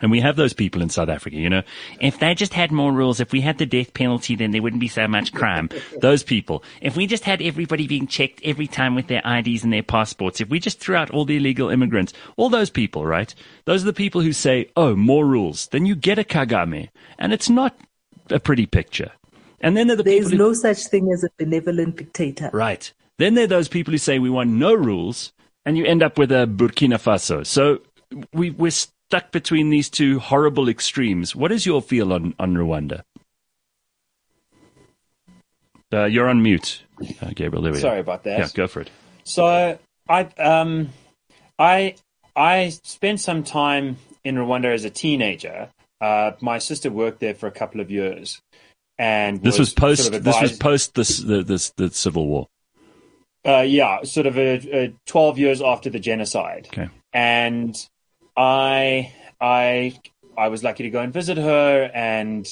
And 0.01 0.11
we 0.11 0.20
have 0.20 0.36
those 0.36 0.53
people 0.53 0.82
in 0.82 0.88
South 0.88 1.09
Africa, 1.09 1.36
you 1.36 1.49
know. 1.49 1.62
If 2.01 2.18
they 2.18 2.34
just 2.34 2.53
had 2.53 2.70
more 2.70 2.92
rules, 2.92 3.20
if 3.20 3.32
we 3.32 3.40
had 3.40 3.59
the 3.59 3.66
death 3.66 3.94
penalty, 3.94 4.36
then 4.36 4.51
there 4.51 4.62
wouldn't 4.62 4.80
be 4.80 4.88
so 4.88 5.09
much 5.09 5.32
crime. 5.32 5.70
those 6.01 6.22
people. 6.22 6.62
If 6.80 6.97
we 6.97 7.07
just 7.07 7.24
had 7.24 7.40
everybody 7.40 7.86
being 7.86 8.07
checked 8.07 8.40
every 8.44 8.66
time 8.66 8.94
with 8.94 9.09
their 9.09 9.22
IDs 9.24 9.64
and 9.64 9.72
their 9.72 9.82
passports, 9.82 10.40
if 10.40 10.49
we 10.49 10.61
just 10.61 10.80
threw 10.80 10.97
out 10.97 11.11
all 11.11 11.24
the 11.24 11.36
illegal 11.36 11.70
immigrants, 11.70 12.12
all 12.36 12.51
those 12.51 12.70
people, 12.70 13.07
right? 13.07 13.34
Those 13.64 13.82
are 13.82 13.86
the 13.86 13.92
people 13.92 14.20
who 14.20 14.32
say, 14.32 14.70
oh, 14.76 14.94
more 14.94 15.26
rules. 15.26 15.68
Then 15.68 15.86
you 15.86 15.94
get 15.94 16.18
a 16.18 16.24
Kagame. 16.24 16.90
And 17.18 17.32
it's 17.32 17.49
not 17.49 17.78
a 18.30 18.40
pretty 18.40 18.66
picture. 18.66 19.12
And 19.61 19.76
then 19.76 19.86
there 19.86 19.94
are 19.94 19.97
the 19.97 20.03
There's 20.03 20.30
who, 20.30 20.36
no 20.36 20.53
such 20.53 20.86
thing 20.86 21.11
as 21.12 21.24
a 21.24 21.28
benevolent 21.38 21.97
dictator. 21.97 22.51
Right. 22.53 22.92
Then 23.18 23.34
there 23.34 23.44
are 23.44 23.49
those 23.49 23.68
people 23.68 23.92
who 23.92 23.99
say 23.99 24.18
we 24.18 24.30
want 24.30 24.51
no 24.51 24.74
rules, 24.74 25.32
and 25.64 25.78
you 25.78 25.84
end 25.84 26.03
up 26.03 26.18
with 26.18 26.30
a 26.30 26.47
Burkina 26.47 26.97
Faso. 26.97 27.47
So 27.47 27.80
we, 28.32 28.51
we're 28.51 28.70
stuck 29.09 29.31
between 29.33 29.71
these 29.71 29.89
two 29.89 30.19
horrible 30.19 30.69
extremes. 30.69 31.35
What 31.37 31.53
is 31.53 31.65
your 31.67 31.81
feel 31.83 32.13
on, 32.13 32.35
on 32.39 32.55
Rwanda? 32.55 33.03
Uh, 35.93 36.05
you're 36.07 36.29
on 36.29 36.43
mute, 36.43 36.83
uh, 37.23 37.31
Gabriel. 37.35 37.63
There 37.63 37.73
we 37.73 37.79
Sorry 37.79 37.97
go. 37.97 38.01
about 38.01 38.25
that. 38.25 38.39
Yeah, 38.41 38.49
go 38.53 38.67
for 38.67 38.81
it. 38.81 38.91
So 39.25 39.79
I 40.09 40.21
um 40.39 40.91
I 41.59 41.95
I 42.35 42.71
spent 42.83 43.21
some 43.21 43.45
time 43.45 43.97
in 44.25 44.35
Rwanda 44.35 44.73
as 44.75 44.85
a 44.85 44.91
teenager. 44.91 45.69
Uh, 46.01 46.33
my 46.41 46.59
sister 46.59 46.91
worked 46.91 47.21
there 47.21 47.35
for 47.35 47.47
a 47.47 47.51
couple 47.53 47.81
of 47.81 47.91
years, 47.91 48.43
and 48.99 49.41
This 49.43 49.59
was 49.59 49.73
post. 49.73 50.03
sort 50.03 50.15
of 50.17 50.25
this 50.25 50.41
was 50.43 50.59
post 50.59 50.95
this 50.95 51.19
the 51.19 51.43
this 51.45 51.71
the 51.77 51.89
civil 51.91 52.27
war. 52.27 52.49
uh, 53.47 53.61
yeah, 53.61 54.03
sort 54.03 54.27
of 54.27 54.37
a, 54.37 54.55
a 54.87 54.93
twelve 55.07 55.39
years 55.39 55.63
after 55.63 55.89
the 55.89 56.01
genocide. 56.01 56.67
Okay. 56.73 56.89
and 57.13 57.77
I 58.37 59.12
I 59.41 59.99
I 60.37 60.49
was 60.49 60.62
lucky 60.62 60.82
to 60.84 60.91
go 60.91 61.01
and 61.01 61.12
visit 61.12 61.39
her, 61.39 61.91
and 61.95 62.47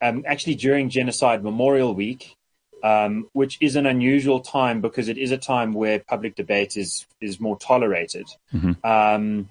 um, 0.00 0.24
actually 0.26 0.54
during 0.54 0.88
Genocide 0.88 1.42
Memorial 1.42 1.94
Week, 1.94 2.36
um, 2.82 3.28
which 3.32 3.58
is 3.60 3.76
an 3.76 3.86
unusual 3.86 4.40
time 4.40 4.80
because 4.80 5.08
it 5.08 5.18
is 5.18 5.32
a 5.32 5.38
time 5.38 5.72
where 5.72 5.98
public 5.98 6.34
debate 6.34 6.76
is 6.76 7.06
is 7.20 7.40
more 7.40 7.58
tolerated. 7.58 8.26
Um, 8.84 9.50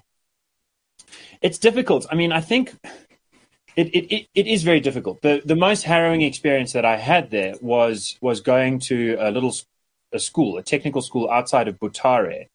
it's 1.40 1.58
difficult. 1.58 2.06
I 2.10 2.14
mean, 2.14 2.32
I 2.32 2.40
think. 2.40 2.74
It, 3.76 3.88
it, 3.88 4.14
it, 4.14 4.28
it 4.34 4.46
is 4.46 4.62
very 4.62 4.80
difficult. 4.80 5.20
The 5.20 5.42
the 5.44 5.54
most 5.54 5.82
harrowing 5.82 6.22
experience 6.22 6.72
that 6.72 6.86
I 6.86 6.96
had 6.96 7.30
there 7.30 7.56
was 7.60 8.16
was 8.22 8.40
going 8.40 8.78
to 8.88 9.18
a 9.20 9.30
little 9.30 9.54
a 10.14 10.18
school, 10.18 10.56
a 10.56 10.62
technical 10.62 11.02
school 11.02 11.28
outside 11.30 11.68
of 11.68 11.78
Butare, 11.78 12.48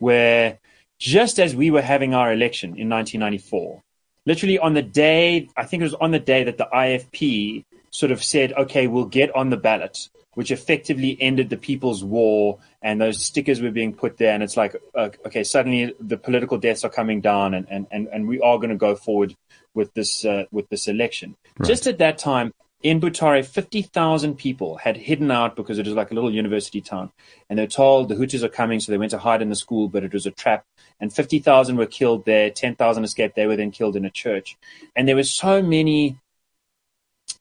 where 0.00 0.58
just 1.00 1.40
as 1.40 1.56
we 1.56 1.70
were 1.70 1.82
having 1.82 2.14
our 2.14 2.32
election 2.32 2.76
in 2.78 2.88
1994, 2.88 3.82
literally 4.26 4.58
on 4.58 4.74
the 4.74 4.82
day, 4.82 5.48
I 5.56 5.64
think 5.64 5.80
it 5.80 5.84
was 5.84 5.94
on 5.94 6.10
the 6.12 6.20
day 6.20 6.44
that 6.44 6.58
the 6.58 6.68
IFP 6.72 7.64
sort 7.90 8.12
of 8.12 8.22
said, 8.22 8.52
okay, 8.52 8.86
we'll 8.86 9.06
get 9.06 9.34
on 9.34 9.50
the 9.50 9.56
ballot, 9.56 10.10
which 10.34 10.50
effectively 10.50 11.16
ended 11.20 11.48
the 11.48 11.56
People's 11.56 12.04
War, 12.04 12.58
and 12.82 13.00
those 13.00 13.24
stickers 13.24 13.60
were 13.60 13.70
being 13.70 13.94
put 13.94 14.18
there. 14.18 14.34
And 14.34 14.42
it's 14.42 14.56
like, 14.56 14.76
uh, 14.94 15.08
okay, 15.26 15.42
suddenly 15.42 15.94
the 15.98 16.18
political 16.18 16.58
deaths 16.58 16.84
are 16.84 16.90
coming 16.90 17.22
down, 17.22 17.54
and, 17.54 17.66
and, 17.70 17.86
and, 17.90 18.06
and 18.12 18.28
we 18.28 18.38
are 18.40 18.58
going 18.58 18.70
to 18.70 18.76
go 18.76 18.94
forward 18.94 19.34
with 19.74 19.92
this, 19.94 20.24
uh, 20.24 20.44
with 20.52 20.68
this 20.68 20.86
election. 20.86 21.34
Just 21.64 21.86
at 21.86 21.98
that 21.98 22.18
time, 22.18 22.52
in 22.82 23.00
Butare, 23.00 23.44
50,000 23.44 24.36
people 24.36 24.76
had 24.76 24.96
hidden 24.96 25.30
out 25.30 25.54
because 25.54 25.78
it 25.78 25.86
was 25.86 25.94
like 25.94 26.10
a 26.10 26.14
little 26.14 26.32
university 26.32 26.80
town. 26.80 27.10
And 27.48 27.58
they're 27.58 27.66
told 27.66 28.08
the 28.08 28.14
Hutus 28.14 28.42
are 28.42 28.48
coming, 28.48 28.80
so 28.80 28.90
they 28.90 28.98
went 28.98 29.10
to 29.10 29.18
hide 29.18 29.42
in 29.42 29.50
the 29.50 29.54
school, 29.54 29.88
but 29.88 30.02
it 30.02 30.12
was 30.12 30.26
a 30.26 30.30
trap. 30.30 30.64
And 31.00 31.12
50,000 31.12 31.76
were 31.76 31.86
killed 31.86 32.24
there, 32.26 32.50
10,000 32.50 33.04
escaped. 33.04 33.36
They 33.36 33.46
were 33.46 33.56
then 33.56 33.70
killed 33.70 33.96
in 33.96 34.04
a 34.04 34.10
church. 34.10 34.56
And 34.94 35.08
there 35.08 35.16
were 35.16 35.24
so 35.24 35.62
many, 35.62 36.18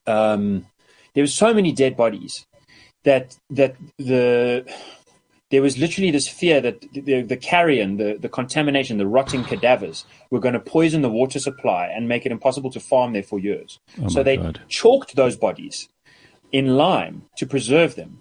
um, 0.07 0.65
there 1.13 1.23
were 1.23 1.27
so 1.27 1.53
many 1.53 1.71
dead 1.71 1.97
bodies 1.97 2.45
that, 3.03 3.37
that 3.49 3.75
the, 3.97 4.65
there 5.51 5.61
was 5.61 5.77
literally 5.77 6.11
this 6.11 6.27
fear 6.27 6.61
that 6.61 6.81
the, 6.93 7.21
the 7.23 7.37
carrion, 7.37 7.97
the, 7.97 8.17
the 8.19 8.29
contamination, 8.29 8.97
the 8.97 9.07
rotting 9.07 9.43
cadavers 9.43 10.05
were 10.29 10.39
going 10.39 10.53
to 10.53 10.59
poison 10.59 11.01
the 11.01 11.09
water 11.09 11.39
supply 11.39 11.87
and 11.87 12.07
make 12.07 12.25
it 12.25 12.31
impossible 12.31 12.69
to 12.71 12.79
farm 12.79 13.13
there 13.13 13.23
for 13.23 13.39
years. 13.39 13.79
so 14.09 14.23
they 14.23 14.37
God. 14.37 14.61
chalked 14.67 15.15
those 15.15 15.35
bodies 15.35 15.89
in 16.51 16.77
lime 16.77 17.23
to 17.37 17.45
preserve 17.45 17.95
them 17.95 18.19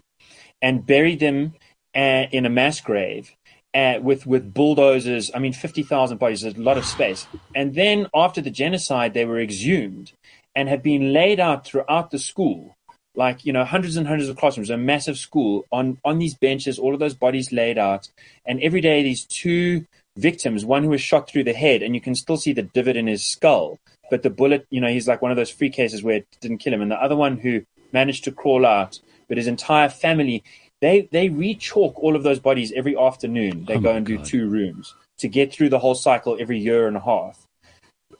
and 0.62 0.86
buried 0.86 1.20
them 1.20 1.54
uh, 1.94 2.26
in 2.30 2.46
a 2.46 2.50
mass 2.50 2.80
grave 2.80 3.34
uh, 3.74 3.98
with 4.00 4.26
with 4.26 4.52
bulldozers. 4.54 5.30
I 5.34 5.38
mean, 5.38 5.52
fifty 5.52 5.82
thousand 5.82 6.18
bodies 6.18 6.44
is 6.44 6.56
a 6.56 6.60
lot 6.60 6.78
of 6.78 6.84
space. 6.84 7.26
And 7.54 7.74
then 7.74 8.06
after 8.14 8.40
the 8.40 8.50
genocide, 8.50 9.14
they 9.14 9.24
were 9.24 9.40
exhumed 9.40 10.12
and 10.54 10.68
have 10.68 10.82
been 10.82 11.12
laid 11.12 11.38
out 11.38 11.64
throughout 11.64 12.10
the 12.10 12.18
school, 12.18 12.76
like 13.14 13.44
you 13.44 13.52
know, 13.52 13.64
hundreds 13.64 13.96
and 13.96 14.06
hundreds 14.06 14.28
of 14.28 14.36
classrooms, 14.36 14.70
a 14.70 14.76
massive 14.76 15.18
school 15.18 15.66
on 15.70 15.98
on 16.04 16.18
these 16.18 16.34
benches, 16.34 16.78
all 16.78 16.94
of 16.94 17.00
those 17.00 17.14
bodies 17.14 17.52
laid 17.52 17.78
out, 17.78 18.08
and 18.46 18.60
every 18.62 18.80
day 18.80 19.02
these 19.02 19.24
two 19.24 19.86
victims, 20.16 20.64
one 20.64 20.82
who 20.82 20.90
was 20.90 21.00
shot 21.00 21.28
through 21.28 21.44
the 21.44 21.52
head, 21.52 21.82
and 21.82 21.94
you 21.94 22.00
can 22.00 22.14
still 22.14 22.36
see 22.36 22.52
the 22.52 22.62
divot 22.62 22.96
in 22.96 23.06
his 23.06 23.24
skull, 23.24 23.78
but 24.10 24.22
the 24.22 24.30
bullet, 24.30 24.66
you 24.70 24.80
know, 24.80 24.88
he's 24.88 25.06
like 25.06 25.22
one 25.22 25.30
of 25.30 25.36
those 25.36 25.50
free 25.50 25.70
cases 25.70 26.02
where 26.02 26.16
it 26.16 26.26
didn't 26.40 26.58
kill 26.58 26.72
him, 26.72 26.82
and 26.82 26.90
the 26.90 27.00
other 27.00 27.14
one 27.16 27.38
who 27.38 27.62
managed 27.92 28.24
to 28.24 28.32
crawl 28.32 28.66
out, 28.66 28.98
but 29.28 29.36
his 29.36 29.46
entire 29.46 29.88
family 29.88 30.42
They 30.80 31.08
they 31.10 31.28
re-chalk 31.28 31.98
all 32.02 32.14
of 32.14 32.22
those 32.22 32.38
bodies 32.38 32.72
every 32.72 32.96
afternoon. 32.96 33.64
They 33.64 33.76
Oh 33.76 33.80
go 33.80 33.92
and 33.92 34.06
do 34.06 34.18
two 34.18 34.48
rooms 34.48 34.94
to 35.18 35.28
get 35.28 35.52
through 35.52 35.70
the 35.70 35.78
whole 35.78 35.94
cycle 35.94 36.36
every 36.38 36.58
year 36.58 36.86
and 36.86 36.96
a 36.96 37.00
half. 37.00 37.44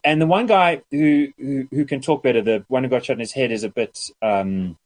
And 0.04 0.20
the 0.20 0.26
one 0.26 0.46
guy 0.46 0.82
who 0.90 1.28
who, 1.38 1.68
who 1.70 1.84
can 1.84 2.00
talk 2.00 2.22
better, 2.22 2.42
the 2.42 2.64
one 2.68 2.84
who 2.84 2.90
got 2.90 3.04
shot 3.04 3.14
in 3.14 3.20
his 3.20 3.32
head, 3.32 3.52
is 3.52 3.64
a 3.64 3.68
bit 3.68 4.10
um, 4.22 4.76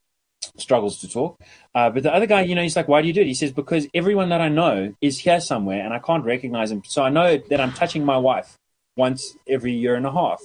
struggles 0.56 1.00
to 1.00 1.08
talk. 1.08 1.40
Uh, 1.74 1.90
but 1.90 2.02
the 2.02 2.14
other 2.14 2.26
guy, 2.26 2.42
you 2.42 2.54
know, 2.54 2.62
he's 2.62 2.76
like, 2.76 2.88
"Why 2.88 3.00
do 3.00 3.08
you 3.08 3.14
do 3.14 3.22
it?" 3.22 3.26
He 3.26 3.34
says, 3.34 3.52
"Because 3.52 3.86
everyone 3.94 4.28
that 4.30 4.40
I 4.40 4.48
know 4.48 4.94
is 5.00 5.18
here 5.18 5.40
somewhere, 5.40 5.82
and 5.82 5.92
I 5.94 5.98
can't 5.98 6.24
recognize 6.24 6.70
him. 6.70 6.82
So 6.86 7.02
I 7.02 7.10
know 7.10 7.38
that 7.48 7.60
I'm 7.60 7.72
touching 7.72 8.04
my 8.04 8.18
wife 8.18 8.56
once 8.96 9.36
every 9.48 9.72
year 9.72 9.94
and 9.94 10.06
a 10.06 10.12
half 10.12 10.42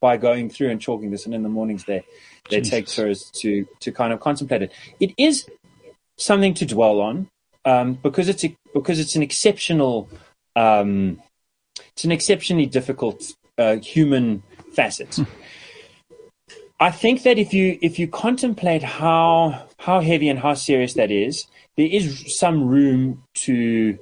by 0.00 0.16
going 0.16 0.50
through 0.50 0.70
and 0.70 0.80
chalking 0.80 1.10
this. 1.10 1.24
And 1.24 1.34
in 1.34 1.42
the 1.42 1.48
mornings, 1.48 1.84
they 1.84 2.04
they 2.50 2.60
take 2.60 2.86
tours 2.86 3.30
to 3.36 3.66
to 3.80 3.92
kind 3.92 4.12
of 4.12 4.20
contemplate 4.20 4.62
it. 4.62 4.72
It 5.00 5.12
is 5.16 5.48
something 6.18 6.52
to 6.54 6.66
dwell 6.66 7.00
on 7.00 7.28
um, 7.64 7.94
because 7.94 8.28
it's 8.28 8.44
a, 8.44 8.54
because 8.74 9.00
it's 9.00 9.16
an 9.16 9.22
exceptional, 9.22 10.10
um, 10.56 11.22
it's 11.92 12.04
an 12.04 12.12
exceptionally 12.12 12.66
difficult 12.66 13.32
uh, 13.56 13.76
human 13.76 14.42
facet. 14.72 15.18
I 16.80 16.90
think 16.90 17.24
that 17.24 17.38
if 17.38 17.52
you 17.52 17.78
if 17.82 17.98
you 17.98 18.06
contemplate 18.06 18.82
how 18.82 19.66
how 19.78 20.00
heavy 20.00 20.28
and 20.28 20.38
how 20.38 20.54
serious 20.54 20.94
that 20.94 21.10
is, 21.10 21.46
there 21.76 21.88
is 21.88 22.36
some 22.38 22.68
room 22.68 23.24
to 23.34 23.98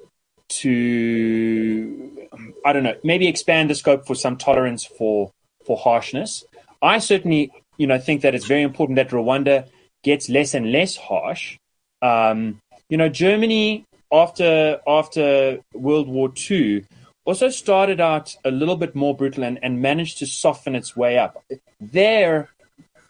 to 0.49 2.29
I 2.65 2.73
don't 2.73 2.83
know 2.83 2.97
maybe 3.03 3.29
expand 3.29 3.71
the 3.71 3.75
scope 3.75 4.07
for 4.07 4.15
some 4.15 4.37
tolerance 4.37 4.85
for 4.85 5.33
for 5.65 5.77
harshness. 5.77 6.45
I 6.83 6.99
certainly 6.99 7.51
you 7.79 7.87
know 7.87 7.99
think 7.99 8.21
that 8.23 8.35
it's 8.35 8.47
very 8.47 8.63
important 8.63 8.97
that 8.97 9.09
Rwanda 9.09 9.69
gets 10.05 10.29
less 10.29 10.53
and 10.53 10.71
less 10.71 10.97
harsh. 10.97 11.57
Um, 12.03 12.59
you 12.89 12.97
know, 12.97 13.09
Germany 13.09 13.85
after 14.13 14.81
after 14.87 15.59
World 15.73 16.09
War 16.09 16.33
II 16.51 16.85
also 17.25 17.49
started 17.49 18.01
out 18.01 18.37
a 18.45 18.51
little 18.51 18.77
bit 18.77 18.95
more 18.95 19.15
brutal 19.15 19.45
and, 19.45 19.59
and 19.63 19.83
managed 19.83 20.19
to 20.19 20.27
soften 20.27 20.75
its 20.75 20.97
way 20.97 21.19
up. 21.19 21.45
There, 21.81 22.49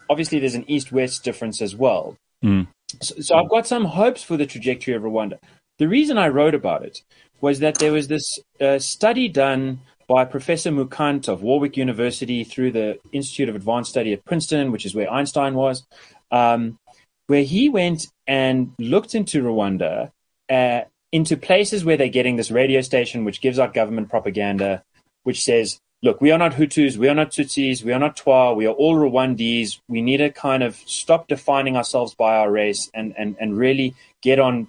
obviously, 0.09 0.39
there's 0.39 0.55
an 0.55 0.65
east-west 0.67 1.23
difference 1.23 1.61
as 1.61 1.75
well. 1.75 2.17
Mm. 2.43 2.67
So, 3.01 3.15
so 3.21 3.35
I've 3.35 3.49
got 3.49 3.67
some 3.67 3.85
hopes 3.85 4.23
for 4.23 4.35
the 4.35 4.47
trajectory 4.47 4.95
of 4.95 5.03
Rwanda. 5.03 5.37
The 5.77 5.87
reason 5.87 6.17
I 6.17 6.29
wrote 6.29 6.55
about 6.55 6.83
it 6.83 7.03
was 7.41 7.59
that 7.59 7.77
there 7.77 7.91
was 7.91 8.07
this 8.07 8.39
uh, 8.59 8.79
study 8.79 9.27
done 9.27 9.81
by 10.07 10.25
Professor 10.25 10.71
Mukand 10.71 11.27
of 11.27 11.43
Warwick 11.43 11.77
University 11.77 12.43
through 12.43 12.71
the 12.71 12.97
Institute 13.11 13.49
of 13.49 13.55
Advanced 13.55 13.91
Study 13.91 14.13
at 14.13 14.25
Princeton, 14.25 14.71
which 14.71 14.85
is 14.85 14.95
where 14.95 15.11
Einstein 15.11 15.53
was, 15.53 15.85
um, 16.31 16.79
where 17.27 17.43
he 17.43 17.69
went 17.69 18.07
and 18.25 18.73
looked 18.79 19.13
into 19.15 19.43
Rwanda, 19.43 20.11
uh, 20.49 20.81
into 21.11 21.37
places 21.37 21.85
where 21.85 21.97
they're 21.97 22.09
getting 22.09 22.35
this 22.35 22.51
radio 22.51 22.81
station 22.81 23.23
which 23.25 23.41
gives 23.41 23.59
out 23.59 23.73
government 23.73 24.09
propaganda, 24.09 24.83
which 25.23 25.43
says, 25.43 25.79
look, 26.03 26.21
we 26.21 26.31
are 26.31 26.37
not 26.37 26.53
Hutus, 26.53 26.97
we 26.97 27.07
are 27.09 27.15
not 27.15 27.31
Tutsis, 27.31 27.83
we 27.83 27.91
are 27.93 27.99
not 27.99 28.17
Twa, 28.17 28.53
we 28.53 28.65
are 28.65 28.73
all 28.73 28.95
Rwandese. 28.95 29.79
We 29.87 30.01
need 30.01 30.17
to 30.17 30.29
kind 30.29 30.63
of 30.63 30.75
stop 30.85 31.27
defining 31.27 31.75
ourselves 31.75 32.13
by 32.13 32.37
our 32.37 32.51
race 32.51 32.89
and, 32.93 33.13
and, 33.17 33.35
and 33.39 33.57
really 33.57 33.95
get 34.21 34.39
on 34.39 34.67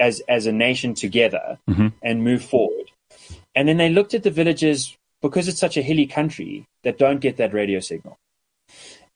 as, 0.00 0.20
as 0.28 0.46
a 0.46 0.52
nation 0.52 0.94
together 0.94 1.58
Mhm. 1.68 1.92
and 2.02 2.22
move 2.22 2.44
forward. 2.44 2.90
And 3.54 3.68
then 3.68 3.76
they 3.78 3.88
looked 3.90 4.14
at 4.14 4.22
the 4.22 4.30
villages 4.30 4.96
because 5.20 5.48
it's 5.48 5.58
such 5.58 5.76
a 5.76 5.82
hilly 5.82 6.06
country 6.06 6.64
that 6.84 6.96
don't 6.98 7.20
get 7.20 7.38
that 7.38 7.52
radio 7.52 7.80
signal. 7.80 8.16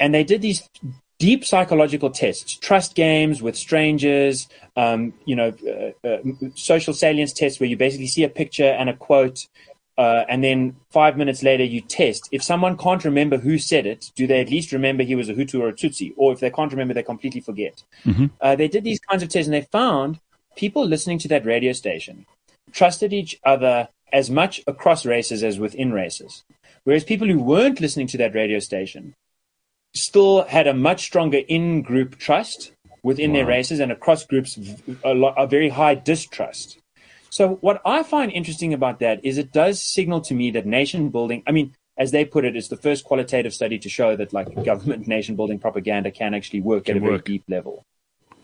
And 0.01 0.12
they 0.12 0.24
did 0.24 0.43
these 0.43 0.68
deep 1.23 1.45
psychological 1.45 2.11
tests, 2.11 2.57
trust 2.57 2.97
games 2.97 3.41
with 3.41 3.55
strangers, 3.55 4.49
um, 4.77 5.14
you 5.25 5.37
know, 5.37 5.55
uh, 5.64 6.07
uh, 6.09 6.18
social 6.57 6.93
salience 6.93 7.33
tests 7.33 7.61
where 7.61 7.68
you 7.68 7.77
basically 7.77 8.09
see 8.09 8.25
a 8.25 8.29
picture 8.29 8.66
and 8.66 8.91
a 8.91 8.97
quote, 8.97 9.47
uh, 9.97 10.25
and 10.29 10.43
then 10.43 10.75
five 10.91 11.16
minutes 11.16 11.45
later 11.45 11.62
you 11.62 11.81
test. 11.81 12.29
If 12.33 12.43
someone 12.43 12.77
can't 12.77 13.05
remember 13.05 13.39
who 13.39 13.57
said 13.59 13.87
it, 13.87 14.11
do 14.16 14.27
they 14.27 14.41
at 14.41 14.51
least 14.51 14.73
remember 14.73 15.05
he 15.05 15.14
was 15.14 15.29
a 15.29 15.35
Hutu 15.35 15.61
or 15.61 15.68
a 15.68 15.73
Tutsi? 15.73 16.12
Or 16.16 16.33
if 16.33 16.41
they 16.41 16.51
can't 16.51 16.73
remember, 16.73 16.93
they 16.93 17.05
completely 17.05 17.41
forget. 17.41 17.85
Uh, 18.41 18.57
they 18.57 18.66
did 18.66 18.83
these 18.83 18.99
kinds 18.99 19.23
of 19.23 19.29
tests 19.29 19.47
and 19.47 19.55
they 19.55 19.68
found 19.70 20.18
people 20.57 20.85
listening 20.85 21.20
to 21.20 21.29
that 21.29 21.47
radio 21.47 21.73
station 21.73 22.27
trusted 22.73 23.12
each 23.12 23.39
other 23.45 23.89
as 24.12 24.29
much 24.29 24.61
across 24.66 25.07
races 25.07 25.45
as 25.45 25.61
within 25.61 25.93
races. 25.93 26.43
Whereas 26.83 27.05
people 27.05 27.29
who 27.29 27.41
weren't 27.41 27.81
listening 27.81 28.09
to 28.09 28.18
that 28.18 28.35
radio 28.35 28.59
station 28.59 29.14
still 29.95 30.45
had 30.45 30.66
a 30.66 30.74
much 30.74 31.03
stronger 31.03 31.40
in 31.49 31.82
group 31.82 32.18
trust 32.18 32.72
within 33.03 33.32
their 33.32 33.47
races 33.47 33.80
and 33.80 33.90
across 33.90 34.24
groups 34.24 34.59
a, 35.05 35.14
lot, 35.14 35.34
a 35.36 35.47
very 35.47 35.68
high 35.68 35.95
distrust. 35.95 36.78
So 37.30 37.57
what 37.57 37.80
I 37.84 38.03
find 38.03 38.30
interesting 38.30 38.72
about 38.74 39.01
that 39.01 39.24
is 39.24 39.38
it 39.38 39.53
does 39.53 39.80
signal 39.80 40.20
to 40.22 40.34
me 40.34 40.51
that 40.53 40.66
nation 40.66 41.09
building, 41.09 41.43
I 41.47 41.53
mean, 41.53 41.74
as 41.97 42.11
they 42.11 42.24
put 42.24 42.45
it, 42.45 42.57
it's 42.57 42.68
the 42.68 42.76
first 42.76 43.05
qualitative 43.05 43.53
study 43.53 43.78
to 43.78 43.88
show 43.88 44.16
that 44.16 44.32
like 44.32 44.64
government 44.64 45.07
nation 45.16 45.36
building 45.36 45.59
propaganda 45.59 46.11
can 46.11 46.34
actually 46.34 46.61
work 46.61 46.88
at 46.88 46.95
Can 46.95 47.03
a 47.03 47.07
very 47.07 47.18
deep 47.18 47.45
level. 47.49 47.84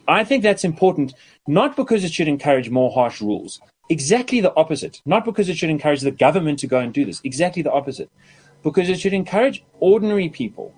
I 0.07 0.25
think 0.25 0.43
that's 0.43 0.65
important, 0.65 1.13
not 1.47 1.77
because 1.77 2.03
it 2.03 2.13
should 2.13 2.29
encourage 2.29 2.71
more 2.71 2.91
harsh 2.91 3.21
rules. 3.21 3.61
Exactly 3.91 4.41
the 4.41 4.55
opposite. 4.55 5.01
Not 5.05 5.25
because 5.25 5.49
it 5.49 5.57
should 5.57 5.71
encourage 5.71 6.01
the 6.01 6.11
government 6.11 6.59
to 6.61 6.67
go 6.67 6.79
and 6.79 6.93
do 6.93 7.05
this. 7.05 7.21
Exactly 7.25 7.63
the 7.63 7.73
opposite. 7.73 8.11
Because 8.63 8.89
it 8.89 8.99
should 8.99 9.13
encourage 9.13 9.65
ordinary 9.81 10.29
people 10.31 10.75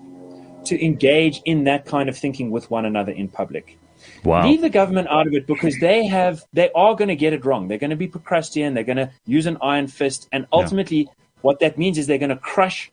to 0.66 0.84
engage 0.84 1.40
in 1.44 1.64
that 1.64 1.84
kind 1.86 2.08
of 2.08 2.16
thinking 2.16 2.50
with 2.50 2.70
one 2.70 2.84
another 2.84 3.12
in 3.12 3.28
public. 3.28 3.78
Wow. 4.24 4.46
Leave 4.46 4.60
the 4.60 4.70
government 4.70 5.08
out 5.08 5.26
of 5.26 5.34
it 5.34 5.46
because 5.46 5.76
they 5.78 6.06
have 6.06 6.42
they 6.52 6.70
are 6.72 6.94
going 6.94 7.08
to 7.08 7.16
get 7.16 7.32
it 7.32 7.44
wrong. 7.44 7.68
They're 7.68 7.78
going 7.78 7.90
to 7.90 7.96
be 7.96 8.08
Procrustean. 8.08 8.74
They're 8.74 8.84
going 8.84 8.96
to 8.96 9.10
use 9.26 9.46
an 9.46 9.58
iron 9.60 9.88
fist, 9.88 10.28
and 10.32 10.46
ultimately, 10.52 11.08
what 11.42 11.60
that 11.60 11.78
means 11.78 11.98
is 11.98 12.06
they're 12.06 12.18
going 12.18 12.30
to 12.30 12.36
crush 12.36 12.90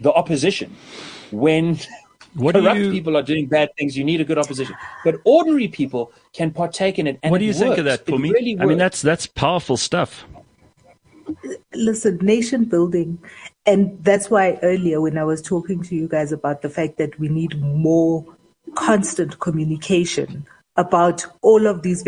the 0.00 0.12
opposition. 0.12 0.74
When 1.30 1.78
What 2.34 2.54
do 2.54 2.62
corrupt 2.62 2.78
you 2.78 2.90
people 2.92 3.16
are 3.16 3.22
doing 3.22 3.46
bad 3.46 3.70
things, 3.78 3.96
you 3.96 4.04
need 4.04 4.20
a 4.20 4.24
good 4.24 4.38
opposition. 4.38 4.76
But 5.04 5.16
ordinary 5.24 5.68
people 5.68 6.12
can 6.32 6.50
partake 6.50 6.98
in 6.98 7.06
it. 7.06 7.18
And 7.22 7.30
What 7.30 7.38
do 7.38 7.44
you 7.44 7.50
it 7.50 7.56
think 7.56 7.78
of 7.78 7.84
that, 7.86 8.06
for 8.06 8.18
me? 8.18 8.30
really 8.30 8.56
I 8.60 8.66
mean, 8.66 8.78
that's 8.78 9.02
that's 9.02 9.26
powerful 9.26 9.76
stuff. 9.76 10.26
listen, 11.74 12.18
nation 12.18 12.64
building, 12.64 13.18
and 13.68 14.02
that's 14.02 14.30
why 14.30 14.58
earlier 14.62 15.00
when 15.00 15.18
I 15.18 15.24
was 15.24 15.42
talking 15.42 15.82
to 15.84 15.94
you 15.94 16.08
guys 16.08 16.32
about 16.32 16.62
the 16.62 16.70
fact 16.70 16.96
that 16.98 17.18
we 17.18 17.28
need 17.28 17.60
more 17.60 18.24
constant 18.74 19.38
communication 19.40 20.46
about 20.76 21.26
all 21.42 21.66
of 21.66 21.82
these, 21.82 22.04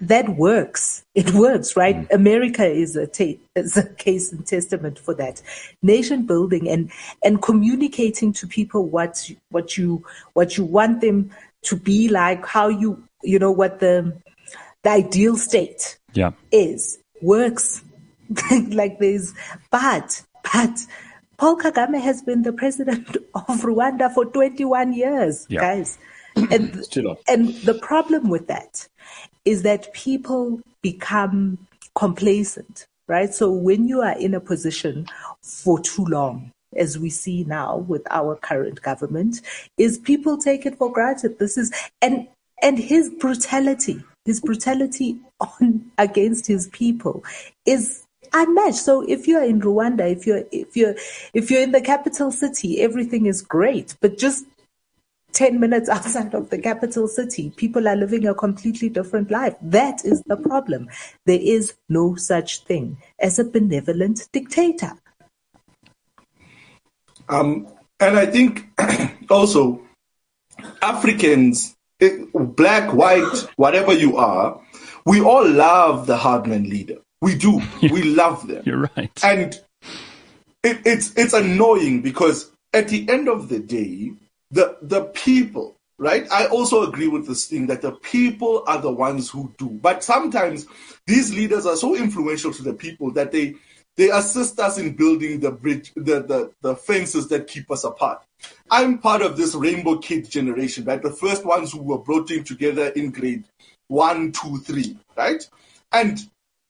that 0.00 0.28
works. 0.36 1.04
It 1.14 1.34
works, 1.34 1.76
right? 1.76 1.96
Mm. 2.08 2.14
America 2.14 2.64
is 2.64 2.94
a 2.94 3.06
ta- 3.08 3.38
is 3.56 3.76
a 3.76 3.88
case 3.94 4.32
and 4.32 4.46
testament 4.46 4.96
for 4.98 5.12
that. 5.14 5.42
Nation 5.82 6.24
building 6.24 6.68
and 6.68 6.90
and 7.24 7.42
communicating 7.42 8.32
to 8.34 8.46
people 8.46 8.86
what 8.88 9.28
you- 9.28 9.36
what 9.50 9.76
you 9.76 10.04
what 10.34 10.56
you 10.56 10.64
want 10.64 11.00
them 11.00 11.30
to 11.68 11.74
be 11.76 12.08
like, 12.08 12.46
how 12.46 12.68
you 12.68 12.90
you 13.24 13.38
know 13.38 13.50
what 13.50 13.80
the 13.80 13.94
the 14.84 14.90
ideal 14.90 15.36
state 15.36 15.98
Yeah. 16.14 16.30
is 16.52 16.98
works 17.22 17.82
like 18.70 18.98
there's 18.98 19.32
but 19.70 20.22
but 20.42 20.86
Paul 21.38 21.56
Kagame 21.58 22.00
has 22.00 22.22
been 22.22 22.42
the 22.42 22.52
president 22.52 23.16
of 23.34 23.62
Rwanda 23.62 24.12
for 24.12 24.24
21 24.26 24.92
years 24.92 25.46
Yeah. 25.48 25.60
guys. 25.60 25.98
And 26.36 26.82
and 27.28 27.48
the 27.56 27.78
problem 27.82 28.30
with 28.30 28.46
that 28.46 28.88
is 29.44 29.62
that 29.62 29.92
people 29.92 30.60
become 30.80 31.58
complacent 31.94 32.86
right? 33.08 33.34
So 33.34 33.50
when 33.50 33.88
you 33.88 34.00
are 34.00 34.18
in 34.18 34.34
a 34.34 34.40
position 34.40 35.06
for 35.42 35.78
too 35.80 36.04
long 36.06 36.50
as 36.76 36.98
we 36.98 37.10
see 37.10 37.44
now 37.44 37.76
with 37.76 38.02
our 38.10 38.36
current 38.36 38.80
government 38.80 39.42
is 39.76 39.98
people 39.98 40.38
take 40.38 40.64
it 40.64 40.78
for 40.78 40.90
granted. 40.90 41.38
This 41.38 41.58
is 41.58 41.70
and 42.00 42.26
and 42.62 42.78
his 42.78 43.10
brutality 43.10 44.02
his 44.24 44.40
brutality 44.40 45.18
on 45.40 45.90
against 45.98 46.46
his 46.46 46.68
people 46.68 47.22
is 47.66 48.04
unmatched 48.32 48.76
so 48.76 49.02
if 49.02 49.26
you're 49.26 49.42
in 49.44 49.60
rwanda 49.60 50.10
if 50.10 50.26
you're 50.26 50.44
if 50.50 50.76
you're 50.76 50.94
if 51.34 51.50
you're 51.50 51.62
in 51.62 51.72
the 51.72 51.80
capital 51.80 52.30
city 52.30 52.80
everything 52.80 53.26
is 53.26 53.42
great 53.42 53.96
but 54.00 54.18
just 54.18 54.44
10 55.32 55.60
minutes 55.60 55.88
outside 55.88 56.34
of 56.34 56.50
the 56.50 56.58
capital 56.58 57.08
city, 57.08 57.50
people 57.56 57.88
are 57.88 57.96
living 57.96 58.26
a 58.26 58.34
completely 58.34 58.88
different 58.88 59.30
life. 59.30 59.54
That 59.60 60.04
is 60.04 60.22
the 60.26 60.36
problem. 60.36 60.88
There 61.26 61.40
is 61.40 61.74
no 61.88 62.14
such 62.16 62.64
thing 62.64 62.98
as 63.18 63.38
a 63.38 63.44
benevolent 63.44 64.28
dictator. 64.32 64.92
Um, 67.28 67.68
and 68.00 68.18
I 68.18 68.26
think 68.26 68.68
also 69.30 69.80
Africans, 70.82 71.76
eh, 72.00 72.24
black, 72.34 72.92
white, 72.92 73.46
whatever 73.56 73.92
you 73.92 74.16
are, 74.16 74.60
we 75.06 75.20
all 75.20 75.48
love 75.48 76.06
the 76.06 76.16
hardman 76.16 76.68
leader. 76.68 76.98
We 77.22 77.34
do. 77.36 77.62
We 77.82 78.02
love 78.02 78.46
them. 78.46 78.62
You're 78.66 78.90
right. 78.96 79.24
And 79.24 79.58
it, 80.62 80.78
it's 80.84 81.16
it's 81.16 81.32
annoying 81.32 82.02
because 82.02 82.50
at 82.74 82.88
the 82.88 83.08
end 83.08 83.28
of 83.28 83.48
the 83.48 83.58
day, 83.58 84.12
the 84.50 84.76
the 84.82 85.04
people 85.04 85.76
right? 85.98 86.26
I 86.32 86.46
also 86.46 86.82
agree 86.82 87.06
with 87.06 87.28
this 87.28 87.46
thing 87.46 87.68
that 87.68 87.80
the 87.80 87.92
people 87.92 88.64
are 88.66 88.80
the 88.80 88.90
ones 88.90 89.30
who 89.30 89.54
do. 89.56 89.68
But 89.68 90.02
sometimes 90.02 90.66
these 91.06 91.32
leaders 91.32 91.64
are 91.64 91.76
so 91.76 91.94
influential 91.94 92.52
to 92.52 92.62
the 92.62 92.74
people 92.74 93.12
that 93.12 93.30
they 93.30 93.54
they 93.96 94.10
assist 94.10 94.58
us 94.58 94.78
in 94.78 94.96
building 94.96 95.40
the 95.40 95.50
bridge, 95.50 95.92
the, 95.94 96.22
the, 96.22 96.52
the 96.62 96.74
fences 96.74 97.28
that 97.28 97.46
keep 97.46 97.70
us 97.70 97.84
apart. 97.84 98.24
I'm 98.70 98.98
part 98.98 99.20
of 99.20 99.36
this 99.36 99.54
rainbow 99.54 99.98
kid 99.98 100.30
generation, 100.30 100.84
right? 100.86 101.02
The 101.02 101.12
first 101.12 101.44
ones 101.44 101.72
who 101.72 101.82
were 101.82 101.98
brought 101.98 102.30
in 102.30 102.42
together 102.42 102.86
in 102.88 103.10
grade 103.10 103.44
one, 103.88 104.32
two, 104.32 104.58
three, 104.60 104.96
right? 105.16 105.46
And 105.92 106.18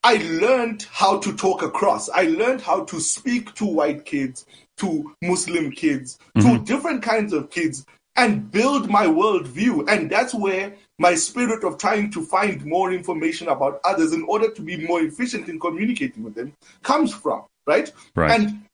I 0.05 0.17
learned 0.17 0.87
how 0.91 1.19
to 1.21 1.37
talk 1.37 1.63
across. 1.63 2.09
I 2.09 2.23
learned 2.25 2.61
how 2.61 2.85
to 2.85 3.01
speak 3.01 3.55
to 3.55 3.65
white 3.65 4.05
kids, 4.05 4.47
to 4.79 5.15
Muslim 5.23 5.71
kids, 5.71 6.19
mm-hmm. 6.37 6.57
to 6.57 6.65
different 6.65 7.03
kinds 7.03 7.33
of 7.33 7.51
kids 7.51 7.87
and 8.17 8.51
build 8.51 8.91
my 8.91 9.07
worldview. 9.07 9.89
And 9.89 10.11
that's 10.11 10.35
where 10.35 10.75
my 10.99 11.15
spirit 11.15 11.65
of 11.65 11.79
trying 11.79 12.11
to 12.13 12.25
find 12.25 12.65
more 12.67 12.93
information 12.93 13.49
about 13.49 13.81
others 13.85 14.13
in 14.13 14.23
order 14.25 14.51
to 14.51 14.63
be 14.63 14.87
more 14.87 15.01
efficient 15.01 15.49
in 15.49 15.61
communicating 15.61 16.23
with 16.23 16.35
them 16.35 16.53
comes 16.83 17.15
from, 17.15 17.45
right? 17.67 17.91
Right. 18.15 18.39
And 18.39 18.65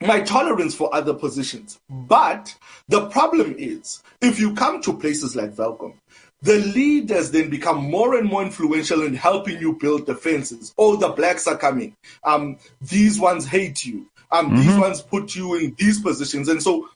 my 0.00 0.20
tolerance 0.20 0.74
for 0.74 0.94
other 0.94 1.14
positions. 1.14 1.80
But 1.88 2.56
the 2.88 3.08
problem 3.08 3.54
is, 3.58 4.02
if 4.20 4.38
you 4.38 4.54
come 4.54 4.80
to 4.82 4.96
places 4.96 5.34
like 5.34 5.56
Welkom, 5.56 5.94
the 6.42 6.58
leaders 6.58 7.30
then 7.30 7.50
become 7.50 7.90
more 7.90 8.16
and 8.16 8.28
more 8.28 8.42
influential 8.42 9.02
in 9.02 9.14
helping 9.14 9.60
you 9.60 9.74
build 9.74 10.06
defenses. 10.06 10.72
Oh, 10.78 10.96
the 10.96 11.08
blacks 11.08 11.46
are 11.46 11.56
coming. 11.56 11.96
Um, 12.22 12.58
these 12.80 13.18
ones 13.18 13.46
hate 13.46 13.84
you. 13.84 14.06
Um, 14.30 14.46
mm-hmm. 14.46 14.56
these 14.56 14.78
ones 14.78 15.00
put 15.02 15.34
you 15.34 15.54
in 15.56 15.74
these 15.78 16.00
positions. 16.00 16.48
And 16.48 16.62
so 16.62 16.88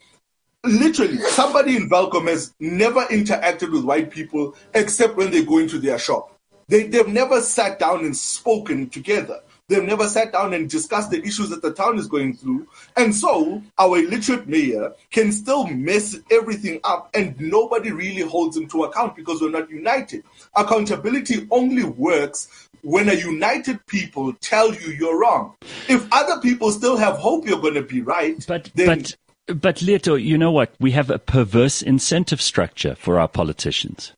literally 0.64 1.18
somebody 1.18 1.76
in 1.76 1.88
Welkom 1.88 2.26
has 2.28 2.54
never 2.60 3.04
interacted 3.06 3.72
with 3.72 3.84
white 3.84 4.10
people 4.10 4.54
except 4.74 5.16
when 5.16 5.30
they 5.30 5.44
go 5.44 5.58
into 5.58 5.78
their 5.78 5.98
shop. 5.98 6.38
They, 6.68 6.84
they've 6.84 7.08
never 7.08 7.40
sat 7.40 7.78
down 7.78 8.04
and 8.04 8.16
spoken 8.16 8.88
together. 8.88 9.40
They've 9.68 9.82
never 9.82 10.06
sat 10.06 10.32
down 10.32 10.52
and 10.52 10.68
discussed 10.68 11.10
the 11.10 11.22
issues 11.22 11.48
that 11.50 11.62
the 11.62 11.72
town 11.72 11.98
is 11.98 12.06
going 12.06 12.36
through. 12.36 12.68
And 12.96 13.14
so 13.14 13.62
our 13.78 13.98
illiterate 13.98 14.46
mayor 14.46 14.92
can 15.10 15.32
still 15.32 15.66
mess 15.66 16.16
everything 16.30 16.80
up 16.84 17.10
and 17.14 17.38
nobody 17.40 17.90
really 17.90 18.22
holds 18.22 18.56
him 18.56 18.68
to 18.68 18.84
account 18.84 19.16
because 19.16 19.40
we're 19.40 19.50
not 19.50 19.70
united. 19.70 20.24
Accountability 20.56 21.46
only 21.50 21.84
works 21.84 22.68
when 22.82 23.08
a 23.08 23.14
united 23.14 23.86
people 23.86 24.32
tell 24.34 24.74
you 24.74 24.90
you're 24.92 25.18
wrong. 25.18 25.54
If 25.88 26.06
other 26.12 26.40
people 26.40 26.70
still 26.72 26.96
have 26.96 27.16
hope 27.16 27.46
you're 27.46 27.60
going 27.60 27.74
to 27.74 27.82
be 27.82 28.02
right, 28.02 28.44
but, 28.46 28.70
then 28.74 28.86
but 28.86 29.16
but 29.46 29.82
Leeto, 29.82 30.14
you 30.14 30.38
know 30.38 30.52
what? 30.52 30.74
We 30.78 30.92
have 30.92 31.10
a 31.10 31.18
perverse 31.18 31.82
incentive 31.82 32.40
structure 32.40 32.94
for 32.94 33.18
our 33.18 33.28
politicians 33.28 34.12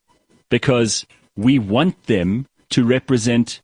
because 0.49 1.05
we 1.35 1.59
want 1.59 2.03
them 2.03 2.45
to 2.69 2.85
represent 2.85 3.61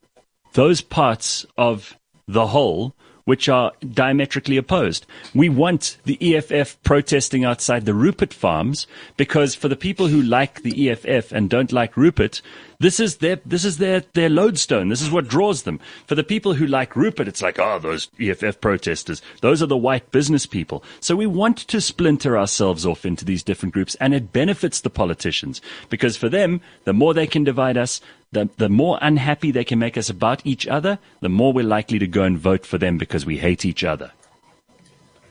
those 0.53 0.81
parts 0.81 1.45
of 1.57 1.97
the 2.27 2.47
whole 2.47 2.95
which 3.25 3.47
are 3.47 3.71
diametrically 3.93 4.57
opposed. 4.57 5.05
We 5.33 5.49
want 5.49 5.97
the 6.05 6.35
EFF 6.35 6.81
protesting 6.83 7.45
outside 7.45 7.85
the 7.85 7.93
Rupert 7.93 8.33
farms 8.33 8.87
because 9.15 9.55
for 9.55 9.67
the 9.67 9.75
people 9.75 10.07
who 10.07 10.21
like 10.21 10.63
the 10.63 10.89
EFF 10.89 11.31
and 11.31 11.49
don't 11.49 11.71
like 11.71 11.95
Rupert, 11.95 12.41
this 12.81 12.99
is 12.99 13.17
their 13.17 13.35
this 13.45 13.63
is 13.63 13.77
their 13.77 14.01
their 14.13 14.29
lodestone. 14.29 14.89
This 14.89 15.03
is 15.03 15.11
what 15.11 15.27
draws 15.27 15.63
them. 15.63 15.79
For 16.07 16.15
the 16.15 16.23
people 16.23 16.55
who 16.55 16.65
like 16.65 16.95
Rupert, 16.95 17.27
it's 17.27 17.41
like, 17.41 17.59
oh, 17.59 17.77
those 17.77 18.09
EFF 18.19 18.59
protesters. 18.59 19.21
Those 19.41 19.61
are 19.61 19.67
the 19.67 19.77
white 19.77 20.09
business 20.11 20.47
people. 20.47 20.83
So 20.99 21.15
we 21.15 21.27
want 21.27 21.57
to 21.57 21.79
splinter 21.79 22.37
ourselves 22.37 22.85
off 22.85 23.05
into 23.05 23.23
these 23.23 23.43
different 23.43 23.73
groups, 23.73 23.93
and 23.95 24.15
it 24.15 24.33
benefits 24.33 24.81
the 24.81 24.89
politicians 24.89 25.61
because 25.89 26.17
for 26.17 26.27
them, 26.27 26.59
the 26.85 26.93
more 26.93 27.13
they 27.13 27.27
can 27.27 27.43
divide 27.43 27.77
us, 27.77 28.01
the, 28.31 28.49
the 28.57 28.69
more 28.69 28.97
unhappy 29.01 29.51
they 29.51 29.63
can 29.63 29.77
make 29.77 29.95
us 29.95 30.09
about 30.09 30.41
each 30.43 30.65
other, 30.67 30.97
the 31.19 31.29
more 31.29 31.53
we're 31.53 31.63
likely 31.63 31.99
to 31.99 32.07
go 32.07 32.23
and 32.23 32.39
vote 32.39 32.65
for 32.65 32.79
them 32.79 32.97
because 32.97 33.27
we 33.27 33.37
hate 33.37 33.63
each 33.63 33.83
other. 33.83 34.11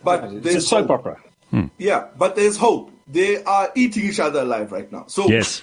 But 0.05 0.43
there's 0.43 0.57
a 0.57 0.61
soap 0.61 0.87
hope. 0.87 1.01
opera. 1.01 1.21
Hmm. 1.51 1.67
Yeah, 1.79 2.09
but 2.17 2.37
there's 2.37 2.57
hope. 2.57 2.93
They 3.09 3.43
are 3.43 3.73
eating 3.75 4.05
each 4.05 4.21
other 4.21 4.43
alive 4.43 4.71
right 4.71 4.91
now. 4.93 5.07
So 5.09 5.27
yes 5.27 5.63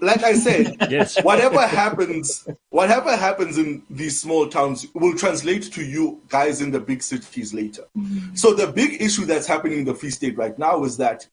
like 0.00 0.22
I 0.22 0.34
said, 0.34 0.76
yes. 0.90 1.22
whatever 1.22 1.66
happens, 1.66 2.46
whatever 2.70 3.16
happens 3.16 3.58
in 3.58 3.82
these 3.90 4.20
small 4.20 4.48
towns 4.48 4.86
will 4.94 5.16
translate 5.16 5.64
to 5.72 5.84
you 5.84 6.20
guys 6.28 6.60
in 6.60 6.70
the 6.70 6.80
big 6.80 7.02
cities 7.02 7.54
later. 7.54 7.84
Mm-hmm. 7.96 8.34
So 8.34 8.54
the 8.54 8.66
big 8.66 9.00
issue 9.00 9.24
that's 9.24 9.46
happening 9.46 9.80
in 9.80 9.84
the 9.84 9.94
Free 9.94 10.10
State 10.10 10.36
right 10.36 10.58
now 10.58 10.84
is 10.84 10.96
that 10.98 11.26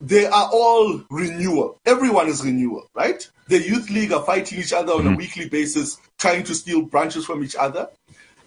they 0.00 0.26
are 0.26 0.50
all 0.52 1.02
renewal. 1.10 1.80
Everyone 1.86 2.28
is 2.28 2.44
renewal, 2.44 2.88
right? 2.94 3.28
The 3.48 3.60
youth 3.60 3.88
league 3.90 4.12
are 4.12 4.22
fighting 4.22 4.58
each 4.58 4.72
other 4.72 4.92
on 4.92 5.00
mm-hmm. 5.00 5.14
a 5.14 5.16
weekly 5.16 5.48
basis, 5.48 5.98
trying 6.18 6.44
to 6.44 6.54
steal 6.54 6.82
branches 6.82 7.24
from 7.24 7.42
each 7.42 7.56
other. 7.56 7.88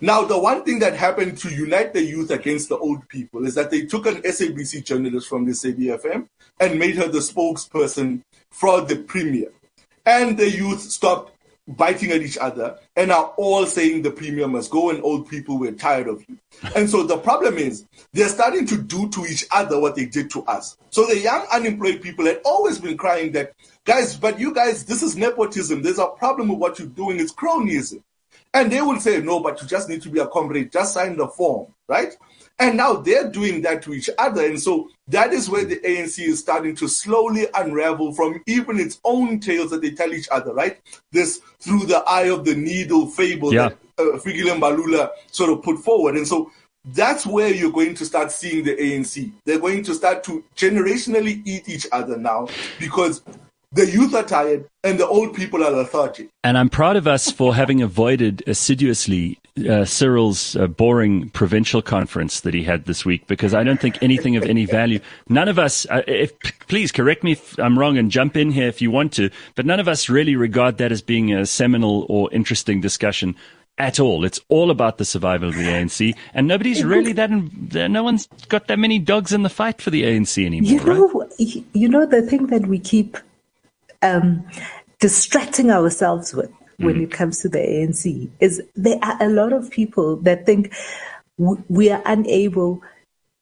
Now, 0.01 0.23
the 0.23 0.39
one 0.39 0.63
thing 0.63 0.79
that 0.79 0.95
happened 0.95 1.37
to 1.39 1.49
unite 1.49 1.91
the 1.91 2.01
youth 2.01 2.31
against 2.31 2.69
the 2.69 2.77
old 2.77 3.07
people 3.09 3.45
is 3.45 3.55
that 3.55 3.69
they 3.69 3.85
took 3.85 4.05
an 4.05 4.21
SABC 4.21 4.85
journalist 4.85 5.27
from 5.27 5.45
the 5.45 5.51
SABFM 5.51 6.27
and 6.59 6.79
made 6.79 6.95
her 6.95 7.09
the 7.09 7.19
spokesperson 7.19 8.21
for 8.49 8.79
the 8.81 8.95
premier. 8.95 9.51
And 10.05 10.37
the 10.37 10.49
youth 10.49 10.79
stopped 10.79 11.33
biting 11.67 12.11
at 12.11 12.21
each 12.21 12.37
other 12.37 12.79
and 12.95 13.11
are 13.11 13.33
all 13.37 13.65
saying 13.65 14.01
the 14.01 14.09
premier 14.09 14.47
must 14.47 14.71
go 14.71 14.89
and 14.89 15.03
old 15.03 15.29
people 15.29 15.59
were 15.59 15.71
tired 15.71 16.07
of 16.07 16.23
you. 16.27 16.37
And 16.75 16.89
so 16.89 17.03
the 17.03 17.17
problem 17.17 17.57
is 17.57 17.85
they're 18.13 18.29
starting 18.29 18.65
to 18.67 18.81
do 18.81 19.09
to 19.09 19.25
each 19.25 19.45
other 19.51 19.79
what 19.79 19.95
they 19.95 20.05
did 20.05 20.31
to 20.31 20.43
us. 20.45 20.77
So 20.89 21.05
the 21.05 21.19
young 21.19 21.45
unemployed 21.51 22.01
people 22.01 22.25
had 22.25 22.41
always 22.45 22.79
been 22.79 22.97
crying 22.97 23.33
that, 23.33 23.53
guys, 23.83 24.15
but 24.15 24.39
you 24.39 24.53
guys, 24.53 24.85
this 24.85 25.03
is 25.03 25.15
nepotism. 25.15 25.81
There's 25.81 25.99
a 25.99 26.07
problem 26.07 26.47
with 26.47 26.57
what 26.57 26.79
you're 26.79 26.87
doing. 26.87 27.19
It's 27.19 27.33
cronyism. 27.33 28.01
And 28.53 28.71
they 28.71 28.81
will 28.81 28.99
say, 28.99 29.21
no, 29.21 29.41
but 29.41 29.61
you 29.61 29.67
just 29.67 29.89
need 29.89 30.01
to 30.01 30.09
be 30.09 30.19
a 30.19 30.27
comrade. 30.27 30.71
Just 30.71 30.93
sign 30.93 31.17
the 31.17 31.27
form, 31.27 31.73
right? 31.87 32.15
And 32.57 32.75
now 32.75 32.93
they're 32.93 33.29
doing 33.29 33.61
that 33.61 33.81
to 33.83 33.93
each 33.93 34.09
other. 34.17 34.45
And 34.45 34.59
so 34.59 34.89
that 35.07 35.31
is 35.31 35.49
where 35.49 35.63
the 35.63 35.77
ANC 35.77 36.19
is 36.19 36.39
starting 36.39 36.75
to 36.75 36.87
slowly 36.87 37.47
unravel 37.53 38.13
from 38.13 38.41
even 38.47 38.79
its 38.79 38.99
own 39.05 39.39
tales 39.39 39.69
that 39.69 39.81
they 39.81 39.91
tell 39.91 40.13
each 40.13 40.27
other, 40.29 40.53
right? 40.53 40.79
This 41.11 41.41
through 41.59 41.85
the 41.85 41.99
eye 41.99 42.29
of 42.29 42.43
the 42.43 42.55
needle 42.55 43.07
fable 43.07 43.53
yeah. 43.53 43.69
that 43.69 43.77
uh, 43.97 44.19
Mbalula 44.19 45.11
sort 45.31 45.51
of 45.51 45.63
put 45.63 45.79
forward. 45.79 46.15
And 46.15 46.27
so 46.27 46.51
that's 46.85 47.25
where 47.25 47.53
you're 47.53 47.71
going 47.71 47.95
to 47.95 48.05
start 48.05 48.31
seeing 48.31 48.65
the 48.65 48.75
ANC. 48.75 49.31
They're 49.45 49.59
going 49.59 49.83
to 49.83 49.93
start 49.93 50.23
to 50.25 50.43
generationally 50.55 51.41
eat 51.45 51.69
each 51.69 51.87
other 51.91 52.17
now 52.17 52.47
because 52.79 53.21
the 53.71 53.89
youth 53.89 54.13
are 54.13 54.23
tired 54.23 54.67
and 54.83 54.99
the 54.99 55.07
old 55.07 55.35
people 55.35 55.63
are 55.63 55.71
lethargic. 55.71 56.29
And 56.43 56.57
I'm 56.57 56.69
proud 56.69 56.95
of 56.95 57.07
us 57.07 57.31
for 57.31 57.53
having 57.53 57.81
avoided 57.81 58.43
assiduously 58.47 59.37
uh, 59.69 59.85
Cyril's 59.85 60.55
uh, 60.55 60.67
boring 60.67 61.29
provincial 61.29 61.81
conference 61.81 62.41
that 62.41 62.53
he 62.53 62.63
had 62.63 62.85
this 62.85 63.05
week 63.05 63.27
because 63.27 63.53
I 63.53 63.63
don't 63.63 63.79
think 63.79 64.01
anything 64.01 64.35
of 64.35 64.43
any 64.43 64.65
value. 64.65 64.99
None 65.27 65.47
of 65.47 65.59
us, 65.59 65.85
uh, 65.89 66.01
if, 66.07 66.31
please 66.67 66.91
correct 66.91 67.23
me 67.23 67.33
if 67.33 67.59
I'm 67.59 67.77
wrong 67.77 67.97
and 67.97 68.09
jump 68.09 68.35
in 68.37 68.51
here 68.51 68.67
if 68.67 68.81
you 68.81 68.89
want 68.89 69.13
to, 69.13 69.29
but 69.55 69.65
none 69.65 69.79
of 69.79 69.87
us 69.87 70.09
really 70.09 70.35
regard 70.35 70.77
that 70.77 70.91
as 70.91 71.01
being 71.01 71.33
a 71.33 71.45
seminal 71.45 72.05
or 72.09 72.31
interesting 72.31 72.81
discussion 72.81 73.35
at 73.77 73.99
all. 73.99 74.25
It's 74.25 74.39
all 74.49 74.71
about 74.71 74.97
the 74.97 75.05
survival 75.05 75.49
of 75.49 75.55
the 75.55 75.63
ANC, 75.63 76.13
and 76.33 76.47
nobody's 76.47 76.83
really 76.83 77.13
that. 77.13 77.29
In, 77.31 77.69
no 77.71 78.03
one's 78.03 78.27
got 78.49 78.67
that 78.67 78.77
many 78.77 78.99
dogs 78.99 79.31
in 79.31 79.43
the 79.43 79.49
fight 79.49 79.81
for 79.81 79.89
the 79.89 80.03
ANC 80.03 80.45
anymore. 80.45 80.69
You 80.69 80.83
know, 80.83 81.07
right? 81.07 81.63
you 81.73 81.87
know 81.87 82.05
the 82.05 82.21
thing 82.21 82.47
that 82.47 82.67
we 82.67 82.77
keep 82.77 83.17
um, 84.01 84.47
distracting 84.99 85.71
ourselves 85.71 86.33
with 86.33 86.51
when 86.77 86.95
mm. 86.95 87.03
it 87.03 87.11
comes 87.11 87.39
to 87.39 87.49
the 87.49 87.59
ANC 87.59 88.29
is 88.39 88.61
there 88.75 88.99
are 89.03 89.17
a 89.21 89.29
lot 89.29 89.53
of 89.53 89.69
people 89.69 90.15
that 90.17 90.45
think 90.45 90.73
we 91.37 91.89
are 91.89 92.01
unable 92.05 92.81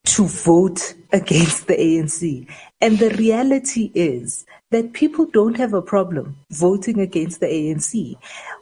to 0.05 0.25
vote 0.25 0.93
against 1.11 1.67
the 1.67 1.75
ANC. 1.75 2.47
And 2.81 2.99
the 2.99 3.09
reality 3.11 3.91
is 3.93 4.45
that 4.71 4.93
people 4.93 5.25
don't 5.25 5.55
have 5.57 5.73
a 5.73 5.81
problem 5.81 6.37
voting 6.51 6.99
against 6.99 7.39
the 7.39 7.47
ANC. 7.47 8.15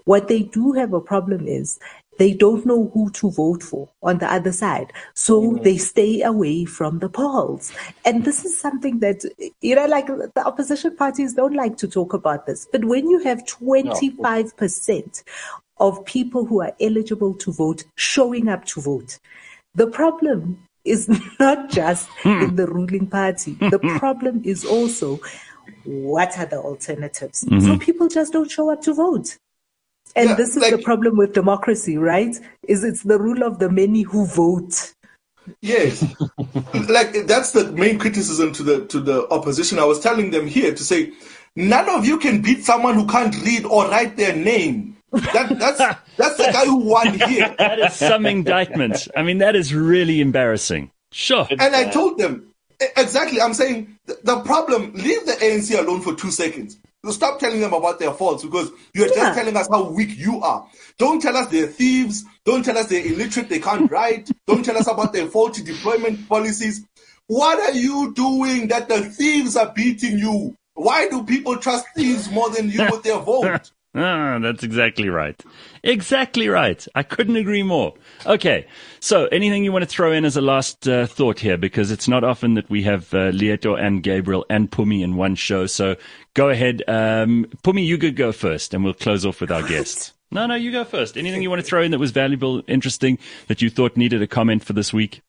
What 0.05 0.27
they 0.27 0.43
do 0.43 0.73
have 0.73 0.93
a 0.93 1.01
problem 1.01 1.47
is 1.47 1.79
they 2.17 2.33
don't 2.33 2.65
know 2.65 2.89
who 2.93 3.09
to 3.11 3.31
vote 3.31 3.61
for 3.61 3.89
on 4.01 4.19
the 4.19 4.31
other 4.31 4.51
side. 4.51 4.93
So 5.13 5.41
mm-hmm. 5.41 5.63
they 5.63 5.77
stay 5.77 6.21
away 6.21 6.65
from 6.65 6.99
the 6.99 7.09
polls. 7.09 7.73
And 8.05 8.23
this 8.23 8.45
is 8.45 8.57
something 8.57 8.99
that, 8.99 9.23
you 9.61 9.75
know, 9.75 9.85
like 9.85 10.07
the 10.07 10.43
opposition 10.45 10.95
parties 10.95 11.33
don't 11.33 11.55
like 11.55 11.77
to 11.77 11.87
talk 11.87 12.13
about 12.13 12.45
this. 12.45 12.67
But 12.71 12.85
when 12.85 13.09
you 13.09 13.19
have 13.19 13.45
25% 13.45 15.23
of 15.77 16.05
people 16.05 16.45
who 16.45 16.61
are 16.61 16.73
eligible 16.79 17.33
to 17.35 17.51
vote 17.51 17.83
showing 17.95 18.47
up 18.47 18.65
to 18.65 18.81
vote, 18.81 19.19
the 19.73 19.87
problem 19.87 20.65
is 20.85 21.09
not 21.39 21.69
just 21.69 22.07
mm. 22.23 22.49
in 22.49 22.55
the 22.55 22.67
ruling 22.67 23.07
party. 23.07 23.57
The 23.75 23.79
problem 23.99 24.41
is 24.45 24.63
also 24.63 25.19
what 25.83 26.37
are 26.37 26.45
the 26.45 26.57
alternatives? 26.57 27.43
Mm-hmm. 27.43 27.59
So 27.59 27.77
people 27.77 28.07
just 28.07 28.33
don't 28.33 28.49
show 28.49 28.71
up 28.71 28.81
to 28.83 28.93
vote. 28.93 29.37
And 30.15 30.29
yeah, 30.29 30.35
this 30.35 30.55
is 30.55 30.61
like, 30.61 30.71
the 30.71 30.81
problem 30.81 31.17
with 31.17 31.33
democracy, 31.33 31.97
right? 31.97 32.35
Is 32.63 32.83
it's 32.83 33.03
the 33.03 33.19
rule 33.19 33.43
of 33.43 33.59
the 33.59 33.69
many 33.69 34.03
who 34.03 34.25
vote. 34.25 34.93
Yes, 35.61 36.01
like 36.89 37.27
that's 37.27 37.51
the 37.51 37.71
main 37.73 37.99
criticism 37.99 38.51
to 38.53 38.63
the 38.63 38.85
to 38.87 38.99
the 38.99 39.27
opposition. 39.29 39.77
I 39.77 39.85
was 39.85 39.99
telling 39.99 40.31
them 40.31 40.47
here 40.47 40.73
to 40.73 40.83
say, 40.83 41.11
none 41.55 41.89
of 41.89 42.05
you 42.05 42.17
can 42.17 42.41
beat 42.41 42.63
someone 42.63 42.95
who 42.95 43.05
can't 43.05 43.35
read 43.43 43.65
or 43.65 43.87
write 43.89 44.15
their 44.15 44.35
name. 44.35 44.97
That, 45.11 45.59
that's 45.59 45.77
that's 46.17 46.37
the 46.37 46.49
guy 46.51 46.65
who 46.65 46.77
won 46.77 47.19
here. 47.19 47.53
That 47.57 47.79
is 47.79 47.93
some 47.93 48.25
indictment. 48.25 49.07
I 49.15 49.23
mean, 49.23 49.39
that 49.39 49.55
is 49.55 49.73
really 49.73 50.21
embarrassing. 50.21 50.91
Sure. 51.11 51.47
And 51.49 51.75
I 51.75 51.89
told 51.89 52.17
them 52.17 52.53
exactly. 52.97 53.41
I'm 53.41 53.53
saying 53.53 53.97
the 54.05 54.41
problem. 54.41 54.93
Leave 54.93 55.25
the 55.25 55.33
ANC 55.33 55.77
alone 55.77 56.01
for 56.01 56.15
two 56.15 56.31
seconds. 56.31 56.77
Stop 57.11 57.39
telling 57.39 57.59
them 57.61 57.73
about 57.73 57.99
their 57.99 58.11
faults 58.13 58.43
because 58.43 58.71
you're 58.93 59.07
Yeah. 59.07 59.15
just 59.15 59.37
telling 59.37 59.55
us 59.57 59.67
how 59.71 59.89
weak 59.89 60.17
you 60.17 60.41
are. 60.41 60.65
Don't 60.97 61.21
tell 61.21 61.35
us 61.37 61.47
they're 61.49 61.67
thieves. 61.67 62.23
Don't 62.45 62.63
tell 62.63 62.77
us 62.77 62.87
they're 62.87 63.05
illiterate. 63.05 63.49
They 63.49 63.59
can't 63.59 63.89
write. 63.91 64.29
Don't 64.47 64.63
tell 64.63 64.77
us 64.77 64.87
about 64.87 65.13
their 65.13 65.27
faulty 65.27 65.63
deployment 65.63 66.27
policies. 66.29 66.83
What 67.27 67.59
are 67.59 67.75
you 67.77 68.13
doing 68.13 68.67
that 68.67 68.87
the 68.87 69.03
thieves 69.03 69.55
are 69.55 69.71
beating 69.75 70.19
you? 70.19 70.55
Why 70.75 71.07
do 71.09 71.23
people 71.23 71.57
trust 71.57 71.85
thieves 71.95 72.29
more 72.29 72.49
than 72.49 72.69
you 72.69 72.85
with 72.91 73.03
their 73.03 73.19
vote? 73.19 73.71
Ah, 73.95 74.39
that's 74.41 74.63
exactly 74.63 75.07
right. 75.07 75.41
Exactly 75.81 76.49
right. 76.49 76.85
I 76.95 77.03
couldn't 77.03 77.37
agree 77.37 77.63
more. 77.63 77.93
Okay. 78.25 78.67
So, 78.99 79.27
anything 79.27 79.63
you 79.63 79.71
want 79.71 79.83
to 79.83 79.89
throw 79.89 80.11
in 80.11 80.25
as 80.25 80.35
a 80.35 80.41
last 80.41 80.85
uh, 80.87 81.07
thought 81.07 81.39
here? 81.39 81.57
Because 81.57 81.91
it's 81.91 82.07
not 82.07 82.23
often 82.25 82.55
that 82.55 82.69
we 82.69 82.83
have 82.83 83.13
uh, 83.13 83.29
Leeto 83.29 83.75
and 83.75 84.03
Gabriel 84.03 84.45
and 84.49 84.69
Pumi 84.69 85.01
in 85.01 85.15
one 85.15 85.35
show. 85.35 85.65
So, 85.65 85.95
go 86.33 86.49
ahead. 86.49 86.83
Um, 86.87 87.45
Pumi, 87.63 87.85
you 87.85 87.97
could 87.97 88.17
go 88.17 88.33
first 88.33 88.73
and 88.73 88.83
we'll 88.83 88.93
close 88.93 89.25
off 89.25 89.39
with 89.39 89.51
our 89.51 89.63
guests. 89.63 90.11
No, 90.29 90.45
no, 90.45 90.55
you 90.55 90.71
go 90.71 90.83
first. 90.83 91.17
Anything 91.17 91.41
you 91.41 91.49
want 91.49 91.61
to 91.61 91.67
throw 91.67 91.81
in 91.81 91.91
that 91.91 91.99
was 91.99 92.11
valuable, 92.11 92.63
interesting, 92.67 93.17
that 93.47 93.61
you 93.61 93.69
thought 93.69 93.95
needed 93.95 94.21
a 94.21 94.27
comment 94.27 94.65
for 94.65 94.73
this 94.73 94.91
week? 94.91 95.21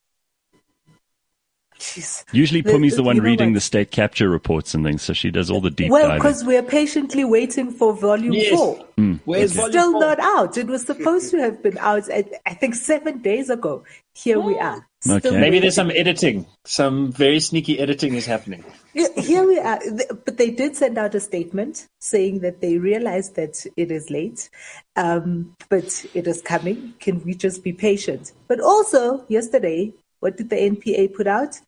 Jeez. 1.79 2.23
Usually, 2.31 2.61
The- 2.61 2.71
Pumi's 2.71 2.91
the 2.93 2.97
the- 2.97 3.03
one 3.03 3.19
reading 3.19 3.49
what? 3.49 3.55
the 3.55 3.61
state 3.61 3.91
capture 3.91 4.29
reports 4.29 4.73
and 4.73 4.83
things, 4.83 5.01
so 5.03 5.13
she 5.13 5.29
does 5.29 5.51
all 5.51 5.61
the 5.61 5.69
deep 5.69 5.91
Well, 5.91 6.07
diving. 6.07 6.17
because 6.17 6.43
we're 6.43 6.63
patiently 6.63 7.23
waiting 7.23 7.71
for 7.71 7.93
volume 7.93 8.33
Yes. 8.33 8.49
four. 8.49 8.83
Where's 9.25 9.51
It's 9.51 9.53
volume 9.53 9.71
still 9.71 9.91
four? 9.91 10.01
not 10.01 10.19
out. 10.19 10.57
It 10.57 10.67
was 10.67 10.83
supposed 10.85 11.29
to 11.31 11.37
have 11.39 11.61
been 11.61 11.77
out, 11.77 12.03
I, 12.11 12.25
I 12.45 12.53
think, 12.55 12.73
seven 12.75 13.19
days 13.19 13.49
ago. 13.49 13.83
Here 14.13 14.39
we 14.39 14.57
are. 14.57 14.87
Still 15.01 15.17
Okay. 15.17 15.39
Maybe 15.39 15.59
there's 15.59 15.75
some 15.75 15.91
editing. 15.91 16.47
Some 16.65 17.11
very 17.11 17.39
sneaky 17.39 17.77
editing 17.79 18.15
is 18.15 18.25
happening. 18.25 18.63
Yeah, 18.95 19.09
Here 19.15 19.45
we 19.47 19.59
are. 19.59 19.79
But 20.25 20.37
they 20.37 20.49
did 20.49 20.75
send 20.75 20.97
out 20.97 21.13
a 21.13 21.19
statement 21.19 21.87
saying 22.01 22.39
that 22.39 22.61
they 22.61 22.79
realize 22.79 23.29
that 23.33 23.63
it 23.77 23.91
is 23.91 24.09
late, 24.09 24.49
um, 24.95 25.55
but 25.69 26.03
it 26.15 26.25
is 26.25 26.41
coming. 26.41 26.93
Can 26.99 27.23
we 27.23 27.35
just 27.35 27.63
be 27.63 27.73
patient? 27.73 28.31
But 28.47 28.59
also, 28.59 29.23
yesterday, 29.27 29.93
what 30.19 30.35
did 30.37 30.49
the 30.49 30.55
NPA 30.55 31.13
put 31.13 31.27
out? 31.27 31.59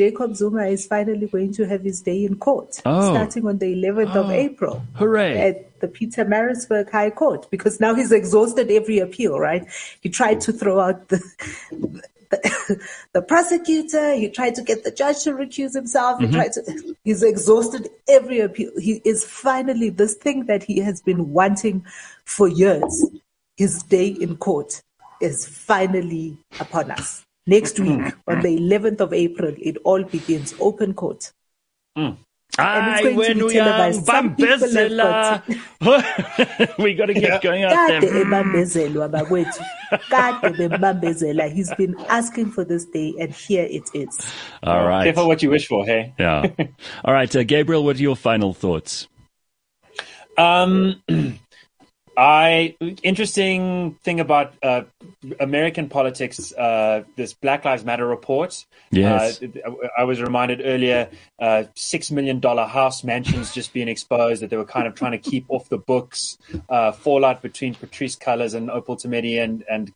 Jacob 0.00 0.34
Zuma 0.34 0.64
is 0.64 0.86
finally 0.86 1.26
going 1.26 1.52
to 1.52 1.66
have 1.66 1.82
his 1.82 2.00
day 2.00 2.24
in 2.24 2.36
court, 2.36 2.80
Oh. 2.86 3.10
starting 3.10 3.46
on 3.46 3.58
the 3.58 3.70
11th 3.74 4.16
of 4.16 4.26
ah. 4.30 4.44
April. 4.46 4.82
Hooray. 4.94 5.38
At 5.38 5.80
the 5.80 5.88
Pietermaritzburg 5.88 6.90
High 6.90 7.10
Court, 7.10 7.46
because 7.50 7.80
now 7.80 7.94
he's 7.94 8.10
exhausted 8.10 8.70
every 8.70 8.98
appeal, 8.98 9.38
right? 9.38 9.68
He 10.00 10.08
tried 10.08 10.40
to 10.42 10.54
throw 10.54 10.80
out 10.80 11.08
the, 11.08 11.18
the, 12.30 12.80
the 13.12 13.20
prosecutor, 13.20 14.14
he 14.14 14.30
tried 14.30 14.54
to 14.54 14.62
get 14.62 14.84
the 14.84 14.90
judge 14.90 15.22
to 15.24 15.32
recuse 15.32 15.74
himself, 15.74 16.18
he 16.18 16.24
mm-hmm. 16.24 16.34
tried 16.34 16.52
to, 16.52 16.96
he's 17.04 17.22
exhausted 17.22 17.90
every 18.08 18.40
appeal. 18.40 18.70
He 18.78 19.02
is 19.04 19.22
finally 19.22 19.90
this 19.90 20.14
thing 20.14 20.46
that 20.46 20.62
he 20.62 20.78
has 20.78 21.02
been 21.02 21.28
wanting 21.30 21.84
for 22.24 22.48
years. 22.48 23.04
His 23.58 23.82
day 23.82 24.08
in 24.08 24.38
court 24.38 24.80
is 25.20 25.46
finally 25.46 26.38
upon 26.58 26.90
us. 26.90 27.26
Next 27.46 27.80
week, 27.80 28.12
on 28.26 28.42
the 28.42 28.58
11th 28.58 29.00
of 29.00 29.12
April, 29.12 29.54
it 29.58 29.78
all 29.84 30.04
begins 30.04 30.54
open 30.60 30.94
court. 30.94 31.32
Ay, 32.58 33.02
going 33.02 33.14
to 33.14 33.18
when 33.18 33.38
be 33.38 33.42
we 33.44 33.58
are 33.58 33.64
televised. 33.64 34.06
Some 34.06 34.34
people 34.34 34.52
have 34.52 35.42
Bambezela. 35.80 36.78
we 36.78 36.94
got 36.94 37.06
to 37.06 37.14
get 37.14 37.42
going 37.42 37.64
out 37.64 37.72
Kade 37.72 38.00
there. 38.00 38.24
ebambezelwa 38.24 39.08
bakwethu. 39.08 39.64
Kade 40.10 40.56
bembambezela. 40.56 41.52
He's 41.52 41.72
been 41.74 41.96
asking 42.08 42.50
for 42.50 42.64
this 42.64 42.84
day, 42.86 43.14
and 43.20 43.32
here 43.32 43.64
it 43.64 43.88
is. 43.94 44.20
All 44.62 44.86
right. 44.86 45.04
Careful 45.04 45.28
what 45.28 45.42
you 45.42 45.50
wish 45.50 45.68
for, 45.68 45.86
hey? 45.86 46.12
Yeah. 46.18 46.46
All 47.04 47.14
right, 47.14 47.34
uh, 47.34 47.44
Gabriel, 47.44 47.84
what 47.84 47.96
are 47.96 48.02
your 48.02 48.16
final 48.16 48.52
thoughts? 48.52 49.06
Um, 50.36 51.02
I 52.20 52.76
interesting 53.02 53.94
thing 54.04 54.20
about 54.20 54.52
uh, 54.62 54.82
American 55.40 55.88
politics. 55.88 56.52
Uh, 56.52 57.04
this 57.16 57.32
Black 57.32 57.64
Lives 57.64 57.82
Matter 57.82 58.06
report. 58.06 58.66
Yes. 58.90 59.42
Uh, 59.42 59.70
I 59.96 60.04
was 60.04 60.20
reminded 60.20 60.60
earlier. 60.62 61.08
Uh, 61.38 61.64
Six 61.74 62.10
million 62.10 62.38
dollar 62.38 62.66
house 62.66 63.02
mansions 63.04 63.54
just 63.54 63.72
being 63.72 63.88
exposed 63.88 64.42
that 64.42 64.50
they 64.50 64.58
were 64.58 64.66
kind 64.66 64.86
of 64.86 64.94
trying 64.94 65.12
to 65.12 65.18
keep 65.18 65.46
off 65.48 65.70
the 65.70 65.78
books. 65.78 66.36
Uh, 66.68 66.92
fallout 66.92 67.40
between 67.40 67.74
Patrice 67.74 68.16
Cullors 68.16 68.54
and 68.54 68.70
Opal 68.70 68.98
Tometi 68.98 69.42
and 69.42 69.64
and 69.70 69.90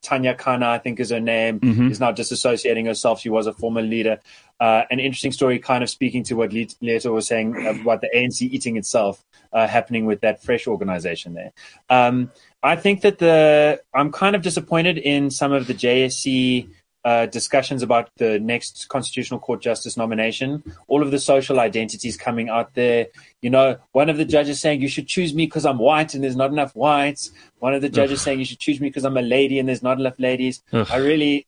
Tanya 0.00 0.36
Khanna, 0.36 0.66
I 0.66 0.78
think 0.78 1.00
is 1.00 1.10
her 1.10 1.18
name, 1.18 1.58
is 1.90 1.98
now 1.98 2.12
disassociating 2.12 2.86
herself. 2.86 3.18
She 3.18 3.30
was 3.30 3.48
a 3.48 3.52
former 3.52 3.82
leader. 3.82 4.20
Uh, 4.60 4.82
an 4.90 5.00
interesting 5.00 5.32
story, 5.32 5.58
kind 5.58 5.82
of 5.82 5.90
speaking 5.90 6.22
to 6.24 6.34
what 6.34 6.52
Le- 6.52 6.66
Leeto 6.80 7.12
was 7.12 7.26
saying 7.26 7.66
about 7.66 8.00
the 8.00 8.10
ANC 8.14 8.42
eating 8.42 8.76
itself 8.76 9.24
uh, 9.52 9.66
happening 9.66 10.06
with 10.06 10.20
that 10.20 10.42
fresh 10.42 10.66
organization 10.66 11.34
there. 11.34 11.52
Um, 11.90 12.30
I 12.62 12.76
think 12.76 13.02
that 13.02 13.18
the 13.18 13.82
I'm 13.92 14.12
kind 14.12 14.36
of 14.36 14.42
disappointed 14.42 14.96
in 14.98 15.30
some 15.30 15.52
of 15.52 15.66
the 15.66 15.74
JSC 15.74 16.68
uh, 17.04 17.26
discussions 17.26 17.82
about 17.82 18.10
the 18.16 18.40
next 18.40 18.88
Constitutional 18.88 19.38
Court 19.38 19.60
Justice 19.60 19.96
nomination. 19.96 20.62
All 20.88 21.02
of 21.02 21.10
the 21.10 21.18
social 21.18 21.60
identities 21.60 22.16
coming 22.16 22.48
out 22.48 22.74
there. 22.74 23.08
You 23.42 23.50
know, 23.50 23.76
one 23.92 24.08
of 24.08 24.16
the 24.16 24.24
judges 24.24 24.60
saying 24.60 24.80
you 24.80 24.88
should 24.88 25.06
choose 25.06 25.34
me 25.34 25.44
because 25.44 25.66
I'm 25.66 25.78
white 25.78 26.14
and 26.14 26.24
there's 26.24 26.36
not 26.36 26.50
enough 26.50 26.74
whites. 26.74 27.30
One 27.58 27.74
of 27.74 27.82
the 27.82 27.90
judges 27.90 28.22
saying 28.22 28.38
you 28.38 28.46
should 28.46 28.58
choose 28.58 28.80
me 28.80 28.88
because 28.88 29.04
I'm 29.04 29.16
a 29.18 29.22
lady 29.22 29.58
and 29.58 29.68
there's 29.68 29.82
not 29.82 30.00
enough 30.00 30.18
ladies. 30.18 30.62
Ugh. 30.72 30.86
I 30.90 30.96
really 30.96 31.46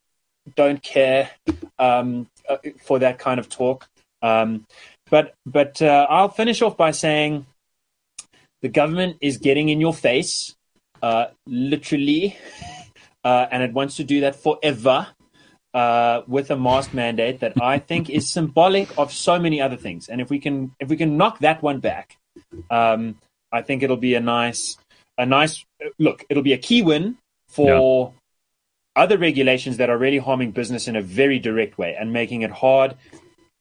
don't 0.54 0.82
care 0.82 1.30
um, 1.78 2.28
for 2.82 2.98
that 2.98 3.18
kind 3.18 3.40
of 3.40 3.48
talk. 3.48 3.88
Um, 4.22 4.66
but 5.10 5.34
but 5.44 5.80
uh, 5.80 6.06
I'll 6.08 6.28
finish 6.28 6.62
off 6.62 6.76
by 6.76 6.90
saying 6.90 7.46
the 8.62 8.68
government 8.68 9.18
is 9.20 9.36
getting 9.38 9.68
in 9.68 9.80
your 9.80 9.94
face, 9.94 10.54
uh, 11.02 11.26
literally, 11.46 12.36
uh, 13.24 13.46
and 13.50 13.62
it 13.62 13.72
wants 13.72 13.96
to 13.96 14.04
do 14.04 14.20
that 14.20 14.36
forever 14.36 15.08
uh, 15.74 16.22
with 16.26 16.50
a 16.50 16.56
mask 16.56 16.94
mandate 16.94 17.40
that 17.40 17.60
I 17.60 17.78
think 17.78 18.08
is 18.08 18.28
symbolic 18.28 18.88
of 18.98 19.12
so 19.12 19.38
many 19.38 19.60
other 19.60 19.76
things. 19.76 20.08
And 20.08 20.20
if 20.20 20.30
we 20.30 20.38
can 20.38 20.72
if 20.80 20.88
we 20.88 20.96
can 20.96 21.16
knock 21.16 21.40
that 21.40 21.62
one 21.62 21.80
back, 21.80 22.16
um, 22.70 23.18
I 23.52 23.62
think 23.62 23.82
it'll 23.82 23.96
be 23.96 24.14
a 24.14 24.20
nice 24.20 24.78
a 25.18 25.26
nice 25.26 25.64
look. 25.98 26.24
It'll 26.28 26.42
be 26.42 26.54
a 26.54 26.58
key 26.58 26.82
win 26.82 27.18
for 27.48 28.12
other 28.96 29.18
regulations 29.18 29.76
that 29.76 29.90
are 29.90 29.98
really 29.98 30.18
harming 30.18 30.50
business 30.52 30.88
in 30.88 30.96
a 30.96 31.02
very 31.02 31.38
direct 31.38 31.78
way 31.78 31.94
and 31.98 32.12
making 32.12 32.42
it 32.42 32.50
hard. 32.50 32.96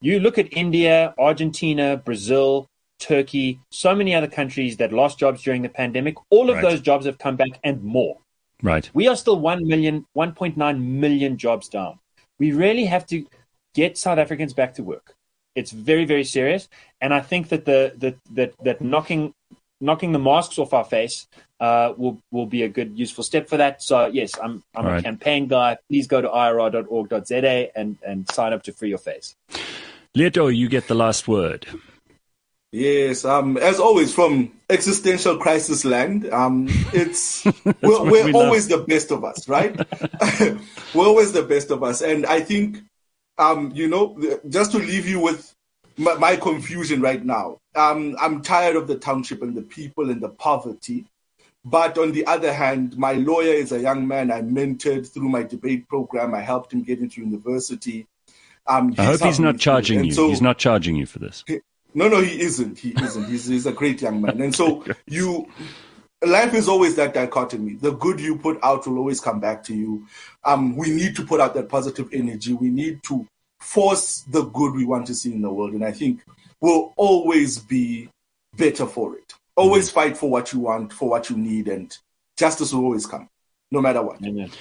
You 0.02 0.20
look 0.20 0.38
at 0.38 0.48
India, 0.52 1.14
Argentina, 1.18 1.98
Brazil, 1.98 2.68
Turkey, 3.00 3.60
so 3.70 3.94
many 3.94 4.16
other 4.16 4.28
countries 4.28 4.78
that 4.78 4.94
lost 4.94 5.20
jobs 5.20 5.44
during 5.44 5.62
the 5.62 5.70
pandemic. 5.70 6.16
All 6.30 6.50
of 6.50 6.56
Right. 6.56 6.62
those 6.62 6.82
jobs 6.82 7.06
have 7.06 7.18
come 7.18 7.36
back 7.36 7.60
and 7.64 7.84
more. 7.84 8.18
Right. 8.64 8.90
We 8.94 9.08
are 9.08 9.16
still 9.16 9.40
1 9.40 9.68
million, 9.68 10.06
1.9 10.16 10.82
million 10.82 11.38
jobs 11.38 11.68
down. 11.68 12.00
We 12.40 12.52
really 12.54 12.86
have 12.86 13.06
to 13.08 13.26
get 13.74 13.98
South 13.98 14.18
Africans 14.18 14.54
back 14.54 14.74
to 14.76 14.84
work. 14.84 15.14
It's 15.56 15.72
very, 15.72 16.06
very 16.06 16.24
serious. 16.24 16.70
And 17.02 17.14
I 17.14 17.22
think 17.22 17.50
that 17.50 17.66
the, 17.66 17.94
the 17.98 18.16
that 18.32 18.54
that 18.64 18.82
knocking 18.82 19.34
knocking 19.82 20.12
the 20.14 20.20
masks 20.20 20.58
off 20.58 20.74
our 20.74 20.84
face 20.84 21.28
uh, 21.60 21.94
will 21.98 22.22
will 22.32 22.46
be 22.46 22.64
a 22.64 22.70
good 22.70 22.98
useful 22.98 23.24
step 23.24 23.48
for 23.48 23.58
that. 23.58 23.82
So 23.82 24.08
yes, 24.08 24.38
I'm 24.42 24.64
I'm 24.76 24.86
All 24.86 24.92
a 24.92 24.96
right. 24.96 25.04
campaign 25.04 25.48
guy. 25.48 25.78
Please 25.90 26.08
go 26.08 26.22
to 26.22 26.28
irr.org.za 26.28 27.78
and 27.78 27.98
and 28.06 28.30
sign 28.32 28.54
up 28.54 28.64
to 28.64 28.74
free 28.74 28.90
your 28.90 28.98
face. 28.98 29.36
Leeto, 30.16 30.48
you 30.48 30.70
get 30.70 30.88
the 30.88 30.96
last 30.96 31.28
word. 31.28 31.68
Yes, 32.72 33.24
um, 33.24 33.56
as 33.58 33.80
always 33.80 34.14
from 34.14 34.52
existential 34.70 35.38
crisis 35.38 35.86
land, 35.86 36.32
um, 36.34 36.68
it's 36.94 37.46
we're, 37.82 38.04
we're 38.04 38.26
we 38.26 38.34
love. 38.34 38.36
always 38.36 38.68
the 38.68 38.80
best 38.80 39.12
of 39.12 39.24
us, 39.24 39.48
right? 39.48 39.80
we're 40.94 41.06
always 41.06 41.32
the 41.32 41.44
best 41.44 41.72
of 41.72 41.84
us, 41.84 42.02
and 42.02 42.26
I 42.26 42.42
think, 42.42 42.80
um, 43.38 43.72
you 43.74 43.88
know, 43.88 44.20
just 44.50 44.72
to 44.74 44.80
leave 44.80 45.08
you 45.08 45.22
with 45.22 45.56
my, 45.98 46.16
my 46.16 46.36
confusion 46.36 47.00
right 47.00 47.24
now, 47.24 47.60
um, 47.76 48.18
I'm 48.20 48.42
tired 48.42 48.76
of 48.76 48.88
the 48.88 48.98
township 48.98 49.42
and 49.42 49.56
the 49.56 49.62
people 49.62 50.10
and 50.10 50.20
the 50.20 50.30
poverty. 50.30 51.06
But 51.66 51.98
on 51.98 52.12
the 52.12 52.28
other 52.28 52.54
hand, 52.54 52.96
my 52.96 53.14
lawyer 53.14 53.54
is 53.54 53.72
a 53.72 53.80
young 53.80 54.08
man 54.08 54.32
I 54.32 54.42
mentored 54.44 55.12
through 55.12 55.30
my 55.30 55.42
debate 55.42 55.88
program. 55.88 56.36
I 56.36 56.42
helped 56.42 56.72
him 56.72 56.84
get 56.84 57.00
into 57.00 57.22
university. 57.22 58.06
Um, 58.68 58.94
I 59.00 59.06
hope 59.06 59.22
he's 59.22 59.40
not 59.40 59.58
charging 59.58 60.06
you. 60.06 60.12
so- 60.12 60.30
he's 60.30 60.42
not 60.44 60.60
charging 60.60 60.96
you 60.96 61.08
for 61.08 61.18
this. 61.20 61.44
no, 61.96 62.08
no, 62.08 62.22
he 62.22 62.40
isn't. 62.40 62.78
He 62.78 62.94
isn't. 63.02 63.26
He's, 63.26 63.48
he's 63.48 63.66
a 63.66 63.72
great 63.72 64.02
young 64.02 64.22
man. 64.22 64.42
And 64.42 64.56
so 64.56 64.84
you, 65.08 65.48
life 66.24 66.54
is 66.54 66.68
always 66.68 66.96
that 66.98 67.16
dichotomy. 67.16 67.76
The 67.76 67.92
good 67.94 68.20
you 68.20 68.38
put 68.38 68.60
out 68.64 68.86
will 68.86 69.00
always 69.00 69.20
come 69.20 69.40
back 69.40 69.64
to 69.64 69.76
you. 69.76 70.06
Um, 70.44 70.76
we 70.78 70.92
need 70.92 71.16
to 71.16 71.26
put 71.26 71.42
out 71.42 71.56
that 71.56 71.68
positive 71.70 72.10
energy. 72.14 72.54
We 72.54 72.70
need 72.70 73.02
to 73.04 73.26
force 73.60 74.22
the 74.30 74.44
good 74.44 74.76
we 74.76 74.86
want 74.86 75.08
to 75.08 75.16
see 75.16 75.34
in 75.34 75.42
the 75.42 75.50
world. 75.50 75.74
And 75.74 75.84
I 75.84 75.92
think 75.92 76.24
we'll 76.62 76.94
always 76.96 77.58
be 77.58 78.10
better 78.56 78.86
for 78.86 79.16
it. 79.18 79.34
Always 79.56 79.88
mm-hmm. 79.88 79.96
fight 79.96 80.18
for 80.18 80.30
what 80.30 80.54
you 80.54 80.60
want, 80.60 80.94
for 80.94 81.10
what 81.10 81.30
you 81.30 81.38
need, 81.38 81.68
and 81.68 81.98
justice 82.38 82.74
will 82.74 82.84
always 82.84 83.06
come, 83.06 83.30
no 83.72 83.82
matter 83.82 84.02
what. 84.02 84.24
Amen. 84.24 84.52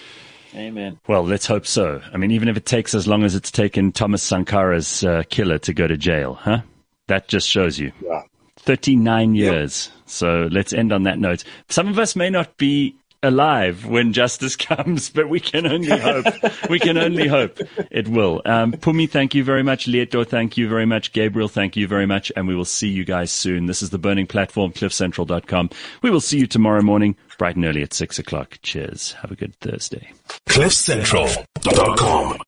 Amen. 0.55 1.01
Well, 1.09 1.25
let's 1.25 1.47
hope 1.47 1.67
so. 1.67 2.01
I 2.13 2.17
mean, 2.17 2.31
even 2.31 2.49
if 2.49 2.57
it 2.57 2.65
takes 2.65 2.95
as 2.95 3.09
long 3.09 3.25
as 3.25 3.35
it's 3.35 3.51
taken 3.51 3.91
Thomas 3.91 4.23
Sankara's 4.23 5.03
uh, 5.03 5.25
killer 5.29 5.59
to 5.59 5.75
go 5.75 5.87
to 5.89 5.97
jail, 5.97 6.35
huh? 6.35 6.61
That 7.09 7.29
just 7.29 7.49
shows 7.49 7.79
you. 7.79 7.93
Yeah. 8.03 8.23
39 8.59 9.35
years. 9.35 9.91
Yep. 9.93 10.03
So 10.07 10.49
let's 10.51 10.73
end 10.73 10.93
on 10.93 11.03
that 11.03 11.19
note. 11.19 11.45
Some 11.69 11.89
of 11.89 11.99
us 11.99 12.15
may 12.15 12.31
not 12.31 12.57
be 12.57 12.97
alive 13.25 13.87
when 13.87 14.13
justice 14.13 14.55
comes, 14.71 15.11
but 15.11 15.29
we 15.29 15.41
can 15.41 15.67
only 15.67 15.99
hope. 15.99 16.27
we 16.71 16.79
can 16.79 16.97
only 16.97 17.27
hope 17.27 17.59
it 17.91 18.07
will. 18.09 18.43
Um, 18.45 18.73
Phumi, 18.73 19.11
thank 19.11 19.35
you 19.35 19.43
very 19.43 19.63
much. 19.63 19.87
Leeto, 19.89 20.25
thank 20.25 20.57
you 20.57 20.69
very 20.69 20.87
much. 20.87 21.13
Gabriel, 21.13 21.49
thank 21.49 21.77
you 21.77 21.89
very 21.89 22.07
much. 22.07 22.31
And 22.37 22.47
we 22.47 22.55
will 22.55 22.65
see 22.65 22.89
you 22.89 23.05
guys 23.05 23.33
soon. 23.33 23.67
This 23.67 23.83
is 23.83 23.91
the 23.91 23.99
Burning 23.99 24.27
Platform, 24.27 24.73
cliffcentral.com. 24.73 25.71
We 26.03 26.11
will 26.11 26.21
see 26.21 26.39
you 26.39 26.47
tomorrow 26.47 26.83
morning, 26.83 27.17
bright 27.39 27.57
and 27.57 27.65
early 27.65 27.83
at 27.83 27.93
six 27.93 28.19
o'clock. 28.19 28.59
Cheers. 28.63 29.13
Have 29.15 29.33
a 29.33 29.37
good 29.37 29.57
Thursday. 29.57 30.13
cliffcentral.com 30.47 32.39